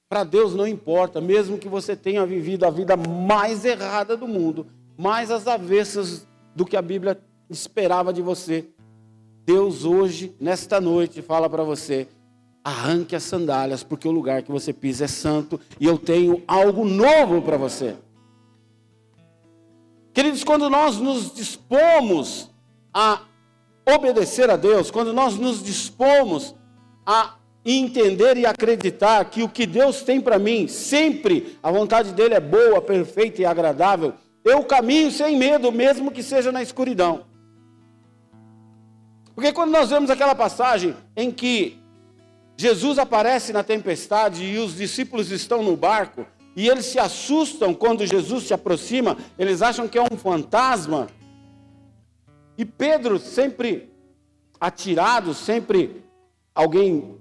para 0.09 0.23
Deus 0.23 0.55
não 0.55 0.67
importa, 0.67 1.21
mesmo 1.21 1.59
que 1.59 1.69
você 1.69 1.97
tenha 1.97 2.25
vivido 2.25 2.65
a 2.65 2.71
vida 2.71 2.97
mais 2.97 3.65
errada 3.65 4.17
do 4.17 4.29
mundo, 4.29 4.67
mais 4.97 5.31
às 5.31 5.49
avessas 5.49 6.27
do 6.55 6.65
que 6.65 6.77
a 6.77 6.83
Bíblia 6.83 7.21
esperava 7.51 8.13
de 8.13 8.23
você. 8.23 8.69
Deus 9.45 9.85
hoje, 9.85 10.35
nesta 10.41 10.81
noite, 10.81 11.21
fala 11.21 11.51
para 11.51 11.65
você: 11.65 12.09
arranque 12.65 13.15
as 13.15 13.23
sandálias, 13.23 13.83
porque 13.83 14.09
o 14.09 14.11
lugar 14.11 14.43
que 14.43 14.51
você 14.51 14.73
pisa 14.73 15.05
é 15.05 15.09
santo 15.09 15.61
e 15.79 15.85
eu 15.85 15.99
tenho 15.99 16.43
algo 16.49 16.85
novo 16.85 17.43
para 17.43 17.59
você. 17.59 17.95
Queridos, 20.15 20.43
quando 20.43 20.71
nós 20.71 20.97
nos 20.97 21.35
dispomos 21.35 22.51
a 22.93 23.21
obedecer 23.87 24.49
a 24.49 24.57
Deus, 24.57 24.91
quando 24.91 25.13
nós 25.13 25.37
nos 25.37 25.63
dispomos 25.63 26.55
a 27.05 27.35
entender 27.67 28.37
e 28.39 28.47
acreditar 28.47 29.25
que 29.27 29.43
o 29.43 29.49
que 29.49 29.67
Deus 29.67 30.03
tem 30.03 30.21
para 30.21 30.39
mim, 30.39 30.67
sempre 30.67 31.59
a 31.63 31.71
vontade 31.71 32.13
dele 32.13 32.35
é 32.35 32.41
boa, 32.41 32.81
perfeita 32.81 33.43
e 33.43 33.45
agradável, 33.45 34.15
eu 34.43 34.65
caminho 34.65 35.11
sem 35.11 35.37
medo, 35.37 35.71
mesmo 35.73 36.11
que 36.11 36.23
seja 36.23 36.53
na 36.53 36.63
escuridão. 36.63 37.25
Porque 39.35 39.53
quando 39.53 39.71
nós 39.73 39.91
vemos 39.91 40.11
aquela 40.11 40.35
passagem 40.35 40.95
em 41.17 41.31
que 41.31 41.84
Jesus 42.57 42.99
aparece 42.99 43.53
na 43.53 43.63
tempestade 43.63 44.45
e 44.45 44.59
os 44.59 44.77
discípulos 44.77 45.31
estão 45.31 45.63
no 45.63 45.77
barco, 45.77 46.27
e 46.57 46.69
eles 46.69 46.87
se 46.87 46.99
assustam 46.99 47.75
quando 47.75 48.07
Jesus 48.07 48.45
se 48.45 48.55
aproxima, 48.55 49.17
eles 49.39 49.61
acham 49.61 49.89
que 49.89 49.99
é 49.99 50.03
um 50.03 50.17
fantasma. 50.17 51.09
E 52.57 52.65
Pedro, 52.65 53.19
sempre 53.19 53.91
atirado, 54.61 55.35
sempre 55.35 56.05
alguém 56.55 57.19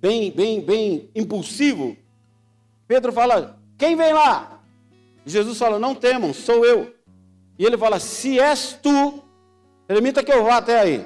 bem, 0.00 0.30
bem, 0.30 0.60
bem 0.60 1.10
impulsivo. 1.14 1.96
Pedro 2.86 3.12
fala: 3.12 3.58
Quem 3.76 3.96
vem 3.96 4.12
lá? 4.12 4.62
Jesus 5.26 5.58
fala: 5.58 5.78
Não 5.80 5.94
temam, 5.94 6.32
sou 6.32 6.64
eu. 6.64 6.94
E 7.58 7.64
ele 7.64 7.76
fala: 7.76 7.98
Se 7.98 8.38
és 8.38 8.78
tu, 8.80 9.22
permita 9.86 10.22
que 10.22 10.32
eu 10.32 10.44
vá 10.44 10.58
até 10.58 10.78
aí. 10.78 11.04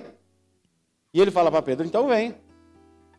E 1.14 1.20
ele 1.20 1.30
fala 1.30 1.50
para 1.50 1.62
Pedro: 1.62 1.86
Então 1.86 2.08
vem. 2.08 2.34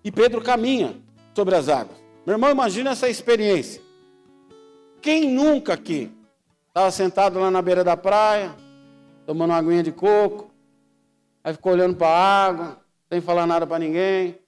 E 0.07 0.11
Pedro 0.11 0.41
caminha 0.41 0.95
sobre 1.35 1.53
as 1.53 1.67
águas. 1.67 1.97
Meu 2.25 2.35
irmão, 2.35 2.49
imagina 2.49 2.91
essa 2.91 3.09
experiência. 3.09 3.81
Quem 5.01 5.29
nunca 5.29 5.73
aqui 5.73 6.09
estava 6.69 6.89
sentado 6.91 7.37
lá 7.37 7.51
na 7.51 7.61
beira 7.61 7.83
da 7.83 7.97
praia, 7.97 8.55
tomando 9.25 9.51
uma 9.51 9.57
aguinha 9.57 9.83
de 9.83 9.91
coco, 9.91 10.49
aí 11.43 11.51
ficou 11.51 11.73
olhando 11.73 11.97
para 11.97 12.07
a 12.07 12.45
água, 12.45 12.81
sem 13.11 13.19
falar 13.19 13.45
nada 13.45 13.67
para 13.67 13.79
ninguém. 13.79 14.39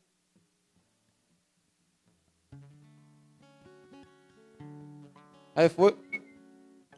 Aí 5.54 5.68
foi, 5.68 5.94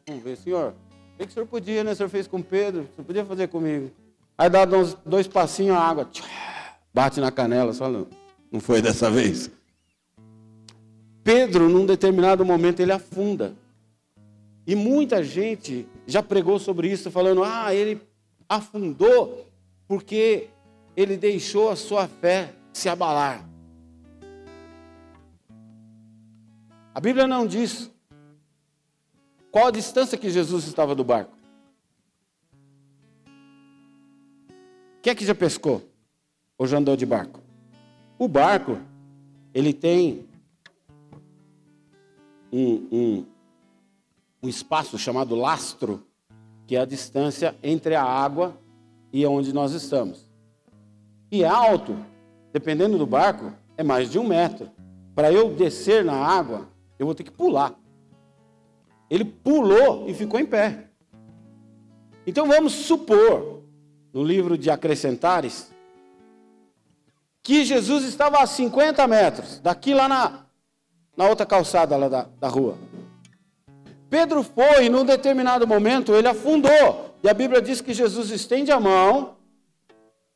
vamos 0.06 0.22
ver, 0.22 0.36
senhor, 0.36 0.72
o 1.14 1.18
que 1.18 1.24
o 1.24 1.30
senhor 1.32 1.46
podia, 1.46 1.82
né? 1.82 1.90
O 1.90 1.96
senhor 1.96 2.08
fez 2.08 2.28
com 2.28 2.40
Pedro, 2.40 2.82
o 2.82 2.94
senhor 2.94 3.04
podia 3.04 3.24
fazer 3.24 3.48
comigo. 3.48 3.90
Aí 4.38 4.48
dá 4.48 4.62
uns 4.62 4.94
dois 5.04 5.26
passinhos, 5.26 5.76
a 5.76 5.80
água 5.80 6.08
bate 6.94 7.18
na 7.18 7.32
canela, 7.32 7.72
só 7.72 7.88
não, 7.88 8.06
não 8.52 8.60
foi 8.60 8.82
dessa 8.82 9.10
vez. 9.10 9.50
Pedro, 11.24 11.68
num 11.68 11.86
determinado 11.86 12.44
momento, 12.44 12.80
ele 12.80 12.92
afunda. 12.92 13.56
E 14.66 14.76
muita 14.76 15.24
gente 15.24 15.88
já 16.06 16.22
pregou 16.22 16.58
sobre 16.58 16.88
isso, 16.88 17.10
falando: 17.10 17.42
ah, 17.42 17.74
ele 17.74 18.00
afundou 18.48 19.48
porque 19.88 20.50
ele 20.94 21.16
deixou 21.16 21.70
a 21.70 21.76
sua 21.76 22.06
fé 22.06 22.52
se 22.72 22.88
abalar. 22.88 23.48
A 26.94 27.00
Bíblia 27.00 27.26
não 27.26 27.46
diz 27.46 27.90
qual 29.50 29.68
a 29.68 29.70
distância 29.70 30.18
que 30.18 30.28
Jesus 30.28 30.66
estava 30.66 30.94
do 30.94 31.02
barco. 31.02 31.36
Quem 35.00 35.10
é 35.10 35.14
que 35.14 35.24
já 35.24 35.34
pescou? 35.34 35.82
Ou 36.56 36.66
já 36.66 36.78
andou 36.78 36.96
de 36.96 37.04
barco? 37.04 37.41
O 38.22 38.28
barco, 38.28 38.78
ele 39.52 39.72
tem 39.72 40.28
um, 42.52 42.86
um, 42.92 43.26
um 44.44 44.48
espaço 44.48 44.96
chamado 44.96 45.34
lastro, 45.34 46.06
que 46.64 46.76
é 46.76 46.80
a 46.80 46.84
distância 46.84 47.52
entre 47.64 47.96
a 47.96 48.04
água 48.04 48.56
e 49.12 49.26
onde 49.26 49.52
nós 49.52 49.72
estamos. 49.72 50.30
E 51.32 51.42
é 51.42 51.48
alto, 51.48 51.96
dependendo 52.52 52.96
do 52.96 53.04
barco, 53.04 53.52
é 53.76 53.82
mais 53.82 54.08
de 54.08 54.20
um 54.20 54.28
metro. 54.28 54.70
Para 55.16 55.32
eu 55.32 55.52
descer 55.52 56.04
na 56.04 56.14
água, 56.14 56.68
eu 57.00 57.06
vou 57.06 57.16
ter 57.16 57.24
que 57.24 57.32
pular. 57.32 57.74
Ele 59.10 59.24
pulou 59.24 60.08
e 60.08 60.14
ficou 60.14 60.38
em 60.38 60.46
pé. 60.46 60.90
Então 62.24 62.46
vamos 62.46 62.72
supor, 62.72 63.64
no 64.12 64.22
livro 64.22 64.56
de 64.56 64.70
Acrescentares, 64.70 65.72
que 67.42 67.64
Jesus 67.64 68.04
estava 68.04 68.40
a 68.40 68.46
50 68.46 69.06
metros, 69.08 69.58
daqui 69.60 69.92
lá 69.92 70.08
na, 70.08 70.44
na 71.16 71.28
outra 71.28 71.44
calçada 71.44 71.96
lá 71.96 72.08
da, 72.08 72.26
da 72.38 72.48
rua. 72.48 72.78
Pedro 74.08 74.42
foi, 74.42 74.84
e 74.84 74.88
num 74.88 75.04
determinado 75.04 75.66
momento, 75.66 76.14
ele 76.14 76.28
afundou. 76.28 77.16
E 77.22 77.28
a 77.28 77.34
Bíblia 77.34 77.62
diz 77.62 77.80
que 77.80 77.94
Jesus 77.94 78.30
estende 78.30 78.70
a 78.70 78.78
mão 78.78 79.36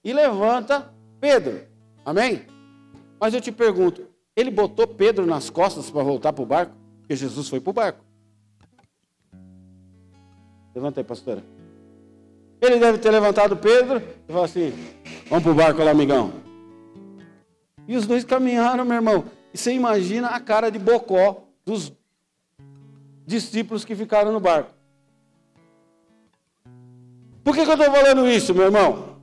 e 0.02 0.12
levanta 0.12 0.92
Pedro. 1.20 1.60
Amém? 2.04 2.46
Mas 3.20 3.34
eu 3.34 3.40
te 3.40 3.52
pergunto, 3.52 4.06
ele 4.34 4.50
botou 4.50 4.86
Pedro 4.86 5.26
nas 5.26 5.50
costas 5.50 5.90
para 5.90 6.02
voltar 6.02 6.32
para 6.32 6.42
o 6.42 6.46
barco? 6.46 6.72
Porque 7.00 7.16
Jesus 7.16 7.48
foi 7.48 7.60
para 7.60 7.70
o 7.70 7.74
barco. 7.74 8.04
Levanta 10.74 11.00
aí, 11.00 11.04
pastora. 11.04 11.42
Ele 12.60 12.78
deve 12.78 12.98
ter 12.98 13.10
levantado 13.10 13.56
Pedro 13.56 14.02
e 14.28 14.32
falou 14.32 14.44
assim: 14.44 14.72
Vamos 15.28 15.42
para 15.44 15.52
o 15.52 15.54
barco 15.54 15.82
lá, 15.82 15.90
amigão. 15.90 16.32
E 17.88 17.96
os 17.96 18.06
dois 18.06 18.24
caminharam, 18.24 18.84
meu 18.84 18.96
irmão. 18.96 19.24
E 19.52 19.58
você 19.58 19.72
imagina 19.72 20.28
a 20.28 20.40
cara 20.40 20.70
de 20.70 20.78
bocó 20.78 21.44
dos 21.64 21.92
discípulos 23.26 23.84
que 23.84 23.94
ficaram 23.94 24.32
no 24.32 24.40
barco. 24.40 24.70
Por 27.42 27.54
que, 27.54 27.64
que 27.64 27.70
eu 27.70 27.74
estou 27.74 27.92
falando 27.92 28.28
isso, 28.28 28.54
meu 28.54 28.64
irmão? 28.64 29.16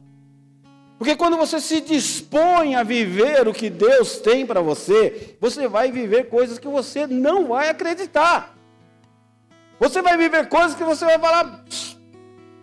Porque 0.97 1.15
quando 1.17 1.35
você 1.35 1.59
se 1.59 1.81
dispõe 1.81 2.75
a 2.75 2.83
viver 2.83 3.45
o 3.47 3.53
que 3.53 3.69
Deus 3.69 4.19
tem 4.19 4.45
para 4.45 4.61
você, 4.61 5.35
você 5.41 5.67
vai 5.67 5.91
viver 5.91 6.29
coisas 6.29 6.57
que 6.57 6.67
você 6.67 7.05
não 7.05 7.47
vai 7.47 7.67
acreditar. 7.67 8.55
Você 9.79 10.01
vai 10.01 10.17
viver 10.17 10.47
coisas 10.47 10.75
que 10.75 10.83
você 10.83 11.03
vai 11.03 11.19
falar. 11.19 11.65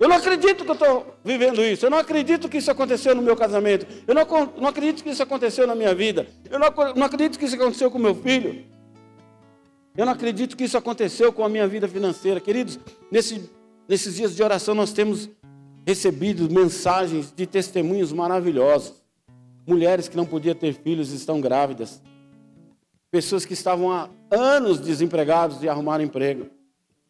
Eu 0.01 0.09
não 0.09 0.17
acredito 0.17 0.65
que 0.65 0.71
eu 0.71 0.75
estou 0.75 1.15
vivendo 1.23 1.63
isso. 1.63 1.85
Eu 1.85 1.91
não 1.91 1.99
acredito 1.99 2.49
que 2.49 2.57
isso 2.57 2.71
aconteceu 2.71 3.15
no 3.15 3.21
meu 3.21 3.37
casamento. 3.37 3.87
Eu 4.07 4.15
não, 4.15 4.25
não 4.57 4.67
acredito 4.67 5.05
que 5.05 5.11
isso 5.11 5.23
aconteceu 5.23 5.67
na 5.67 5.75
minha 5.75 5.95
vida. 5.95 6.27
Eu 6.51 6.59
não, 6.59 6.69
não 6.97 7.05
acredito 7.05 7.39
que 7.39 7.45
isso 7.45 7.55
aconteceu 7.55 7.91
com 7.91 7.99
meu 7.99 8.15
filho. 8.15 8.65
Eu 9.95 10.07
não 10.07 10.15
acredito 10.15 10.57
que 10.57 10.65
isso 10.65 10.79
aconteceu 10.79 11.31
com 11.31 11.45
a 11.45 11.51
minha 11.51 11.69
vida 11.69 11.87
financeira. 11.87 12.41
Queridos, 12.41 12.79
nesse, 13.13 13.51
nesses 13.87 14.17
dias 14.17 14.35
de 14.35 14.43
oração 14.43 14.75
nós 14.75 14.91
temos 14.91 15.29
recebido 15.87 16.51
mensagens 16.51 17.31
de 17.31 17.45
testemunhos 17.45 18.11
maravilhosos. 18.11 18.95
Mulheres 19.67 20.09
que 20.09 20.17
não 20.17 20.25
podiam 20.25 20.55
ter 20.55 20.73
filhos 20.73 21.13
estão 21.13 21.43
grávidas. 21.43 22.01
Pessoas 23.11 23.45
que 23.45 23.53
estavam 23.53 23.93
há 23.93 24.09
anos 24.31 24.81
desempregados 24.81 25.61
de 25.61 25.69
arrumar 25.69 26.01
emprego. 26.01 26.47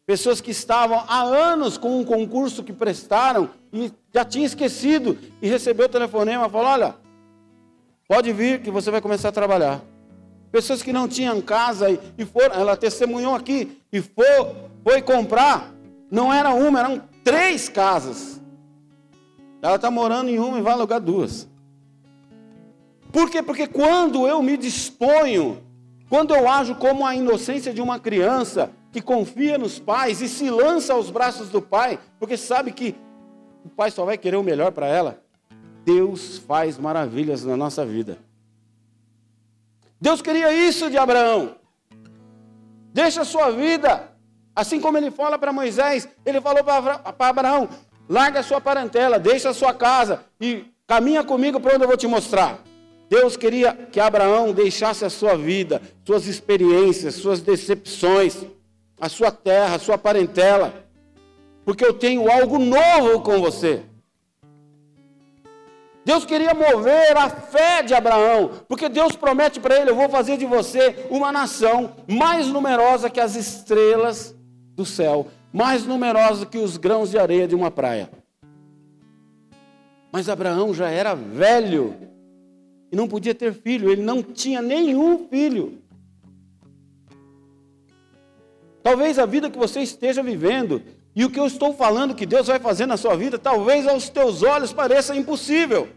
Pessoas 0.05 0.41
que 0.41 0.51
estavam 0.51 1.03
há 1.07 1.21
anos 1.21 1.77
com 1.77 1.99
um 1.99 2.03
concurso 2.03 2.63
que 2.63 2.73
prestaram 2.73 3.49
e 3.71 3.91
já 4.13 4.25
tinham 4.25 4.45
esquecido 4.45 5.17
e 5.41 5.47
recebeu 5.47 5.85
o 5.85 5.89
telefonema 5.89 6.49
falou: 6.49 6.67
Olha, 6.67 6.95
pode 8.07 8.33
vir 8.33 8.61
que 8.61 8.71
você 8.71 8.89
vai 8.89 8.99
começar 8.99 9.29
a 9.29 9.31
trabalhar. 9.31 9.81
Pessoas 10.51 10.83
que 10.83 10.91
não 10.91 11.07
tinham 11.07 11.39
casa 11.41 11.89
e, 11.89 11.99
e 12.17 12.25
foram, 12.25 12.55
ela 12.55 12.75
testemunhou 12.75 13.33
aqui, 13.33 13.79
e 13.91 14.01
foi, 14.01 14.25
foi 14.83 15.01
comprar, 15.01 15.71
não 16.09 16.33
era 16.33 16.49
uma, 16.49 16.79
eram 16.79 17.01
três 17.23 17.69
casas. 17.69 18.41
Ela 19.61 19.75
está 19.75 19.89
morando 19.89 20.29
em 20.29 20.39
uma 20.39 20.57
e 20.57 20.61
vai 20.61 20.73
alugar 20.73 20.99
duas. 20.99 21.47
Por 23.11 23.29
quê? 23.29 23.41
Porque 23.41 23.67
quando 23.67 24.27
eu 24.27 24.41
me 24.41 24.57
disponho, 24.57 25.61
quando 26.09 26.33
eu 26.33 26.49
ajo 26.49 26.75
como 26.75 27.05
a 27.05 27.15
inocência 27.15 27.73
de 27.73 27.81
uma 27.81 27.99
criança 27.99 28.71
que 28.91 29.01
confia 29.01 29.57
nos 29.57 29.79
pais 29.79 30.21
e 30.21 30.27
se 30.27 30.49
lança 30.49 30.93
aos 30.93 31.09
braços 31.09 31.49
do 31.49 31.61
pai, 31.61 31.99
porque 32.19 32.35
sabe 32.35 32.71
que 32.71 32.95
o 33.63 33.69
pai 33.69 33.91
só 33.91 34.03
vai 34.03 34.17
querer 34.17 34.37
o 34.37 34.43
melhor 34.43 34.71
para 34.71 34.87
ela, 34.87 35.21
Deus 35.85 36.37
faz 36.37 36.77
maravilhas 36.77 37.43
na 37.43 37.55
nossa 37.55 37.85
vida. 37.85 38.17
Deus 39.99 40.21
queria 40.21 40.51
isso 40.51 40.89
de 40.89 40.97
Abraão. 40.97 41.55
Deixa 42.93 43.21
a 43.21 43.25
sua 43.25 43.51
vida. 43.51 44.09
Assim 44.55 44.81
como 44.81 44.97
ele 44.97 45.11
fala 45.11 45.39
para 45.39 45.53
Moisés, 45.53 46.09
ele 46.25 46.41
falou 46.41 46.63
para 46.63 47.01
Abraão: 47.19 47.69
larga 48.09 48.39
a 48.39 48.43
sua 48.43 48.59
parentela, 48.59 49.17
deixa 49.17 49.49
a 49.49 49.53
sua 49.53 49.73
casa 49.73 50.25
e 50.39 50.65
caminha 50.85 51.23
comigo 51.23 51.59
para 51.59 51.75
onde 51.75 51.83
eu 51.83 51.87
vou 51.87 51.97
te 51.97 52.07
mostrar. 52.07 52.59
Deus 53.09 53.37
queria 53.37 53.73
que 53.73 53.99
Abraão 53.99 54.53
deixasse 54.53 55.05
a 55.05 55.09
sua 55.09 55.35
vida, 55.35 55.81
suas 56.05 56.27
experiências, 56.27 57.15
suas 57.15 57.41
decepções, 57.41 58.45
a 59.01 59.09
sua 59.09 59.31
terra, 59.31 59.75
a 59.75 59.79
sua 59.79 59.97
parentela, 59.97 60.85
porque 61.65 61.83
eu 61.83 61.91
tenho 61.91 62.31
algo 62.31 62.59
novo 62.59 63.21
com 63.21 63.41
você. 63.41 63.81
Deus 66.05 66.23
queria 66.23 66.53
mover 66.53 67.17
a 67.17 67.29
fé 67.29 67.81
de 67.81 67.95
Abraão, 67.95 68.51
porque 68.67 68.87
Deus 68.87 69.15
promete 69.15 69.59
para 69.59 69.79
ele: 69.79 69.89
Eu 69.89 69.95
vou 69.95 70.07
fazer 70.07 70.37
de 70.37 70.45
você 70.45 71.07
uma 71.09 71.31
nação 71.31 71.95
mais 72.07 72.47
numerosa 72.47 73.09
que 73.09 73.19
as 73.19 73.35
estrelas 73.35 74.35
do 74.75 74.85
céu, 74.85 75.27
mais 75.51 75.85
numerosa 75.85 76.45
que 76.45 76.57
os 76.57 76.77
grãos 76.77 77.09
de 77.09 77.17
areia 77.17 77.47
de 77.47 77.55
uma 77.55 77.71
praia. 77.71 78.09
Mas 80.11 80.29
Abraão 80.29 80.73
já 80.73 80.89
era 80.89 81.15
velho 81.15 81.95
e 82.91 82.95
não 82.95 83.07
podia 83.07 83.33
ter 83.33 83.53
filho, 83.53 83.89
ele 83.89 84.01
não 84.01 84.21
tinha 84.21 84.61
nenhum 84.61 85.27
filho. 85.27 85.80
Talvez 88.83 89.19
a 89.19 89.25
vida 89.25 89.49
que 89.49 89.57
você 89.57 89.81
esteja 89.81 90.23
vivendo 90.23 90.81
e 91.15 91.23
o 91.25 91.29
que 91.29 91.39
eu 91.39 91.45
estou 91.45 91.73
falando 91.73 92.15
que 92.15 92.25
Deus 92.25 92.47
vai 92.47 92.59
fazer 92.59 92.85
na 92.85 92.97
sua 92.97 93.15
vida, 93.15 93.37
talvez 93.37 93.87
aos 93.87 94.09
teus 94.09 94.43
olhos 94.43 94.73
pareça 94.73 95.15
impossível. 95.15 95.89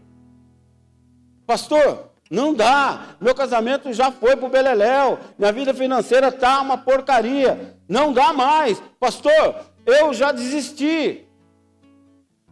Pastor, 1.46 2.10
não 2.30 2.54
dá. 2.54 3.16
Meu 3.20 3.34
casamento 3.34 3.92
já 3.92 4.10
foi 4.10 4.36
para 4.36 4.46
o 4.46 4.50
Beleléu. 4.50 5.18
Minha 5.38 5.52
vida 5.52 5.72
financeira 5.72 6.28
está 6.28 6.60
uma 6.60 6.78
porcaria. 6.78 7.76
Não 7.88 8.12
dá 8.12 8.32
mais. 8.32 8.82
Pastor, 8.98 9.56
eu 9.86 10.12
já 10.12 10.32
desisti. 10.32 11.26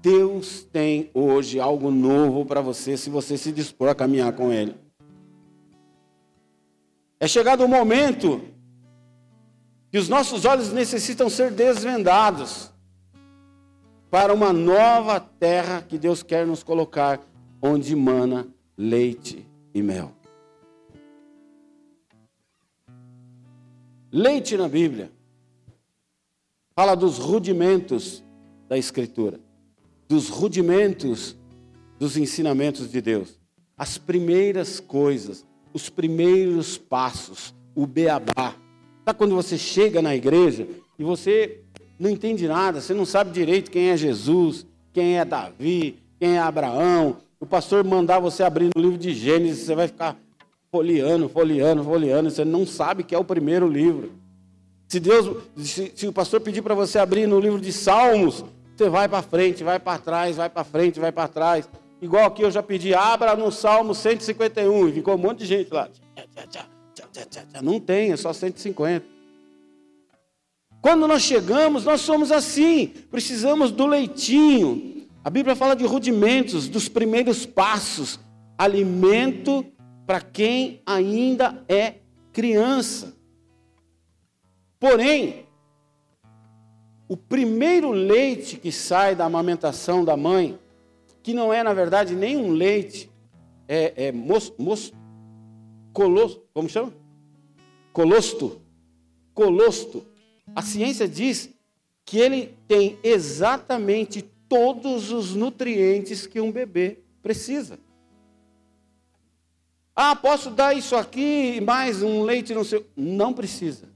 Deus 0.01 0.65
tem 0.65 1.11
hoje 1.15 1.61
algo 1.61 1.91
novo 1.91 2.45
para 2.45 2.61
você 2.61 2.97
se 2.97 3.09
você 3.09 3.37
se 3.39 3.53
dispor 3.53 3.89
a 3.89 3.95
caminhar 3.95 4.33
com 4.33 4.53
Ele. 4.53 4.75
É 7.21 7.29
chegado 7.29 7.65
o 7.65 7.69
momento 7.69 8.43
que 9.93 9.99
os 9.99 10.09
nossos 10.09 10.47
olhos 10.47 10.73
necessitam 10.73 11.29
ser 11.29 11.51
desvendados 11.51 12.73
para 14.11 14.33
uma 14.33 14.51
nova 14.51 15.21
terra 15.21 15.83
que 15.83 15.99
Deus 15.99 16.23
quer 16.23 16.47
nos 16.47 16.63
colocar, 16.63 17.21
onde 17.61 17.95
mana 17.95 18.49
leite 18.75 19.47
e 19.75 19.83
mel. 19.83 20.15
Leite 24.11 24.57
na 24.57 24.67
Bíblia 24.67 25.13
fala 26.75 26.95
dos 26.95 27.19
rudimentos 27.19 28.25
da 28.71 28.79
Escritura, 28.79 29.39
dos 30.09 30.31
rudimentos 30.31 31.37
dos 31.99 32.17
ensinamentos 32.17 32.91
de 32.91 33.03
Deus, 33.03 33.39
as 33.77 33.99
primeiras 33.99 34.81
coisas, 34.81 35.47
os 35.71 35.91
primeiros 35.91 36.79
passos, 36.79 37.55
o 37.75 37.87
beabá. 37.87 38.62
Sabe 39.05 39.19
quando 39.19 39.35
você 39.35 39.59
chega 39.59 40.01
na 40.01 40.15
igreja 40.15 40.67
e 40.99 41.03
você 41.03 41.61
não 41.99 42.09
entende 42.09 42.47
nada, 42.47 42.81
você 42.81 42.95
não 42.95 43.05
sabe 43.05 43.31
direito 43.33 43.71
quem 43.71 43.91
é 43.91 43.97
Jesus, 43.97 44.67
quem 44.93 45.19
é 45.19 45.25
Davi, 45.25 45.99
quem 46.19 46.37
é 46.37 46.39
Abraão. 46.39 47.17
O 47.41 47.47
pastor 47.47 47.85
mandar 47.85 48.21
você 48.21 48.43
abrir 48.43 48.71
no 48.75 48.81
livro 48.81 48.99
de 48.99 49.13
Gênesis, 49.13 49.67
você 49.67 49.75
vai 49.75 49.89
ficar 49.89 50.17
folheando, 50.71 51.29
folheando, 51.29 51.85
folheando, 51.85 52.31
você 52.31 52.45
não 52.45 52.65
sabe 52.65 53.03
que 53.03 53.15
é 53.15 53.19
o 53.19 53.25
primeiro 53.25 53.69
livro. 53.69 54.13
Se 54.89 55.01
Deus, 55.01 55.43
se, 55.57 55.93
se 55.95 56.07
o 56.07 56.13
pastor 56.13 56.41
pedir 56.41 56.63
para 56.63 56.75
você 56.75 56.99
abrir 56.99 57.27
no 57.27 57.41
livro 57.41 57.61
de 57.61 57.73
Salmos, 57.73 58.45
você 58.77 58.89
vai 58.89 59.09
para 59.09 59.23
frente, 59.23 59.65
vai 59.65 59.79
para 59.79 59.99
trás, 59.99 60.37
vai 60.37 60.49
para 60.49 60.65
frente, 60.65 61.01
vai 61.01 61.11
para 61.11 61.29
trás. 61.29 61.69
Igual 62.01 62.27
aqui 62.27 62.43
eu 62.43 62.51
já 62.51 62.63
pedi, 62.63 62.95
abra 62.95 63.37
no 63.37 63.51
Salmo 63.53 63.95
151, 63.95 64.89
e 64.89 64.93
ficou 64.93 65.15
um 65.15 65.19
monte 65.19 65.41
de 65.41 65.47
gente 65.47 65.73
lá. 65.73 65.89
Tchá, 65.89 66.47
tchá, 66.49 66.67
não 67.63 67.79
tem, 67.79 68.13
é 68.13 68.17
só 68.17 68.33
150. 68.33 69.05
Quando 70.81 71.07
nós 71.07 71.23
chegamos, 71.23 71.85
nós 71.85 72.01
somos 72.01 72.33
assim, 72.33 72.89
precisamos 73.11 73.71
do 73.71 73.87
leitinho. 73.87 75.07
A 75.23 75.31
Bíblia 75.31 75.55
fala 75.55 75.77
de 75.77 75.85
rudimentos, 75.85 76.69
dos 76.69 76.89
primeiros 76.89 77.47
passos, 77.47 78.19
alimento 78.59 79.65
para 80.07 80.21
quem 80.21 80.83
ainda 80.85 81.65
é 81.69 81.95
criança. 82.33 83.15
Porém, 84.81 85.47
o 87.07 87.17
primeiro 87.17 87.93
leite 87.93 88.57
que 88.57 88.73
sai 88.73 89.15
da 89.15 89.27
amamentação 89.27 90.05
da 90.05 90.17
mãe, 90.17 90.59
que 91.23 91.33
não 91.33 91.53
é 91.53 91.63
na 91.63 91.73
verdade 91.73 92.17
nem 92.17 92.37
um 92.37 92.51
leite, 92.51 93.09
é, 93.69 94.09
é 94.09 94.13
como 96.53 96.69
chama? 96.69 97.02
Colosto. 97.93 98.61
Colosto. 99.35 100.07
A 100.55 100.63
ciência 100.63 101.09
diz 101.09 101.51
que 102.05 102.19
ele 102.19 102.57
tem 102.67 102.99
exatamente 103.03 104.23
todos 104.49 105.11
os 105.11 105.35
nutrientes 105.35 106.27
que 106.27 106.41
um 106.41 106.53
bebê 106.53 106.99
precisa. 107.23 107.79
Ah, 109.95 110.17
posso 110.17 110.51
dar 110.51 110.75
isso 110.75 110.97
aqui 110.97 111.61
mais 111.61 112.03
um 112.03 112.23
leite 112.23 112.55
no 112.55 112.65
seu. 112.65 112.87
Não 112.97 113.33
precisa. 113.33 113.89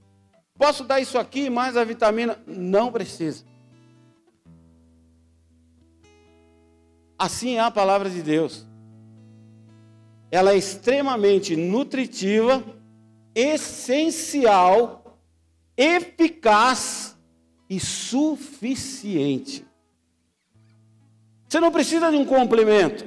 Posso 0.58 0.84
dar 0.84 1.00
isso 1.00 1.18
aqui 1.18 1.50
mais 1.50 1.76
a 1.76 1.84
vitamina? 1.84 2.38
Não 2.46 2.90
precisa. 2.90 3.44
Assim 7.18 7.56
é 7.56 7.60
a 7.60 7.70
palavra 7.70 8.10
de 8.10 8.22
Deus. 8.22 8.66
Ela 10.30 10.52
é 10.52 10.56
extremamente 10.56 11.56
nutritiva, 11.56 12.62
essencial, 13.36 15.18
eficaz 15.76 17.14
e 17.68 17.78
suficiente. 17.78 19.66
Você 21.46 21.60
não 21.60 21.70
precisa 21.70 22.10
de 22.10 22.16
um 22.16 22.24
complemento. 22.24 23.04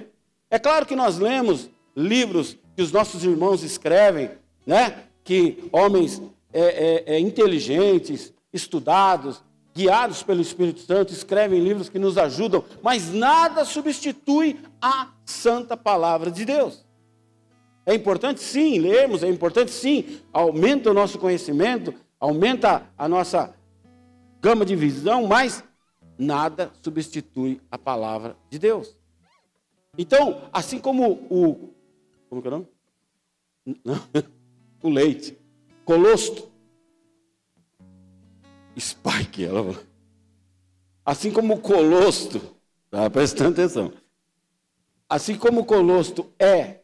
É 0.51 0.59
claro 0.59 0.85
que 0.85 0.95
nós 0.95 1.17
lemos 1.17 1.67
livros 1.95 2.55
que 2.75 2.83
os 2.83 2.91
nossos 2.91 3.23
irmãos 3.23 3.63
escrevem, 3.63 4.29
né? 4.65 5.03
Que 5.23 5.67
homens 5.71 6.21
é, 6.53 6.61
é, 6.61 7.15
é, 7.15 7.19
inteligentes, 7.19 8.31
estudados, 8.53 9.43
guiados 9.75 10.21
pelo 10.21 10.41
Espírito 10.41 10.81
Santo, 10.81 11.11
escrevem 11.11 11.63
livros 11.63 11.89
que 11.89 11.97
nos 11.97 12.17
ajudam, 12.17 12.63
mas 12.83 13.11
nada 13.11 13.65
substitui 13.65 14.59
a 14.81 15.09
santa 15.25 15.75
palavra 15.75 16.29
de 16.29 16.45
Deus. 16.45 16.85
É 17.89 17.95
importante 17.95 18.39
sim 18.39 18.77
lermos, 18.77 19.23
é 19.23 19.27
importante 19.27 19.71
sim, 19.71 20.21
aumenta 20.31 20.91
o 20.91 20.93
nosso 20.93 21.17
conhecimento, 21.17 21.91
aumenta 22.19 22.87
a 22.95 23.09
nossa 23.09 23.55
gama 24.39 24.63
de 24.63 24.75
visão, 24.75 25.25
mas 25.25 25.63
nada 26.15 26.71
substitui 26.83 27.59
a 27.71 27.79
palavra 27.79 28.37
de 28.47 28.59
Deus. 28.59 28.95
Então, 29.97 30.47
assim 30.53 30.77
como 30.77 31.13
o. 31.31 31.73
Como 32.29 32.43
que 32.43 32.47
é 32.47 32.51
o 32.51 32.51
nome? 32.51 32.67
o 34.83 34.89
leite. 34.89 35.35
Colosto. 35.83 36.47
Spike, 38.79 39.45
ela 39.45 39.63
falou. 39.63 39.83
Assim 41.03 41.31
como 41.31 41.55
o 41.55 41.59
colosto. 41.59 42.39
Tá 42.91 43.09
prestando 43.09 43.53
atenção. 43.53 43.91
Assim 45.09 45.35
como 45.35 45.61
o 45.61 45.65
colosto 45.65 46.31
é 46.37 46.78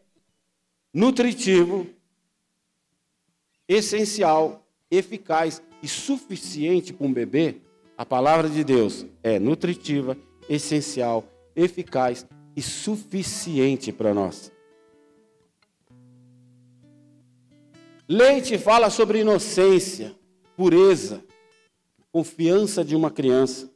nutritivo, 0.95 1.85
essencial, 3.67 4.65
eficaz 4.89 5.61
e 5.83 5.89
suficiente 5.89 6.93
para 6.93 7.05
um 7.05 7.11
bebê, 7.11 7.57
a 7.97 8.05
palavra 8.05 8.49
de 8.49 8.63
Deus 8.63 9.05
é 9.21 9.37
nutritiva, 9.37 10.17
essencial, 10.47 11.25
eficaz 11.53 12.25
e 12.55 12.61
suficiente 12.61 13.91
para 13.91 14.13
nós. 14.13 14.53
Leite 18.07 18.57
fala 18.57 18.89
sobre 18.89 19.19
inocência, 19.19 20.15
pureza, 20.55 21.25
confiança 22.09 22.85
de 22.85 22.95
uma 22.95 23.11
criança. 23.11 23.69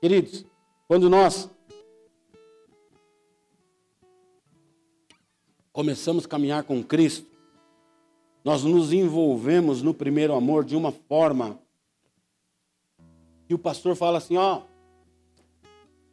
Queridos, 0.00 0.44
quando 0.88 1.08
nós 1.08 1.48
começamos 5.76 6.24
a 6.24 6.28
caminhar 6.28 6.64
com 6.64 6.82
Cristo, 6.82 7.26
nós 8.42 8.64
nos 8.64 8.94
envolvemos 8.94 9.82
no 9.82 9.92
primeiro 9.92 10.34
amor 10.34 10.64
de 10.64 10.74
uma 10.74 10.90
forma 10.90 11.58
e 13.46 13.52
o 13.52 13.58
pastor 13.58 13.94
fala 13.94 14.16
assim: 14.16 14.38
ó, 14.38 14.62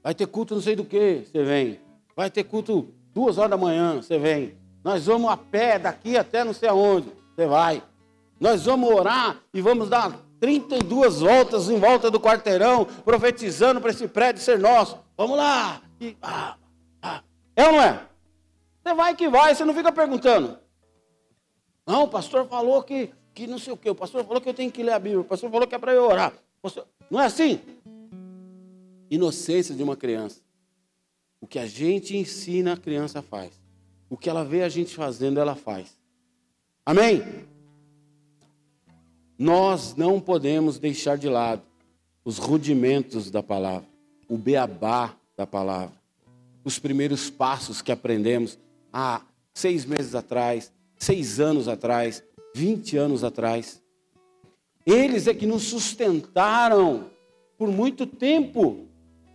vai 0.04 0.14
ter 0.14 0.28
culto 0.28 0.56
não 0.56 0.62
sei 0.62 0.76
do 0.76 0.84
que, 0.84 1.24
você 1.26 1.46
vem. 1.46 1.80
Vai 2.14 2.30
ter 2.30 2.44
culto 2.44 2.90
duas 3.14 3.38
horas 3.38 3.52
da 3.52 3.58
manhã, 3.58 4.02
você 4.02 4.20
vem. 4.20 4.54
Nós 4.84 5.06
vamos 5.06 5.32
a 5.32 5.38
pé 5.38 5.80
daqui 5.80 6.18
até 6.18 6.44
não 6.44 6.54
sei 6.54 6.68
aonde, 6.68 7.08
você 7.34 7.48
vai. 7.48 7.82
Nós 8.42 8.66
vamos 8.66 8.90
orar 8.90 9.40
e 9.54 9.62
vamos 9.62 9.88
dar 9.88 10.20
32 10.42 11.22
voltas 11.22 11.70
em 11.70 11.80
volta 11.80 12.12
do 12.12 12.20
quarteirão, 12.20 12.84
profetizando 13.06 13.80
para 13.80 13.92
esse 13.92 14.10
prédio 14.10 14.42
ser 14.42 14.60
nosso. 14.60 15.00
Vamos 15.16 15.38
lá. 15.38 15.82
E, 16.02 16.18
ah, 16.22 16.58
ah. 17.02 17.24
É 17.56 17.66
ou 17.66 17.72
não 17.72 17.82
é? 17.82 18.13
Você 18.84 18.94
vai 18.94 19.16
que 19.16 19.30
vai, 19.30 19.56
você 19.56 19.64
não 19.64 19.74
fica 19.74 19.92
perguntando. 19.92 20.60
Não, 21.88 22.04
o 22.04 22.08
pastor 22.08 22.48
falou 22.48 22.84
que, 22.84 23.14
que 23.34 23.48
não 23.48 23.58
sei 23.58 23.74
o 23.74 23.78
quê. 23.78 23.90
O 23.90 23.96
pastor 23.96 24.26
falou 24.26 24.42
que 24.42 24.50
eu 24.50 24.54
tenho 24.54 24.72
que 24.72 24.84
ler 24.84 24.92
a 24.92 25.00
Bíblia. 25.00 25.22
O 25.22 25.26
pastor 25.26 25.50
falou 25.50 25.68
que 25.68 25.76
é 25.76 25.80
para 25.80 25.94
eu 25.94 26.04
orar. 26.04 26.34
Não 27.10 27.20
é 27.20 27.26
assim? 27.26 27.60
Inocência 29.10 29.74
de 29.74 29.84
uma 29.84 29.96
criança. 29.96 30.42
O 31.40 31.48
que 31.48 31.60
a 31.60 31.66
gente 31.66 32.16
ensina, 32.16 32.74
a 32.74 32.78
criança 32.78 33.22
faz. 33.22 33.52
O 34.10 34.18
que 34.18 34.30
ela 34.30 34.44
vê 34.44 34.64
a 34.64 34.70
gente 34.70 34.96
fazendo, 34.96 35.40
ela 35.40 35.56
faz. 35.56 35.98
Amém? 36.86 37.24
Nós 39.38 39.96
não 39.96 40.20
podemos 40.20 40.78
deixar 40.78 41.18
de 41.18 41.28
lado 41.28 41.62
os 42.24 42.38
rudimentos 42.38 43.30
da 43.30 43.44
palavra, 43.44 43.88
o 44.30 44.38
beabá 44.38 45.16
da 45.36 45.46
palavra, 45.46 45.94
os 46.64 46.80
primeiros 46.80 47.30
passos 47.30 47.82
que 47.82 47.92
aprendemos 47.92 48.58
há 48.94 49.22
seis 49.54 49.84
meses 49.86 50.14
atrás, 50.14 50.72
seis 50.98 51.40
anos 51.40 51.68
atrás, 51.68 52.24
vinte 52.56 52.96
anos 52.96 53.24
atrás. 53.24 53.82
Eles 54.86 55.28
é 55.28 55.34
que 55.34 55.48
nos 55.48 55.64
sustentaram 55.64 57.10
por 57.58 57.70
muito 57.70 58.06
tempo. 58.06 58.88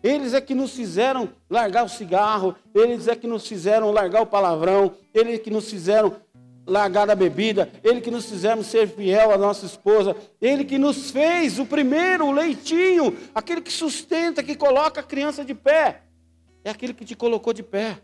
Eles 0.02 0.32
é 0.32 0.40
que 0.40 0.54
nos 0.54 0.72
fizeram 0.72 1.28
largar 1.50 1.84
o 1.84 1.88
cigarro, 1.88 2.54
eles 2.72 3.08
é 3.08 3.16
que 3.16 3.26
nos 3.26 3.46
fizeram 3.48 3.90
largar 3.90 4.22
o 4.22 4.26
palavrão, 4.26 4.94
eles 5.12 5.34
é 5.34 5.38
que 5.38 5.50
nos 5.50 5.68
fizeram 5.68 6.14
largar 6.64 7.10
a 7.10 7.16
bebida, 7.16 7.68
ele 7.82 8.00
que 8.00 8.10
nos 8.10 8.26
fizeram 8.26 8.62
ser 8.62 8.86
fiel 8.86 9.32
à 9.32 9.38
nossa 9.38 9.66
esposa, 9.66 10.14
ele 10.40 10.64
que 10.64 10.78
nos 10.78 11.10
fez 11.10 11.58
o 11.58 11.66
primeiro, 11.66 12.26
o 12.26 12.30
leitinho, 12.30 13.16
aquele 13.34 13.60
que 13.60 13.72
sustenta, 13.72 14.42
que 14.42 14.54
coloca 14.54 15.00
a 15.00 15.02
criança 15.02 15.44
de 15.44 15.54
pé, 15.54 16.02
é 16.62 16.70
aquele 16.70 16.94
que 16.94 17.04
te 17.04 17.16
colocou 17.16 17.52
de 17.52 17.62
pé, 17.62 17.98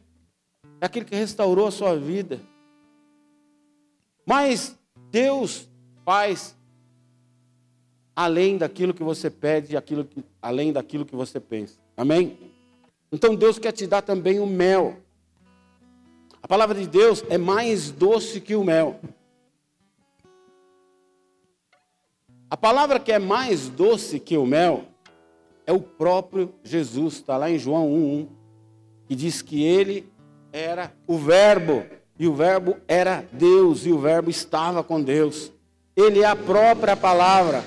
é 0.81 0.87
aquele 0.87 1.05
que 1.05 1.15
restaurou 1.15 1.67
a 1.67 1.71
sua 1.71 1.97
vida. 1.97 2.41
Mas 4.27 4.79
Deus 5.11 5.69
faz 6.05 6.57
além 8.15 8.57
daquilo 8.57 8.95
que 8.95 9.03
você 9.03 9.31
pede, 9.31 9.77
aquilo 9.77 10.05
que, 10.05 10.25
além 10.41 10.73
daquilo 10.73 11.05
que 11.05 11.17
você 11.17 11.41
pensa. 11.41 11.79
Amém? 11.97 12.39
Então 13.11 13.35
Deus 13.35 13.59
quer 13.59 13.73
te 13.73 13.87
dar 13.87 14.03
também 14.03 14.41
o 14.41 14.47
mel. 14.47 14.97
A 16.43 16.49
palavra 16.49 16.79
de 16.79 16.87
Deus 16.87 17.25
é 17.29 17.39
mais 17.39 17.91
doce 17.91 18.41
que 18.41 18.55
o 18.55 18.63
mel. 18.63 19.01
A 22.51 22.57
palavra 22.57 23.01
que 23.01 23.11
é 23.11 23.19
mais 23.19 23.69
doce 23.69 24.21
que 24.21 24.37
o 24.37 24.47
mel 24.47 24.85
é 25.67 25.73
o 25.73 25.81
próprio 25.81 26.55
Jesus, 26.63 27.15
está 27.15 27.37
lá 27.37 27.51
em 27.51 27.59
João 27.59 27.89
1,1, 27.89 28.29
que 29.07 29.15
diz 29.17 29.43
que 29.43 29.63
ele 29.63 30.13
era 30.55 30.93
o 31.05 31.19
Verbo, 31.19 31.85
e 32.17 32.29
o 32.29 32.35
Verbo 32.35 32.77
era 32.87 33.27
Deus, 33.33 33.85
e 33.85 33.91
o 33.91 33.99
Verbo 33.99 34.31
estava 34.31 34.85
com 34.85 35.03
Deus. 35.03 35.51
Ele 35.97 36.21
é 36.21 36.27
a 36.27 36.37
própria 36.37 36.97
palavra. 36.97 37.65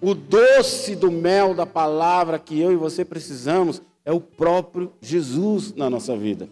O 0.00 0.14
doce 0.14 0.96
do 0.96 1.10
mel 1.10 1.54
da 1.54 1.66
palavra 1.66 2.38
que 2.38 2.58
eu 2.58 2.72
e 2.72 2.76
você 2.76 3.04
precisamos 3.04 3.82
é 4.06 4.10
o 4.10 4.20
próprio 4.22 4.90
Jesus 5.02 5.74
na 5.74 5.90
nossa 5.90 6.16
vida. 6.16 6.48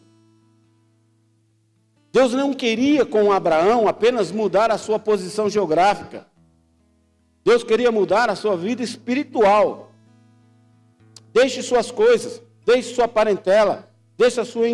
Deus 2.12 2.34
não 2.34 2.52
queria 2.52 3.06
com 3.06 3.32
Abraão 3.32 3.88
apenas 3.88 4.30
mudar 4.30 4.70
a 4.70 4.76
sua 4.76 4.98
posição 4.98 5.48
geográfica. 5.48 6.26
Deus 7.42 7.64
queria 7.64 7.90
mudar 7.90 8.28
a 8.28 8.36
sua 8.36 8.58
vida 8.58 8.82
espiritual. 8.82 9.90
Deixe 11.32 11.62
suas 11.62 11.90
coisas, 11.90 12.42
deixe 12.66 12.94
sua 12.94 13.08
parentela, 13.08 13.88
deixe 14.18 14.38
a 14.38 14.44
sua 14.44 14.68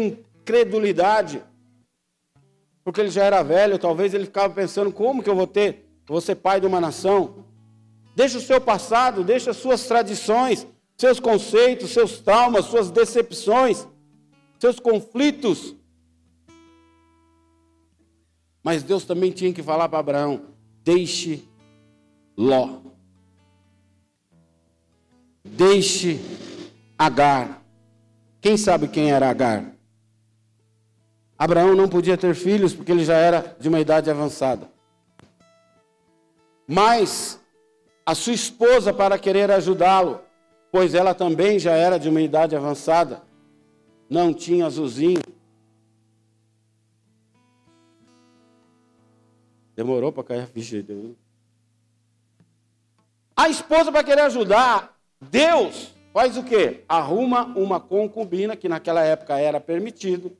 incredulidade. 0.44 1.42
Porque 2.84 3.00
ele 3.00 3.10
já 3.10 3.24
era 3.24 3.42
velho, 3.42 3.78
talvez 3.78 4.12
ele 4.12 4.26
ficava 4.26 4.52
pensando: 4.52 4.92
como 4.92 5.22
que 5.22 5.30
eu 5.30 5.34
vou 5.34 5.46
ter, 5.46 5.88
vou 6.06 6.20
ser 6.20 6.34
pai 6.36 6.60
de 6.60 6.66
uma 6.66 6.80
nação? 6.80 7.46
Deixa 8.14 8.38
o 8.38 8.42
seu 8.42 8.60
passado, 8.60 9.24
deixa 9.24 9.50
as 9.50 9.56
suas 9.56 9.86
tradições, 9.86 10.66
seus 10.96 11.18
conceitos, 11.18 11.90
seus 11.90 12.20
traumas, 12.20 12.66
suas 12.66 12.90
decepções, 12.90 13.88
seus 14.60 14.78
conflitos. 14.78 15.74
Mas 18.62 18.82
Deus 18.82 19.04
também 19.04 19.32
tinha 19.32 19.52
que 19.52 19.62
falar 19.62 19.88
para 19.88 19.98
Abraão: 19.98 20.42
deixe 20.84 21.42
Ló. 22.36 22.80
Deixe 25.42 26.20
Agar. 26.98 27.62
Quem 28.40 28.56
sabe 28.56 28.88
quem 28.88 29.10
era 29.10 29.28
Agar? 29.30 29.73
Abraão 31.44 31.74
não 31.76 31.86
podia 31.86 32.16
ter 32.16 32.34
filhos 32.34 32.72
porque 32.72 32.90
ele 32.90 33.04
já 33.04 33.16
era 33.16 33.54
de 33.60 33.68
uma 33.68 33.78
idade 33.78 34.10
avançada. 34.10 34.66
Mas 36.66 37.38
a 38.06 38.14
sua 38.14 38.32
esposa 38.32 38.94
para 38.94 39.18
querer 39.18 39.50
ajudá-lo, 39.50 40.22
pois 40.72 40.94
ela 40.94 41.12
também 41.14 41.58
já 41.58 41.72
era 41.72 41.98
de 41.98 42.08
uma 42.08 42.22
idade 42.22 42.56
avançada, 42.56 43.20
não 44.08 44.32
tinha 44.32 44.64
azulzinho. 44.64 45.20
Demorou 49.76 50.10
para 50.10 50.24
cair 50.24 50.40
a 50.44 50.46
ficha. 50.46 50.82
A 53.36 53.50
esposa 53.50 53.90
vai 53.90 54.02
querer 54.02 54.22
ajudar. 54.22 54.96
Deus 55.20 55.92
faz 56.10 56.38
o 56.38 56.42
quê? 56.42 56.84
Arruma 56.88 57.44
uma 57.54 57.78
concubina, 57.78 58.56
que 58.56 58.66
naquela 58.66 59.02
época 59.02 59.38
era 59.38 59.60
permitido. 59.60 60.34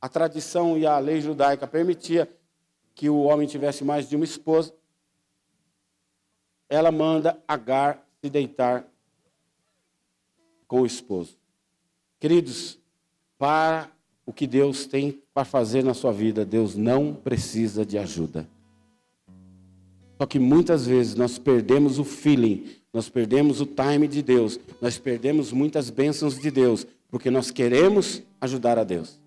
A 0.00 0.08
tradição 0.08 0.76
e 0.76 0.86
a 0.86 0.98
lei 0.98 1.20
judaica 1.20 1.66
permitia 1.66 2.30
que 2.94 3.08
o 3.08 3.22
homem 3.22 3.46
tivesse 3.46 3.84
mais 3.84 4.08
de 4.08 4.16
uma 4.16 4.24
esposa. 4.24 4.74
Ela 6.68 6.90
manda 6.90 7.42
Agar 7.46 8.06
se 8.20 8.30
deitar 8.30 8.86
com 10.66 10.82
o 10.82 10.86
esposo. 10.86 11.36
Queridos, 12.18 12.78
para 13.38 13.90
o 14.24 14.32
que 14.32 14.46
Deus 14.46 14.86
tem 14.86 15.22
para 15.32 15.44
fazer 15.44 15.84
na 15.84 15.94
sua 15.94 16.12
vida, 16.12 16.44
Deus 16.44 16.74
não 16.74 17.14
precisa 17.14 17.84
de 17.84 17.98
ajuda. 17.98 18.48
Só 20.18 20.26
que 20.26 20.38
muitas 20.38 20.86
vezes 20.86 21.14
nós 21.14 21.38
perdemos 21.38 21.98
o 21.98 22.04
feeling, 22.04 22.70
nós 22.92 23.08
perdemos 23.08 23.60
o 23.60 23.66
time 23.66 24.08
de 24.08 24.22
Deus, 24.22 24.58
nós 24.80 24.98
perdemos 24.98 25.52
muitas 25.52 25.90
bênçãos 25.90 26.38
de 26.38 26.50
Deus, 26.50 26.86
porque 27.10 27.30
nós 27.30 27.50
queremos 27.50 28.22
ajudar 28.40 28.78
a 28.78 28.84
Deus. 28.84 29.20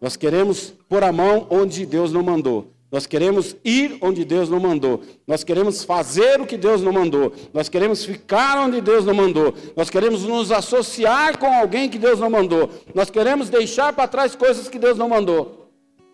Nós 0.00 0.16
queremos 0.16 0.74
pôr 0.88 1.02
a 1.02 1.12
mão 1.12 1.46
onde 1.50 1.86
Deus 1.86 2.12
não 2.12 2.22
mandou. 2.22 2.72
Nós 2.90 3.04
queremos 3.04 3.56
ir 3.64 3.98
onde 4.00 4.24
Deus 4.24 4.48
não 4.48 4.60
mandou. 4.60 5.02
Nós 5.26 5.42
queremos 5.42 5.82
fazer 5.82 6.40
o 6.40 6.46
que 6.46 6.56
Deus 6.56 6.80
não 6.80 6.92
mandou. 6.92 7.32
Nós 7.52 7.68
queremos 7.68 8.04
ficar 8.04 8.58
onde 8.58 8.80
Deus 8.80 9.04
não 9.04 9.12
mandou. 9.12 9.54
Nós 9.76 9.90
queremos 9.90 10.22
nos 10.22 10.52
associar 10.52 11.36
com 11.36 11.52
alguém 11.52 11.88
que 11.90 11.98
Deus 11.98 12.20
não 12.20 12.30
mandou. 12.30 12.70
Nós 12.94 13.10
queremos 13.10 13.50
deixar 13.50 13.92
para 13.92 14.08
trás 14.08 14.36
coisas 14.36 14.68
que 14.68 14.78
Deus 14.78 14.96
não 14.96 15.08
mandou. 15.08 15.72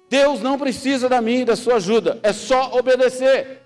Deus 0.08 0.40
não 0.40 0.58
precisa 0.58 1.08
da 1.08 1.20
minha 1.20 1.42
e 1.42 1.44
da 1.44 1.56
sua 1.56 1.76
ajuda. 1.76 2.18
É 2.22 2.32
só 2.32 2.72
obedecer. 2.72 3.62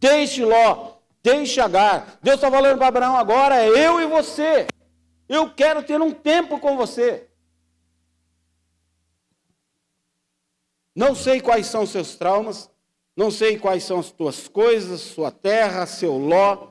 Deixe 0.00 0.44
Ló, 0.44 0.94
deixe 1.22 1.60
Agar. 1.60 2.18
Deus 2.22 2.36
está 2.36 2.50
falando 2.50 2.78
para 2.78 2.88
Abraão 2.88 3.16
agora, 3.16 3.56
é 3.56 3.68
eu 3.68 4.00
e 4.00 4.06
você. 4.06 4.66
Eu 5.28 5.50
quero 5.50 5.82
ter 5.82 6.00
um 6.00 6.10
tempo 6.10 6.58
com 6.58 6.76
você. 6.76 7.29
Não 10.94 11.14
sei 11.14 11.40
quais 11.40 11.66
são 11.66 11.84
os 11.84 11.90
seus 11.90 12.16
traumas, 12.16 12.68
não 13.16 13.30
sei 13.30 13.58
quais 13.58 13.84
são 13.84 14.00
as 14.00 14.10
tuas 14.10 14.48
coisas, 14.48 15.00
sua 15.00 15.30
terra, 15.30 15.86
seu 15.86 16.16
ló, 16.16 16.68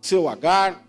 seu 0.00 0.28
agar, 0.28 0.84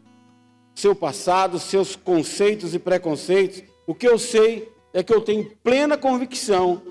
seu 0.76 0.96
passado, 0.96 1.60
seus 1.60 1.96
conceitos 1.96 2.74
e 2.74 2.80
preconceitos. 2.80 3.64
O 3.88 3.94
que 3.94 4.08
eu 4.08 4.18
sei 4.18 4.72
é 4.94 5.04
que 5.04 5.14
eu 5.14 5.22
tenho 5.22 5.52
plena 5.64 5.98
convicção 5.98 6.82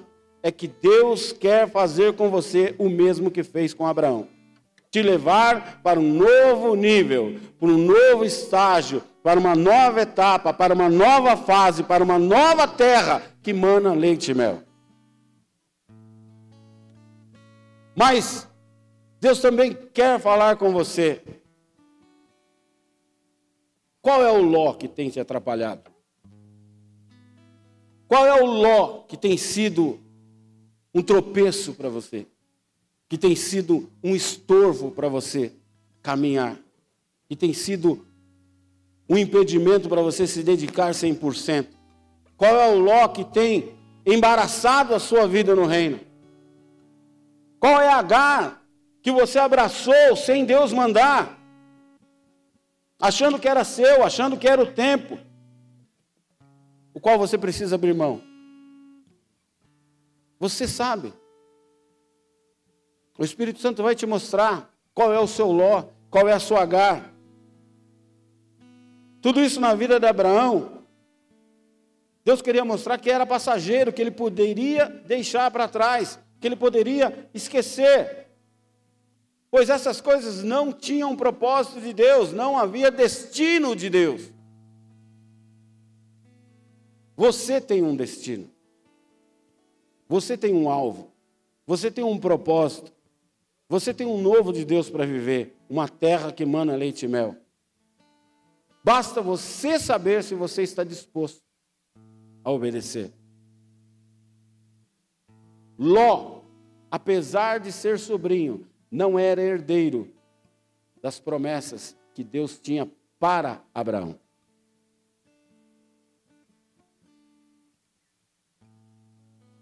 é 0.43 0.51
que 0.51 0.67
Deus 0.67 1.33
quer 1.33 1.71
fazer 1.71 2.15
com 2.15 2.31
você 2.31 2.75
o 2.79 2.89
mesmo 2.89 3.31
que 3.31 3.43
fez 3.43 3.75
com 3.75 3.87
Abraão. 3.87 4.29
Te 4.91 5.03
levar 5.03 5.81
para 5.83 5.99
um 5.99 6.13
novo 6.15 6.75
nível, 6.75 7.37
para 7.59 7.69
um 7.69 7.79
novo 7.79 8.25
estágio, 8.25 9.03
para 9.23 9.39
uma 9.39 9.55
nova 9.55 10.03
etapa, 10.03 10.53
para 10.53 10.75
uma 10.75 10.89
nova 10.89 11.37
fase, 11.37 11.83
para 11.83 12.05
uma 12.05 12.19
nova 12.19 12.67
terra 12.67 13.23
que 13.43 13.53
mana 13.53 13.95
leite 13.95 14.33
e 14.33 14.35
mel. 14.35 14.63
Mas 17.95 18.49
Deus 19.21 19.41
também 19.41 19.73
quer 19.93 20.19
falar 20.19 20.57
com 20.57 20.73
você. 20.73 21.23
Qual 24.01 24.23
é 24.23 24.33
o 24.33 24.43
ló 24.43 24.75
que 24.75 24.89
tem 24.89 25.11
te 25.11 25.21
atrapalhado? 25.21 25.91
Qual 28.09 28.27
é 28.27 28.43
o 28.43 28.45
ló 28.45 29.05
que 29.05 29.17
tem 29.17 29.37
sido 29.37 30.01
um 30.93 31.03
tropeço 31.03 31.75
para 31.75 31.89
você? 31.89 32.27
Que 33.09 33.17
tem 33.17 33.37
sido 33.37 33.91
um 34.03 34.15
estorvo 34.15 34.91
para 34.91 35.09
você 35.09 35.53
caminhar? 36.03 36.59
Que 37.29 37.37
tem 37.37 37.53
sido 37.53 38.05
um 39.09 39.17
impedimento 39.17 39.89
para 39.89 40.03
você 40.03 40.27
se 40.27 40.43
dedicar 40.43 40.91
100%? 40.91 41.69
Qual 42.37 42.57
é 42.57 42.75
o 42.75 42.79
ló 42.79 43.07
que 43.09 43.25
tem 43.25 43.73
embaraçado 44.05 44.95
a 44.95 44.99
sua 44.99 45.29
vida 45.29 45.55
no 45.55 45.65
reino? 45.65 46.01
Qual 47.63 47.81
é 47.81 47.87
a 47.87 47.99
H 47.99 48.59
que 49.01 49.13
você 49.13 49.39
abraçou 49.39 50.17
sem 50.17 50.45
Deus 50.45 50.73
mandar? 50.73 51.39
Achando 53.01 53.39
que 53.39 53.47
era 53.47 53.63
seu, 53.63 54.03
achando 54.03 54.37
que 54.37 54.49
era 54.49 54.61
o 54.61 54.73
tempo, 54.73 55.17
o 56.93 56.99
qual 56.99 57.17
você 57.17 57.39
precisa 57.39 57.77
abrir 57.77 57.95
mão. 57.95 58.21
Você 60.41 60.67
sabe. 60.67 61.15
O 63.17 63.25
Espírito 63.25 63.61
Santo 63.61 63.81
vai 63.81 63.95
te 63.95 64.07
mostrar 64.07 64.69
qual 64.93 65.15
é 65.15 65.21
o 65.21 65.29
seu 65.29 65.53
ló, 65.53 65.85
qual 66.11 66.29
é 66.29 66.33
a 66.33 66.41
sua 66.41 66.63
H. 66.63 67.13
Tudo 69.21 69.41
isso 69.41 69.61
na 69.61 69.73
vida 69.73 70.01
de 70.01 70.07
Abraão, 70.09 70.83
Deus 72.25 72.43
queria 72.43 72.65
mostrar 72.65 72.99
que 72.99 73.09
era 73.09 73.25
passageiro, 73.25 73.93
que 73.93 74.03
ele 74.03 74.11
poderia 74.11 74.89
deixar 75.07 75.49
para 75.53 75.69
trás 75.69 76.19
que 76.43 76.49
ele 76.49 76.57
poderia 76.57 77.31
esquecer. 77.33 78.27
Pois 79.49 79.71
essas 79.71 80.01
coisas 80.01 80.43
não 80.43 80.73
tinham 80.73 81.17
propósito 81.17 81.81
de 81.81 81.93
Deus, 81.93 82.33
não 82.33 82.59
havia 82.59 82.91
destino 82.91 83.77
de 83.77 83.89
Deus. 83.89 84.33
Você 87.17 87.61
tem 87.61 87.83
um 87.83 87.95
destino. 87.95 88.51
Você 90.09 90.37
tem 90.37 90.53
um 90.53 90.69
alvo. 90.69 91.13
Você 91.65 91.93
tem 91.93 92.03
um 92.03 92.19
propósito. 92.19 92.93
Você 93.69 93.95
tem 93.95 94.07
um 94.07 94.21
novo 94.21 94.53
de 94.53 94.65
Deus 94.65 94.91
para 94.91 95.07
viver, 95.07 95.57
uma 95.69 95.89
terra 95.89 96.33
que 96.33 96.43
emana 96.43 96.75
leite 96.75 97.05
e 97.05 97.09
mel. 97.09 97.37
Basta 98.85 99.23
você 99.23 99.79
saber 99.79 100.25
se 100.25 100.35
você 100.35 100.63
está 100.63 100.83
disposto 100.83 101.41
a 102.43 102.51
obedecer. 102.51 103.13
Ló, 105.79 106.32
apesar 106.93 107.59
de 107.59 107.73
ser 107.73 107.99
sobrinho, 107.99 108.69
não 108.91 109.19
era 109.19 109.41
herdeiro 109.41 110.15
das 111.01 111.19
promessas 111.19 111.97
que 112.13 112.23
Deus 112.23 112.59
tinha 112.61 112.87
para 113.19 113.65
Abraão. 113.75 114.21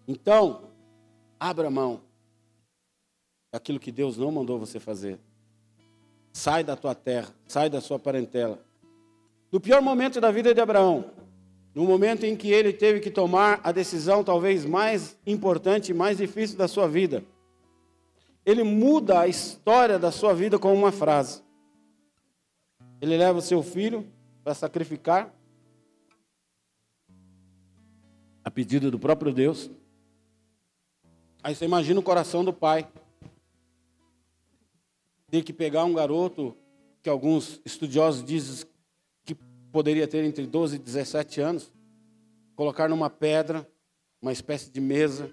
Então, 0.09 0.73
abra 1.39 1.71
mão 1.71 2.03
daquilo 3.53 3.79
que 3.79 3.93
Deus 3.93 4.17
não 4.17 4.33
mandou 4.33 4.59
você 4.59 4.81
fazer. 4.81 5.21
Sai 6.33 6.65
da 6.65 6.75
tua 6.75 6.97
terra, 6.97 7.33
sai 7.47 7.71
da 7.71 7.81
sua 7.81 7.99
parentela. 8.01 8.59
No 9.53 9.61
pior 9.61 9.81
momento 9.81 10.21
da 10.21 10.33
vida 10.33 10.53
de 10.53 10.61
Abraão, 10.61 11.13
no 11.75 11.85
momento 11.85 12.25
em 12.25 12.37
que 12.37 12.51
ele 12.51 12.73
teve 12.73 13.01
que 13.01 13.11
tomar 13.11 13.61
a 13.63 13.71
decisão 13.71 14.25
talvez 14.25 14.65
mais 14.65 15.17
importante 15.27 15.91
e 15.91 15.95
mais 15.95 16.19
difícil 16.19 16.59
da 16.59 16.67
sua 16.67 16.89
vida. 16.89 17.25
Ele 18.45 18.63
muda 18.63 19.21
a 19.21 19.29
história 19.29 19.99
da 19.99 20.11
sua 20.11 20.35
vida 20.35 20.59
com 20.59 20.75
uma 20.75 20.91
frase. 20.91 21.43
Ele 23.01 23.17
leva 23.17 23.39
o 23.39 23.43
seu 23.43 23.63
filho 23.63 24.07
para 24.43 24.55
sacrificar, 24.55 25.35
a 28.43 28.51
pedido 28.51 28.91
do 28.91 28.99
próprio 28.99 29.33
Deus. 29.33 29.71
Aí 31.43 31.55
você 31.55 31.65
imagina 31.65 32.01
o 32.01 32.03
coração 32.03 32.45
do 32.45 32.53
pai. 32.53 32.89
Ter 35.31 35.43
que 35.45 35.53
pegar 35.53 35.85
um 35.85 35.95
garoto 35.95 36.57
que 37.03 37.09
alguns 37.09 37.61
estudiosos 37.65 38.25
dizem 38.25 38.67
poderia 39.73 40.07
ter 40.07 40.25
entre 40.25 40.47
12 40.47 40.77
e 40.77 40.79
17 40.79 41.41
anos, 41.41 41.73
colocar 42.55 42.89
numa 42.89 43.09
pedra, 43.09 43.69
uma 44.21 44.33
espécie 44.33 44.71
de 44.71 44.81
mesa, 44.81 45.33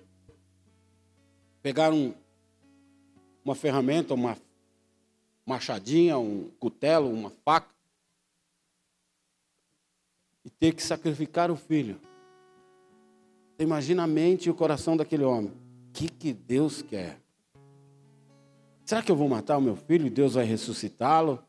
pegar 1.61 1.91
um, 1.91 2.13
uma 3.43 3.55
ferramenta, 3.55 4.13
uma 4.13 4.37
machadinha, 5.45 6.17
um 6.17 6.49
cutelo, 6.59 7.09
uma 7.09 7.29
faca, 7.29 7.73
e 10.45 10.49
ter 10.49 10.73
que 10.73 10.83
sacrificar 10.83 11.51
o 11.51 11.55
filho. 11.55 11.99
Você 13.55 13.63
imagina 13.63 14.03
a 14.03 14.07
mente 14.07 14.45
e 14.45 14.49
o 14.49 14.55
coração 14.55 14.95
daquele 14.95 15.23
homem. 15.23 15.51
O 15.89 15.91
que, 15.91 16.07
que 16.07 16.31
Deus 16.31 16.81
quer? 16.81 17.19
Será 18.85 19.01
que 19.01 19.11
eu 19.11 19.15
vou 19.15 19.27
matar 19.27 19.57
o 19.57 19.61
meu 19.61 19.75
filho 19.75 20.07
e 20.07 20.09
Deus 20.09 20.35
vai 20.35 20.45
ressuscitá-lo? 20.45 21.43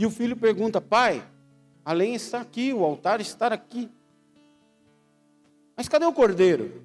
E 0.00 0.06
o 0.06 0.10
filho 0.10 0.34
pergunta: 0.34 0.80
Pai, 0.80 1.22
a 1.84 1.92
lenha 1.92 2.16
está 2.16 2.40
aqui, 2.40 2.72
o 2.72 2.82
altar 2.82 3.20
está 3.20 3.48
aqui. 3.48 3.90
Mas 5.76 5.90
cadê 5.90 6.06
o 6.06 6.12
cordeiro? 6.12 6.82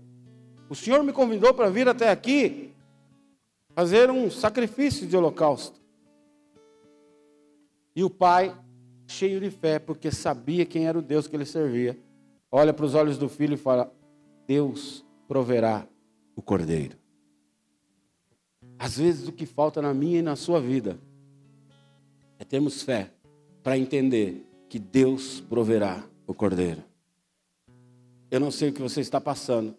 O 0.70 0.76
Senhor 0.76 1.02
me 1.02 1.14
convidou 1.14 1.54
para 1.54 1.70
vir 1.70 1.88
até 1.88 2.10
aqui 2.10 2.74
fazer 3.74 4.12
um 4.12 4.30
sacrifício 4.30 5.08
de 5.08 5.16
holocausto. 5.16 5.80
E 7.96 8.04
o 8.04 8.10
pai, 8.10 8.54
cheio 9.08 9.40
de 9.40 9.50
fé, 9.50 9.80
porque 9.80 10.12
sabia 10.12 10.66
quem 10.66 10.86
era 10.86 11.00
o 11.00 11.02
Deus 11.02 11.26
que 11.26 11.38
ele 11.38 11.46
servia, 11.46 11.98
olha 12.52 12.74
para 12.74 12.86
os 12.86 12.96
olhos 12.96 13.18
do 13.18 13.30
filho 13.30 13.54
e 13.54 13.58
fala: 13.58 13.90
Deus 14.46 15.06
proverá 15.26 15.88
o 16.36 16.42
cordeiro. 16.42 16.98
Às 18.78 18.98
vezes 18.98 19.26
o 19.26 19.32
que 19.32 19.46
falta 19.46 19.82
na 19.82 19.94
minha 19.94 20.20
e 20.20 20.22
na 20.22 20.36
sua 20.36 20.60
vida 20.60 21.00
é 22.40 22.44
termos 22.44 22.82
fé 22.82 23.12
para 23.64 23.78
entender 23.78 24.46
que 24.70 24.80
Deus 24.80 25.40
proverá 25.42 26.04
o 26.28 26.34
cordeiro. 26.34 26.84
Eu 28.30 28.40
não 28.40 28.52
sei 28.52 28.70
o 28.70 28.74
que 28.74 28.82
você 28.82 29.02
está 29.02 29.22
passando. 29.22 29.76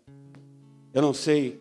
Eu 0.93 1.03
não 1.03 1.13
sei 1.13 1.61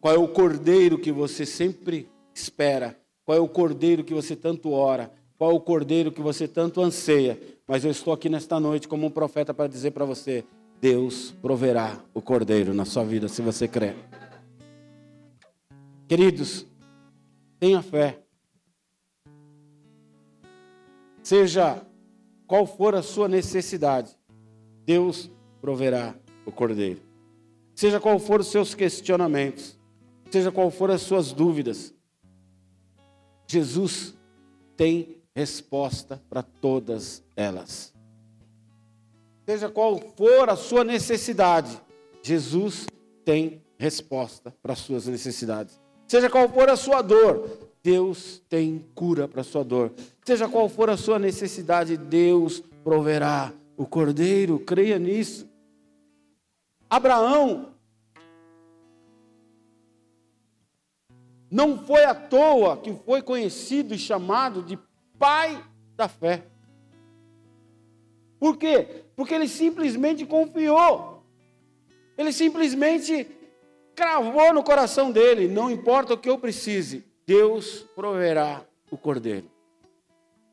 qual 0.00 0.14
é 0.14 0.18
o 0.18 0.28
cordeiro 0.28 0.98
que 0.98 1.12
você 1.12 1.46
sempre 1.46 2.08
espera, 2.34 2.98
qual 3.24 3.38
é 3.38 3.40
o 3.40 3.48
cordeiro 3.48 4.04
que 4.04 4.12
você 4.12 4.34
tanto 4.34 4.70
ora, 4.70 5.12
qual 5.38 5.52
é 5.52 5.54
o 5.54 5.60
cordeiro 5.60 6.12
que 6.12 6.20
você 6.20 6.46
tanto 6.46 6.80
anseia, 6.80 7.40
mas 7.66 7.84
eu 7.84 7.90
estou 7.90 8.12
aqui 8.12 8.28
nesta 8.28 8.60
noite 8.60 8.86
como 8.86 9.06
um 9.06 9.10
profeta 9.10 9.54
para 9.54 9.68
dizer 9.68 9.92
para 9.92 10.04
você: 10.04 10.44
Deus 10.80 11.32
proverá 11.40 11.98
o 12.12 12.20
cordeiro 12.20 12.74
na 12.74 12.84
sua 12.84 13.04
vida, 13.04 13.28
se 13.28 13.40
você 13.40 13.66
crer. 13.68 13.96
Queridos, 16.08 16.66
tenha 17.58 17.80
fé. 17.80 18.18
Seja 21.32 21.80
qual 22.46 22.66
for 22.66 22.94
a 22.94 23.00
sua 23.00 23.26
necessidade, 23.26 24.14
Deus 24.84 25.30
proverá 25.62 26.14
o 26.44 26.52
cordeiro. 26.52 27.00
Seja 27.74 27.98
qual 27.98 28.18
for 28.18 28.40
os 28.40 28.48
seus 28.48 28.74
questionamentos, 28.74 29.80
seja 30.30 30.52
qual 30.52 30.70
for 30.70 30.90
as 30.90 31.00
suas 31.00 31.32
dúvidas, 31.32 31.94
Jesus 33.50 34.14
tem 34.76 35.22
resposta 35.34 36.22
para 36.28 36.42
todas 36.42 37.24
elas. 37.34 37.94
Seja 39.46 39.70
qual 39.70 39.98
for 40.14 40.50
a 40.50 40.54
sua 40.54 40.84
necessidade, 40.84 41.80
Jesus 42.22 42.84
tem 43.24 43.62
resposta 43.78 44.54
para 44.62 44.74
as 44.74 44.80
suas 44.80 45.06
necessidades. 45.06 45.80
Seja 46.06 46.28
qual 46.28 46.46
for 46.50 46.68
a 46.68 46.76
sua 46.76 47.00
dor, 47.00 47.71
Deus 47.82 48.40
tem 48.48 48.84
cura 48.94 49.26
para 49.26 49.42
sua 49.42 49.64
dor. 49.64 49.92
Seja 50.24 50.48
qual 50.48 50.68
for 50.68 50.88
a 50.88 50.96
sua 50.96 51.18
necessidade, 51.18 51.96
Deus 51.96 52.62
proverá 52.84 53.52
o 53.76 53.86
cordeiro, 53.86 54.58
creia 54.60 54.98
nisso. 54.98 55.48
Abraão 56.88 57.72
não 61.50 61.84
foi 61.84 62.04
à 62.04 62.14
toa 62.14 62.76
que 62.76 62.94
foi 63.04 63.20
conhecido 63.20 63.94
e 63.94 63.98
chamado 63.98 64.62
de 64.62 64.78
pai 65.18 65.62
da 65.96 66.08
fé. 66.08 66.44
Por 68.38 68.56
quê? 68.56 69.04
Porque 69.14 69.34
ele 69.34 69.48
simplesmente 69.48 70.24
confiou. 70.24 71.24
Ele 72.16 72.32
simplesmente 72.32 73.26
cravou 73.94 74.52
no 74.54 74.62
coração 74.62 75.10
dele: 75.10 75.48
não 75.48 75.70
importa 75.70 76.14
o 76.14 76.18
que 76.18 76.30
eu 76.30 76.38
precise, 76.38 77.04
Deus 77.26 77.84
proverá 77.94 78.62
o 78.90 78.96
cordeiro. 78.96 79.50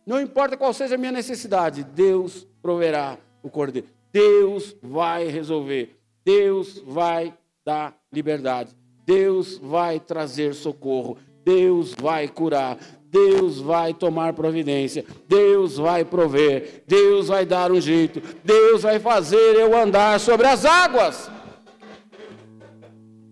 Não 0.05 0.19
importa 0.19 0.57
qual 0.57 0.73
seja 0.73 0.95
a 0.95 0.97
minha 0.97 1.11
necessidade, 1.11 1.83
Deus 1.83 2.47
proverá 2.61 3.17
o 3.43 3.49
cordeiro. 3.49 3.87
Deus 4.11 4.75
vai 4.81 5.27
resolver. 5.27 5.99
Deus 6.25 6.79
vai 6.85 7.33
dar 7.63 7.95
liberdade. 8.11 8.75
Deus 9.05 9.57
vai 9.57 9.99
trazer 9.99 10.53
socorro. 10.53 11.17
Deus 11.43 11.93
vai 11.93 12.27
curar. 12.27 12.77
Deus 13.11 13.59
vai 13.59 13.93
tomar 13.93 14.33
providência, 14.33 15.03
Deus 15.27 15.77
vai 15.77 16.05
prover, 16.05 16.83
Deus 16.85 17.27
vai 17.27 17.43
dar 17.43 17.71
um 17.71 17.81
jeito, 17.81 18.21
Deus 18.43 18.83
vai 18.83 18.99
fazer 18.99 19.55
eu 19.55 19.75
andar 19.75 20.19
sobre 20.19 20.45
as 20.45 20.63
águas. 20.63 21.29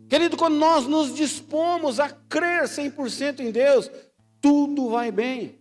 Querido, 0.10 0.38
quando 0.38 0.56
nós 0.56 0.86
nos 0.88 1.14
dispomos 1.14 2.00
a 2.00 2.10
crer 2.10 2.64
100% 2.64 3.42
em 3.42 3.52
Deus, 3.52 3.92
tudo 4.40 4.90
vai 4.90 5.12
bem. 5.12 5.60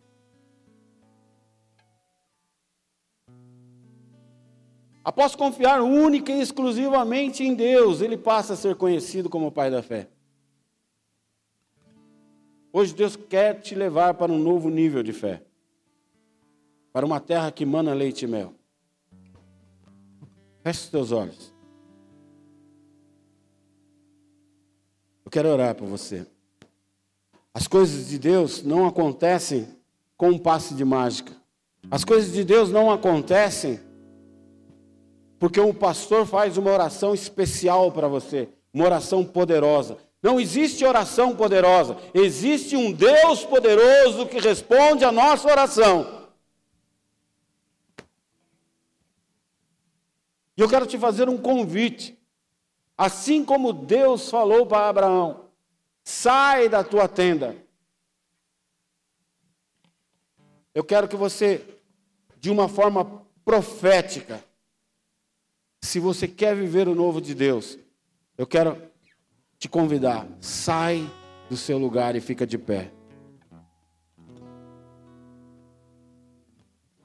Após 5.02 5.34
confiar 5.36 5.80
única 5.82 6.32
e 6.32 6.40
exclusivamente 6.40 7.44
em 7.44 7.54
Deus, 7.54 8.00
ele 8.00 8.16
passa 8.16 8.54
a 8.54 8.56
ser 8.56 8.74
conhecido 8.74 9.30
como 9.30 9.52
Pai 9.52 9.70
da 9.70 9.82
fé. 9.82 10.08
Hoje 12.72 12.94
Deus 12.94 13.16
quer 13.16 13.60
te 13.60 13.74
levar 13.74 14.14
para 14.14 14.32
um 14.32 14.38
novo 14.38 14.68
nível 14.68 15.02
de 15.02 15.12
fé. 15.12 15.42
Para 16.92 17.06
uma 17.06 17.20
terra 17.20 17.50
que 17.50 17.64
mana 17.64 17.94
leite 17.94 18.24
e 18.24 18.28
mel. 18.28 18.52
Feche 20.62 20.80
os 20.80 20.88
teus 20.88 21.12
olhos. 21.12 21.55
Eu 25.26 25.30
quero 25.30 25.48
orar 25.48 25.74
por 25.74 25.88
você. 25.88 26.24
As 27.52 27.66
coisas 27.66 28.08
de 28.08 28.16
Deus 28.16 28.62
não 28.62 28.86
acontecem 28.86 29.66
com 30.16 30.28
um 30.28 30.38
passe 30.38 30.72
de 30.72 30.84
mágica. 30.84 31.32
As 31.90 32.04
coisas 32.04 32.32
de 32.32 32.44
Deus 32.44 32.70
não 32.70 32.92
acontecem 32.92 33.80
porque 35.36 35.60
um 35.60 35.74
pastor 35.74 36.26
faz 36.26 36.56
uma 36.56 36.70
oração 36.70 37.12
especial 37.12 37.90
para 37.90 38.06
você, 38.06 38.48
uma 38.72 38.84
oração 38.84 39.24
poderosa. 39.24 39.98
Não 40.22 40.38
existe 40.38 40.84
oração 40.84 41.34
poderosa, 41.34 41.96
existe 42.14 42.76
um 42.76 42.92
Deus 42.92 43.44
poderoso 43.44 44.26
que 44.26 44.38
responde 44.38 45.04
a 45.04 45.10
nossa 45.10 45.50
oração. 45.50 46.28
E 50.56 50.60
eu 50.60 50.68
quero 50.68 50.86
te 50.86 50.96
fazer 50.96 51.28
um 51.28 51.36
convite. 51.36 52.15
Assim 52.96 53.44
como 53.44 53.72
Deus 53.72 54.30
falou 54.30 54.66
para 54.66 54.88
Abraão: 54.88 55.46
sai 56.02 56.68
da 56.68 56.82
tua 56.82 57.06
tenda. 57.06 57.56
Eu 60.74 60.84
quero 60.84 61.08
que 61.08 61.16
você, 61.16 61.64
de 62.38 62.50
uma 62.50 62.68
forma 62.68 63.22
profética, 63.44 64.44
se 65.82 65.98
você 65.98 66.26
quer 66.28 66.54
viver 66.54 66.88
o 66.88 66.94
novo 66.94 67.20
de 67.20 67.34
Deus, 67.34 67.78
eu 68.36 68.46
quero 68.46 68.80
te 69.58 69.68
convidar, 69.68 70.26
sai 70.40 71.10
do 71.48 71.56
seu 71.56 71.78
lugar 71.78 72.14
e 72.16 72.20
fica 72.20 72.46
de 72.46 72.58
pé. 72.58 72.92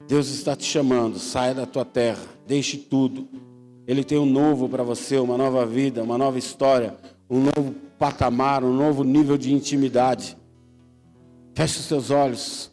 Deus 0.06 0.28
está 0.28 0.54
te 0.54 0.64
chamando, 0.64 1.18
saia 1.18 1.54
da 1.54 1.64
tua 1.64 1.84
terra, 1.84 2.22
deixe 2.46 2.76
tudo. 2.76 3.51
Ele 3.92 4.02
tem 4.02 4.16
um 4.16 4.24
novo 4.24 4.70
para 4.70 4.82
você, 4.82 5.18
uma 5.18 5.36
nova 5.36 5.66
vida, 5.66 6.02
uma 6.02 6.16
nova 6.16 6.38
história, 6.38 6.94
um 7.28 7.40
novo 7.40 7.74
patamar, 7.98 8.64
um 8.64 8.72
novo 8.72 9.04
nível 9.04 9.36
de 9.36 9.52
intimidade. 9.52 10.34
Feche 11.52 11.78
os 11.78 11.84
seus 11.84 12.10
olhos. 12.10 12.72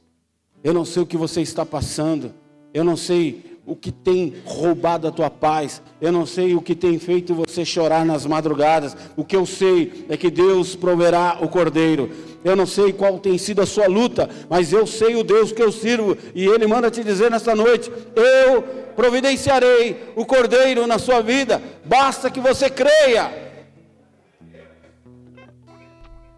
Eu 0.63 0.73
não 0.73 0.85
sei 0.85 1.03
o 1.03 1.05
que 1.05 1.17
você 1.17 1.41
está 1.41 1.65
passando. 1.65 2.33
Eu 2.73 2.85
não 2.85 2.95
sei 2.95 3.59
o 3.65 3.75
que 3.75 3.91
tem 3.91 4.35
roubado 4.45 5.09
a 5.09 5.11
tua 5.11 5.29
paz. 5.29 5.81
Eu 5.99 6.13
não 6.13 6.25
sei 6.25 6.55
o 6.55 6.61
que 6.61 6.73
tem 6.73 6.97
feito 6.97 7.35
você 7.35 7.65
chorar 7.65 8.05
nas 8.05 8.25
madrugadas. 8.25 8.95
O 9.17 9.25
que 9.25 9.35
eu 9.35 9.45
sei 9.45 10.05
é 10.07 10.15
que 10.15 10.31
Deus 10.31 10.73
proverá 10.73 11.39
o 11.41 11.49
cordeiro. 11.49 12.11
Eu 12.43 12.55
não 12.55 12.65
sei 12.65 12.93
qual 12.93 13.19
tem 13.19 13.37
sido 13.37 13.61
a 13.61 13.65
sua 13.65 13.87
luta, 13.87 14.29
mas 14.49 14.71
eu 14.71 14.87
sei 14.87 15.15
o 15.15 15.23
Deus 15.23 15.51
que 15.51 15.61
eu 15.61 15.71
sirvo 15.71 16.17
e 16.33 16.45
Ele 16.45 16.65
manda 16.67 16.89
te 16.89 17.03
dizer 17.03 17.29
nesta 17.29 17.53
noite: 17.53 17.91
eu 18.15 18.61
providenciarei 18.95 20.11
o 20.15 20.25
cordeiro 20.25 20.87
na 20.87 20.97
sua 20.97 21.21
vida. 21.21 21.61
Basta 21.85 22.29
que 22.29 22.39
você 22.39 22.69
creia. 22.69 23.49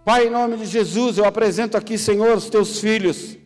Pai, 0.04 0.28
em 0.28 0.32
nome 0.32 0.58
de 0.58 0.66
Jesus, 0.66 1.20
eu 1.20 1.26
apresento 1.26 1.78
aqui, 1.78 1.98
Senhor, 1.98 2.36
os 2.36 2.50
teus 2.50 2.80
filhos. 2.80 3.38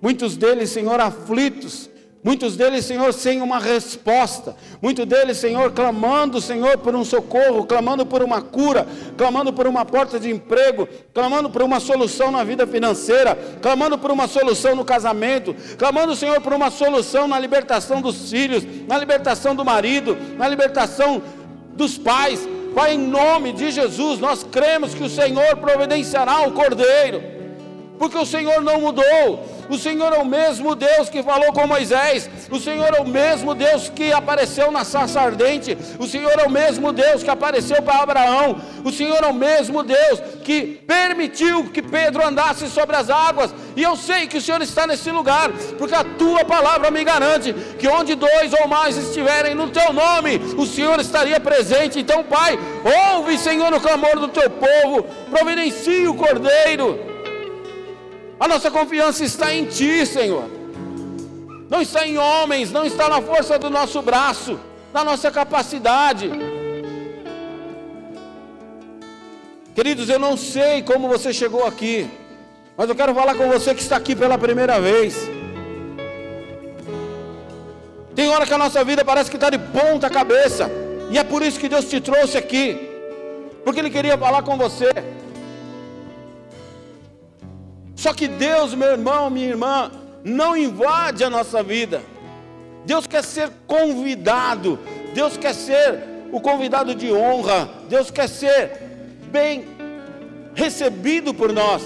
Muitos 0.00 0.36
deles, 0.36 0.70
Senhor, 0.70 1.00
aflitos, 1.00 1.90
Muitos 2.22 2.56
deles, 2.56 2.84
Senhor, 2.84 3.12
sem 3.12 3.40
uma 3.40 3.60
resposta. 3.60 4.56
Muitos 4.82 5.06
deles, 5.06 5.38
Senhor, 5.38 5.70
clamando, 5.70 6.40
Senhor, 6.40 6.76
por 6.78 6.94
um 6.94 7.04
socorro, 7.04 7.64
clamando 7.64 8.04
por 8.04 8.24
uma 8.24 8.42
cura, 8.42 8.86
clamando 9.16 9.52
por 9.52 9.68
uma 9.68 9.84
porta 9.84 10.18
de 10.18 10.28
emprego, 10.28 10.88
clamando 11.14 11.48
por 11.48 11.62
uma 11.62 11.78
solução 11.78 12.32
na 12.32 12.42
vida 12.42 12.66
financeira, 12.66 13.38
clamando 13.62 13.96
por 13.96 14.10
uma 14.10 14.26
solução 14.26 14.74
no 14.74 14.84
casamento, 14.84 15.54
clamando, 15.78 16.16
Senhor, 16.16 16.40
por 16.40 16.52
uma 16.52 16.70
solução 16.70 17.28
na 17.28 17.38
libertação 17.38 18.02
dos 18.02 18.28
filhos, 18.28 18.64
na 18.88 18.98
libertação 18.98 19.54
do 19.54 19.64
marido, 19.64 20.16
na 20.36 20.48
libertação 20.48 21.22
dos 21.74 21.96
pais. 21.96 22.48
Pai, 22.74 22.94
em 22.94 22.98
nome 22.98 23.52
de 23.52 23.70
Jesus, 23.70 24.18
nós 24.18 24.42
cremos 24.42 24.92
que 24.92 25.04
o 25.04 25.08
Senhor 25.08 25.56
providenciará 25.56 26.42
o 26.42 26.52
cordeiro, 26.52 27.22
porque 27.96 28.18
o 28.18 28.26
Senhor 28.26 28.60
não 28.60 28.80
mudou 28.80 29.57
O 29.68 29.76
Senhor 29.76 30.12
é 30.12 30.18
o 30.18 30.24
mesmo 30.24 30.74
Deus 30.74 31.08
que 31.08 31.22
falou 31.22 31.52
com 31.52 31.66
Moisés. 31.66 32.28
O 32.50 32.58
Senhor 32.58 32.94
é 32.94 33.00
o 33.00 33.06
mesmo 33.06 33.54
Deus 33.54 33.88
que 33.88 34.12
apareceu 34.12 34.70
na 34.70 34.84
sarça 34.84 35.20
ardente. 35.20 35.76
O 35.98 36.06
Senhor 36.06 36.38
é 36.38 36.46
o 36.46 36.50
mesmo 36.50 36.92
Deus 36.92 37.22
que 37.22 37.30
apareceu 37.30 37.82
para 37.82 38.02
Abraão. 38.02 38.60
O 38.84 38.90
Senhor 38.90 39.22
é 39.22 39.26
o 39.26 39.34
mesmo 39.34 39.82
Deus 39.82 40.20
que 40.42 40.80
permitiu 40.86 41.64
que 41.70 41.82
Pedro 41.82 42.26
andasse 42.26 42.68
sobre 42.68 42.96
as 42.96 43.10
águas. 43.10 43.54
E 43.76 43.82
eu 43.82 43.94
sei 43.96 44.26
que 44.26 44.38
o 44.38 44.40
Senhor 44.40 44.62
está 44.62 44.86
nesse 44.86 45.10
lugar, 45.10 45.50
porque 45.78 45.94
a 45.94 46.02
tua 46.02 46.44
palavra 46.44 46.90
me 46.90 47.04
garante 47.04 47.52
que 47.78 47.86
onde 47.86 48.14
dois 48.14 48.52
ou 48.60 48.66
mais 48.66 48.96
estiverem 48.96 49.54
no 49.54 49.70
teu 49.70 49.92
nome, 49.92 50.40
o 50.56 50.66
Senhor 50.66 50.98
estaria 50.98 51.38
presente. 51.38 52.00
Então, 52.00 52.24
Pai, 52.24 52.58
ouve, 53.12 53.38
Senhor, 53.38 53.72
o 53.72 53.80
clamor 53.80 54.18
do 54.18 54.28
teu 54.28 54.50
povo, 54.50 55.04
providencie 55.30 56.08
o 56.08 56.14
cordeiro. 56.14 57.17
A 58.40 58.46
nossa 58.46 58.70
confiança 58.70 59.24
está 59.24 59.52
em 59.52 59.64
Ti, 59.64 60.06
Senhor. 60.06 60.48
Não 61.68 61.82
está 61.82 62.06
em 62.06 62.16
homens, 62.16 62.70
não 62.70 62.84
está 62.84 63.08
na 63.08 63.20
força 63.20 63.58
do 63.58 63.68
nosso 63.68 64.00
braço, 64.00 64.58
na 64.92 65.04
nossa 65.04 65.30
capacidade. 65.30 66.30
Queridos, 69.74 70.08
eu 70.08 70.18
não 70.18 70.36
sei 70.36 70.82
como 70.82 71.08
você 71.08 71.32
chegou 71.32 71.66
aqui, 71.66 72.08
mas 72.76 72.88
eu 72.88 72.94
quero 72.94 73.14
falar 73.14 73.34
com 73.34 73.48
você 73.48 73.74
que 73.74 73.82
está 73.82 73.96
aqui 73.96 74.14
pela 74.14 74.38
primeira 74.38 74.80
vez. 74.80 75.28
Tem 78.14 78.28
hora 78.28 78.46
que 78.46 78.54
a 78.54 78.58
nossa 78.58 78.82
vida 78.82 79.04
parece 79.04 79.30
que 79.30 79.36
está 79.36 79.50
de 79.50 79.58
ponta 79.58 80.08
cabeça, 80.08 80.70
e 81.10 81.18
é 81.18 81.22
por 81.22 81.42
isso 81.42 81.60
que 81.60 81.68
Deus 81.68 81.84
te 81.84 82.00
trouxe 82.00 82.36
aqui, 82.36 82.76
porque 83.64 83.80
Ele 83.80 83.90
queria 83.90 84.16
falar 84.16 84.42
com 84.42 84.56
você. 84.56 84.90
Só 87.98 88.14
que 88.14 88.28
Deus, 88.28 88.74
meu 88.74 88.92
irmão, 88.92 89.28
minha 89.28 89.48
irmã, 89.48 89.90
não 90.22 90.56
invade 90.56 91.24
a 91.24 91.28
nossa 91.28 91.64
vida. 91.64 92.00
Deus 92.86 93.08
quer 93.08 93.24
ser 93.24 93.50
convidado. 93.66 94.78
Deus 95.12 95.36
quer 95.36 95.52
ser 95.52 95.98
o 96.30 96.40
convidado 96.40 96.94
de 96.94 97.12
honra. 97.12 97.68
Deus 97.88 98.08
quer 98.08 98.28
ser 98.28 98.70
bem 99.32 99.64
recebido 100.54 101.34
por 101.34 101.52
nós. 101.52 101.82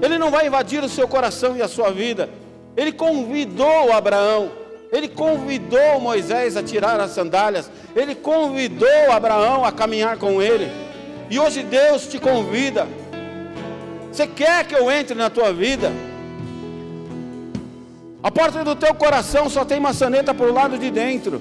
Ele 0.00 0.16
não 0.18 0.30
vai 0.30 0.46
invadir 0.46 0.84
o 0.84 0.88
seu 0.88 1.08
coração 1.08 1.56
e 1.56 1.62
a 1.62 1.66
sua 1.66 1.90
vida. 1.90 2.30
Ele 2.76 2.92
convidou 2.92 3.92
Abraão. 3.92 4.52
Ele 4.92 5.08
convidou 5.08 5.98
Moisés 5.98 6.56
a 6.56 6.62
tirar 6.62 7.00
as 7.00 7.10
sandálias. 7.10 7.68
Ele 7.96 8.14
convidou 8.14 9.10
Abraão 9.10 9.64
a 9.64 9.72
caminhar 9.72 10.16
com 10.16 10.40
ele. 10.40 10.70
E 11.28 11.40
hoje 11.40 11.64
Deus 11.64 12.06
te 12.06 12.20
convida 12.20 12.86
você 14.10 14.26
quer 14.26 14.66
que 14.66 14.74
eu 14.74 14.90
entre 14.90 15.14
na 15.14 15.30
tua 15.30 15.52
vida? 15.52 15.92
A 18.22 18.30
porta 18.30 18.62
do 18.62 18.76
teu 18.76 18.94
coração 18.94 19.48
só 19.48 19.64
tem 19.64 19.80
maçaneta 19.80 20.34
para 20.34 20.46
o 20.46 20.52
lado 20.52 20.76
de 20.76 20.90
dentro. 20.90 21.40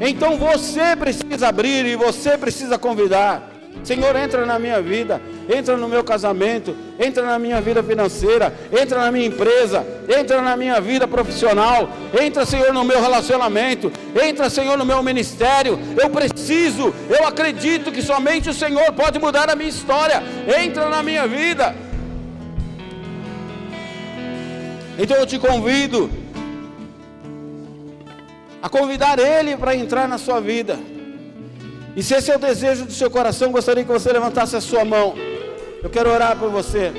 Então 0.00 0.36
você 0.36 0.94
precisa 0.94 1.48
abrir 1.48 1.86
e 1.86 1.96
você 1.96 2.36
precisa 2.36 2.78
convidar. 2.78 3.50
Senhor, 3.82 4.14
entra 4.16 4.44
na 4.44 4.58
minha 4.58 4.82
vida, 4.82 5.20
entra 5.48 5.76
no 5.76 5.88
meu 5.88 6.02
casamento, 6.02 6.76
entra 6.98 7.24
na 7.24 7.38
minha 7.38 7.60
vida 7.60 7.82
financeira, 7.82 8.52
entra 8.72 9.00
na 9.00 9.12
minha 9.12 9.26
empresa, 9.26 9.86
entra 10.08 10.40
na 10.40 10.56
minha 10.56 10.80
vida 10.80 11.06
profissional, 11.06 11.88
entra, 12.20 12.44
Senhor, 12.44 12.72
no 12.72 12.84
meu 12.84 13.00
relacionamento, 13.00 13.92
entra, 14.20 14.50
Senhor, 14.50 14.76
no 14.76 14.84
meu 14.84 15.02
ministério. 15.02 15.78
Eu 16.00 16.10
preciso, 16.10 16.92
eu 17.08 17.26
acredito 17.26 17.92
que 17.92 18.02
somente 18.02 18.50
o 18.50 18.54
Senhor 18.54 18.92
pode 18.92 19.18
mudar 19.18 19.50
a 19.50 19.56
minha 19.56 19.70
história. 19.70 20.22
Entra 20.62 20.88
na 20.88 21.02
minha 21.02 21.26
vida. 21.26 21.74
Então 24.98 25.16
eu 25.16 25.26
te 25.26 25.38
convido 25.38 26.10
a 28.62 28.68
convidar 28.68 29.18
Ele 29.18 29.56
para 29.56 29.76
entrar 29.76 30.08
na 30.08 30.18
sua 30.18 30.40
vida. 30.40 30.78
E 31.94 32.02
se 32.02 32.14
esse 32.14 32.30
é 32.30 32.36
o 32.36 32.38
desejo 32.38 32.84
do 32.84 32.92
seu 32.92 33.10
coração, 33.10 33.52
gostaria 33.52 33.84
que 33.84 33.90
você 33.90 34.12
levantasse 34.12 34.56
a 34.56 34.60
sua 34.60 34.84
mão. 34.84 35.14
Eu 35.86 35.90
quero 35.90 36.10
orar 36.10 36.36
por 36.36 36.50
você. 36.50 36.90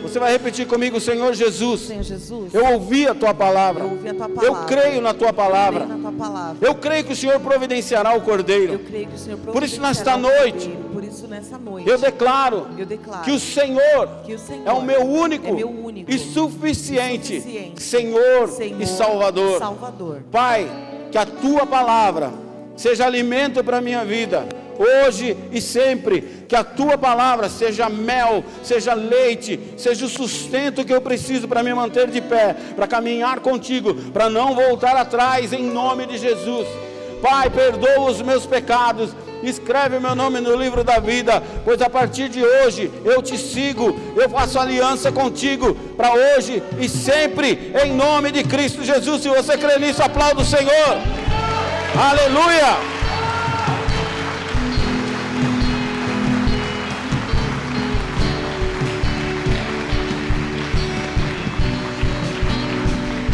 Você 0.00 0.20
vai 0.20 0.30
repetir 0.30 0.64
comigo, 0.64 1.00
Senhor 1.00 1.34
Jesus. 1.34 1.80
Senhor 1.80 2.04
Jesus. 2.04 2.54
Eu 2.54 2.74
ouvi 2.74 3.04
a 3.04 3.16
tua 3.16 3.34
palavra. 3.34 3.82
Eu, 3.82 3.90
ouvi 3.90 4.08
a 4.10 4.14
tua 4.14 4.28
palavra. 4.28 4.46
eu 4.46 4.66
creio 4.66 5.00
na 5.00 5.12
tua 5.12 5.32
palavra. 5.32 5.80
Eu 5.80 5.88
creio, 5.88 6.00
tua 6.00 6.12
palavra. 6.12 6.68
eu 6.68 6.74
creio 6.76 7.04
que 7.04 7.12
o 7.14 7.16
Senhor 7.16 7.40
providenciará 7.40 8.16
o 8.16 8.20
cordeiro. 8.20 8.74
Eu 8.74 8.78
creio 8.78 9.08
que 9.08 9.16
o 9.16 9.18
Senhor 9.18 9.38
Por 9.38 9.64
isso 9.64 9.80
nesta 9.80 10.16
noite. 10.16 10.68
Por 10.92 11.02
isso 11.02 11.26
nessa 11.26 11.58
noite. 11.58 11.90
Eu 11.90 11.98
declaro, 11.98 12.68
Eu 12.78 12.86
declaro 12.86 13.24
que 13.24 13.32
o 13.32 13.40
Senhor, 13.40 14.08
que 14.24 14.34
o 14.34 14.38
Senhor 14.38 14.68
é 14.68 14.72
o 14.72 14.82
meu 14.82 15.02
único, 15.02 15.48
é 15.48 15.52
meu 15.52 15.70
único 15.70 16.08
e 16.08 16.16
suficiente, 16.16 17.40
suficiente 17.40 17.82
Senhor, 17.82 18.48
Senhor 18.50 18.80
e 18.80 18.86
Salvador. 18.86 19.58
Salvador. 19.58 20.22
Pai, 20.30 20.70
que 21.10 21.18
a 21.18 21.26
tua 21.26 21.66
palavra 21.66 22.32
seja 22.76 23.04
alimento 23.04 23.64
para 23.64 23.78
a 23.78 23.80
minha 23.80 24.04
vida, 24.04 24.46
hoje 24.82 25.36
e 25.50 25.60
sempre. 25.60 26.44
Que 26.48 26.56
a 26.56 26.64
tua 26.64 26.98
palavra 26.98 27.48
seja 27.48 27.88
mel, 27.88 28.44
seja 28.62 28.94
leite, 28.94 29.58
seja 29.76 30.04
o 30.04 30.08
sustento 30.08 30.84
que 30.84 30.92
eu 30.92 31.00
preciso 31.00 31.48
para 31.48 31.62
me 31.62 31.72
manter 31.72 32.08
de 32.10 32.20
pé, 32.20 32.54
para 32.76 32.86
caminhar 32.86 33.40
contigo, 33.40 33.94
para 34.12 34.28
não 34.28 34.54
voltar 34.54 34.96
atrás, 34.96 35.52
em 35.52 35.62
nome 35.62 36.06
de 36.06 36.18
Jesus. 36.18 36.66
Pai, 37.22 37.48
perdoa 37.48 38.10
os 38.10 38.20
meus 38.20 38.44
pecados. 38.44 39.10
Escreve 39.42 39.98
meu 39.98 40.14
nome 40.14 40.40
no 40.40 40.54
livro 40.54 40.84
da 40.84 41.00
vida, 41.00 41.42
pois 41.64 41.82
a 41.82 41.90
partir 41.90 42.28
de 42.28 42.44
hoje 42.44 42.92
eu 43.04 43.20
te 43.20 43.36
sigo, 43.36 43.98
eu 44.16 44.30
faço 44.30 44.58
aliança 44.58 45.10
contigo 45.10 45.74
para 45.96 46.12
hoje 46.12 46.62
e 46.78 46.88
sempre, 46.88 47.72
em 47.84 47.92
nome 47.92 48.30
de 48.30 48.44
Cristo 48.44 48.84
Jesus. 48.84 49.22
Se 49.22 49.28
você 49.28 49.58
crê 49.58 49.78
nisso, 49.80 50.02
aplauda 50.02 50.42
o 50.42 50.44
Senhor. 50.44 50.96
Aleluia! 51.98 53.01